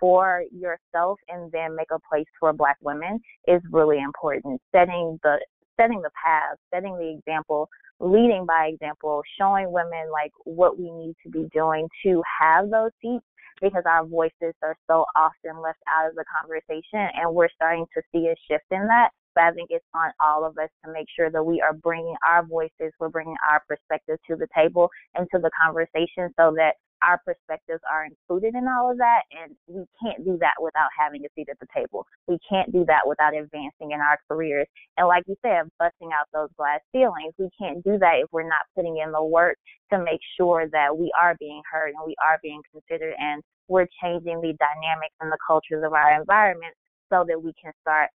for 0.00 0.44
yourself 0.50 1.18
and 1.28 1.52
then 1.52 1.76
make 1.76 1.90
a 1.92 2.00
place 2.10 2.26
for 2.40 2.52
black 2.54 2.76
women 2.80 3.20
is 3.46 3.60
really 3.70 4.00
important. 4.00 4.60
Setting 4.74 5.18
the 5.22 5.36
setting 5.78 6.00
the 6.00 6.10
path, 6.24 6.56
setting 6.72 6.96
the 6.96 7.10
example, 7.18 7.68
leading 8.02 8.44
by 8.44 8.66
example, 8.66 9.22
showing 9.38 9.70
women 9.70 10.10
like 10.12 10.32
what 10.44 10.78
we 10.78 10.90
need 10.90 11.14
to 11.22 11.30
be 11.30 11.48
doing 11.54 11.88
to 12.04 12.22
have 12.40 12.68
those 12.68 12.90
seats 13.00 13.24
because 13.60 13.84
our 13.86 14.04
voices 14.04 14.54
are 14.62 14.76
so 14.90 15.06
often 15.14 15.62
left 15.62 15.78
out 15.88 16.08
of 16.08 16.16
the 16.16 16.24
conversation 16.26 17.08
and 17.14 17.32
we're 17.32 17.48
starting 17.54 17.86
to 17.94 18.02
see 18.10 18.26
a 18.26 18.34
shift 18.50 18.64
in 18.72 18.86
that. 18.88 19.10
But 19.34 19.44
I 19.44 19.52
think 19.52 19.68
it's 19.70 19.86
on 19.94 20.10
all 20.20 20.44
of 20.44 20.58
us 20.58 20.68
to 20.84 20.92
make 20.92 21.06
sure 21.16 21.30
that 21.30 21.42
we 21.42 21.62
are 21.62 21.72
bringing 21.72 22.16
our 22.28 22.44
voices, 22.44 22.92
we're 22.98 23.08
bringing 23.08 23.36
our 23.48 23.62
perspective 23.68 24.18
to 24.28 24.36
the 24.36 24.48
table 24.54 24.90
and 25.14 25.26
to 25.32 25.38
the 25.38 25.50
conversation 25.58 26.34
so 26.36 26.52
that 26.56 26.74
our 27.02 27.20
perspectives 27.24 27.82
are 27.90 28.06
included 28.06 28.54
in 28.54 28.66
all 28.68 28.90
of 28.90 28.98
that. 28.98 29.22
And 29.34 29.56
we 29.66 29.84
can't 30.00 30.24
do 30.24 30.38
that 30.40 30.54
without 30.60 30.88
having 30.96 31.24
a 31.24 31.28
seat 31.34 31.48
at 31.50 31.58
the 31.58 31.66
table. 31.74 32.06
We 32.26 32.38
can't 32.48 32.72
do 32.72 32.84
that 32.86 33.02
without 33.06 33.34
advancing 33.34 33.90
in 33.92 34.00
our 34.00 34.18
careers. 34.28 34.66
And 34.96 35.08
like 35.08 35.24
you 35.26 35.36
said, 35.42 35.68
busting 35.78 36.10
out 36.14 36.26
those 36.32 36.48
glass 36.56 36.80
ceilings. 36.92 37.34
We 37.38 37.50
can't 37.58 37.82
do 37.84 37.98
that 37.98 38.22
if 38.22 38.28
we're 38.32 38.48
not 38.48 38.62
putting 38.76 38.98
in 38.98 39.12
the 39.12 39.24
work 39.24 39.58
to 39.92 39.98
make 39.98 40.20
sure 40.36 40.68
that 40.70 40.96
we 40.96 41.12
are 41.20 41.36
being 41.38 41.62
heard 41.70 41.92
and 41.94 42.06
we 42.06 42.14
are 42.24 42.38
being 42.42 42.62
considered 42.72 43.14
and 43.18 43.42
we're 43.68 43.88
changing 44.02 44.40
the 44.40 44.54
dynamics 44.58 45.14
and 45.20 45.30
the 45.30 45.38
cultures 45.46 45.82
of 45.84 45.92
our 45.92 46.18
environment 46.18 46.74
so 47.12 47.24
that 47.28 47.42
we 47.42 47.52
can 47.60 47.72
start 47.80 48.08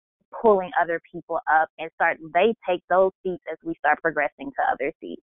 pulling 0.42 0.70
other 0.80 1.00
people 1.12 1.38
up 1.50 1.68
and 1.78 1.90
start 1.94 2.18
they 2.34 2.54
take 2.68 2.82
those 2.90 3.12
seats 3.22 3.42
as 3.50 3.56
we 3.64 3.74
start 3.78 4.00
progressing 4.02 4.50
to 4.50 4.62
other 4.72 4.92
seats. 5.00 5.22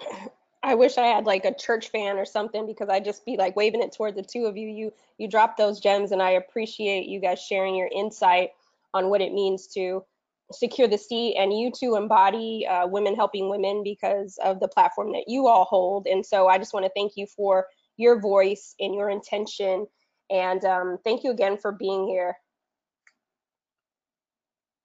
I 0.68 0.74
wish 0.74 0.98
I 0.98 1.06
had 1.06 1.24
like 1.24 1.46
a 1.46 1.54
church 1.54 1.88
fan 1.88 2.18
or 2.18 2.26
something 2.26 2.66
because 2.66 2.90
I'd 2.90 3.04
just 3.04 3.24
be 3.24 3.38
like 3.38 3.56
waving 3.56 3.82
it 3.82 3.90
toward 3.90 4.14
the 4.14 4.22
two 4.22 4.44
of 4.44 4.58
you. 4.58 4.68
You 4.68 4.92
you 5.16 5.26
drop 5.26 5.56
those 5.56 5.80
gems 5.80 6.12
and 6.12 6.20
I 6.20 6.32
appreciate 6.32 7.06
you 7.06 7.20
guys 7.20 7.40
sharing 7.40 7.74
your 7.74 7.88
insight 7.90 8.50
on 8.92 9.08
what 9.08 9.22
it 9.22 9.32
means 9.32 9.66
to 9.68 10.04
secure 10.52 10.86
the 10.86 10.98
seat 10.98 11.36
and 11.38 11.58
you 11.58 11.72
to 11.80 11.96
embody 11.96 12.66
uh, 12.66 12.86
women 12.86 13.14
helping 13.14 13.48
women 13.48 13.82
because 13.82 14.38
of 14.44 14.60
the 14.60 14.68
platform 14.68 15.12
that 15.12 15.24
you 15.26 15.46
all 15.46 15.64
hold. 15.64 16.06
And 16.06 16.24
so 16.24 16.48
I 16.48 16.58
just 16.58 16.74
want 16.74 16.84
to 16.84 16.92
thank 16.94 17.12
you 17.16 17.26
for 17.26 17.66
your 17.96 18.20
voice 18.20 18.74
and 18.78 18.94
your 18.94 19.08
intention. 19.08 19.86
And 20.28 20.62
um, 20.66 20.98
thank 21.02 21.24
you 21.24 21.30
again 21.30 21.56
for 21.56 21.72
being 21.72 22.06
here. 22.06 22.36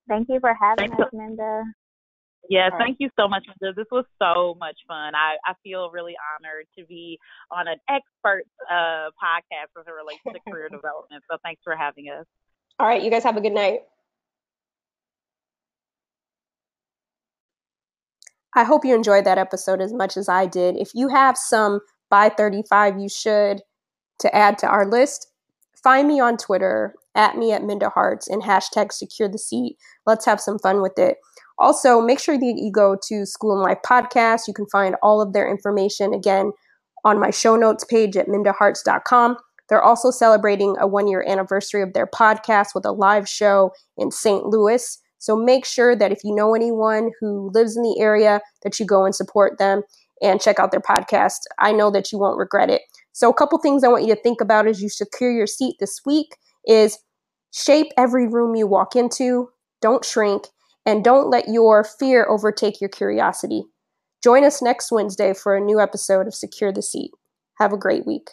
Thank 0.08 0.30
you 0.30 0.40
for 0.40 0.54
having 0.54 0.92
Thanks. 0.92 1.04
us, 1.04 1.10
Minda. 1.12 1.64
Yeah, 2.50 2.70
thank 2.78 2.98
you 3.00 3.10
so 3.18 3.28
much, 3.28 3.46
Minda. 3.48 3.74
This 3.74 3.88
was 3.92 4.06
so 4.22 4.56
much 4.60 4.78
fun. 4.88 5.16
I, 5.16 5.36
I 5.46 5.54
feel 5.64 5.90
really 5.92 6.16
honored 6.36 6.66
to 6.78 6.86
be 6.86 7.18
on 7.52 7.68
an 7.68 7.78
expert 7.90 8.44
uh, 8.70 9.10
podcast 9.16 9.72
as 9.80 9.88
it 9.88 9.92
relates 9.92 10.22
to 10.28 10.52
career 10.52 10.70
development. 10.72 11.24
So 11.32 11.38
thanks 11.44 11.62
for 11.64 11.76
having 11.76 12.10
us. 12.10 12.26
All 12.80 12.88
right, 12.88 13.02
you 13.02 13.10
guys 13.10 13.24
have 13.24 13.38
a 13.38 13.42
good 13.42 13.54
night. 13.54 13.82
I 18.56 18.64
hope 18.64 18.86
you 18.86 18.94
enjoyed 18.94 19.26
that 19.26 19.38
episode 19.38 19.82
as 19.82 19.94
much 19.94 20.16
as 20.18 20.30
I 20.30 20.46
did. 20.46 20.76
If 20.76 20.92
you 20.94 21.08
have 21.08 21.38
some 21.38 21.80
by 22.10 22.30
35 22.30 23.00
you 23.00 23.10
should 23.10 23.62
to 24.20 24.36
add 24.36 24.58
to 24.60 24.68
our 24.68 24.86
list, 24.86 25.28
find 25.82 26.08
me 26.08 26.20
on 26.20 26.38
Twitter 26.38 26.94
at 27.16 27.38
me 27.38 27.52
at 27.52 27.64
Minda 27.64 27.90
Harts, 27.90 28.28
and 28.28 28.42
hashtag 28.44 28.92
secure 28.92 29.30
the 29.30 29.38
seat. 29.38 29.78
Let's 30.06 30.26
have 30.26 30.40
some 30.40 30.60
fun 30.60 30.82
with 30.82 30.98
it. 30.98 31.18
Also, 31.60 32.02
make 32.02 32.20
sure 32.20 32.38
that 32.38 32.56
you 32.58 32.72
go 32.72 32.98
to 33.08 33.26
School 33.26 33.54
and 33.54 33.62
Life 33.62 33.80
Podcast. 33.86 34.48
You 34.48 34.54
can 34.54 34.68
find 34.72 34.96
all 35.02 35.22
of 35.22 35.34
their 35.34 35.50
information 35.50 36.14
again 36.14 36.52
on 37.06 37.20
my 37.20 37.30
show 37.30 37.56
notes 37.56 37.84
page 37.84 38.18
at 38.18 38.28
mindaharts.com. 38.28 39.38
They're 39.70 39.82
also 39.82 40.12
celebrating 40.12 40.76
a 40.80 40.88
one 40.88 41.08
year 41.08 41.24
anniversary 41.28 41.82
of 41.82 41.94
their 41.94 42.08
podcast 42.08 42.70
with 42.76 42.86
a 42.86 42.92
live 42.92 43.28
show 43.28 43.72
in 43.98 44.12
St. 44.12 44.46
Louis. 44.46 45.00
So 45.20 45.36
make 45.36 45.66
sure 45.66 45.96
that 45.96 46.12
if 46.12 46.24
you 46.24 46.36
know 46.36 46.54
anyone 46.54 47.12
who 47.20 47.50
lives 47.54 47.78
in 47.78 47.84
the 47.84 47.98
area, 48.00 48.42
that 48.64 48.80
you 48.80 48.86
go 48.86 49.06
and 49.06 49.16
support 49.16 49.58
them 49.58 49.84
and 50.22 50.42
check 50.42 50.60
out 50.60 50.72
their 50.72 50.82
podcast. 50.82 51.40
I 51.60 51.72
know 51.72 51.92
that 51.92 52.12
you 52.12 52.20
won't 52.20 52.38
regret 52.38 52.70
it. 52.70 52.82
So 53.14 53.30
a 53.30 53.34
couple 53.34 53.58
things 53.60 53.84
I 53.84 53.88
want 53.88 54.06
you 54.06 54.14
to 54.14 54.22
think 54.22 54.42
about 54.42 54.68
as 54.68 54.82
you 54.82 54.90
secure 54.90 55.32
your 55.32 55.48
seat 55.48 55.76
this 55.80 56.02
week 56.06 56.36
is 56.68 57.00
shape 57.54 57.88
every 57.98 58.28
room 58.28 58.56
you 58.56 58.68
walk 58.68 58.96
into, 58.96 59.50
don't 59.82 60.04
shrink, 60.04 60.48
and 60.86 61.04
don't 61.04 61.30
let 61.30 61.48
your 61.48 61.84
fear 61.84 62.28
overtake 62.30 62.82
your 62.82 62.90
curiosity. 62.90 63.64
Join 64.24 64.44
us 64.44 64.62
next 64.62 64.92
Wednesday 64.92 65.34
for 65.34 65.56
a 65.56 65.62
new 65.62 65.80
episode 65.80 66.28
of 66.28 66.36
Secure 66.36 66.72
the 66.72 66.82
Seat. 66.82 67.12
Have 67.60 67.74
a 67.74 67.78
great 67.78 68.06
week. 68.06 68.32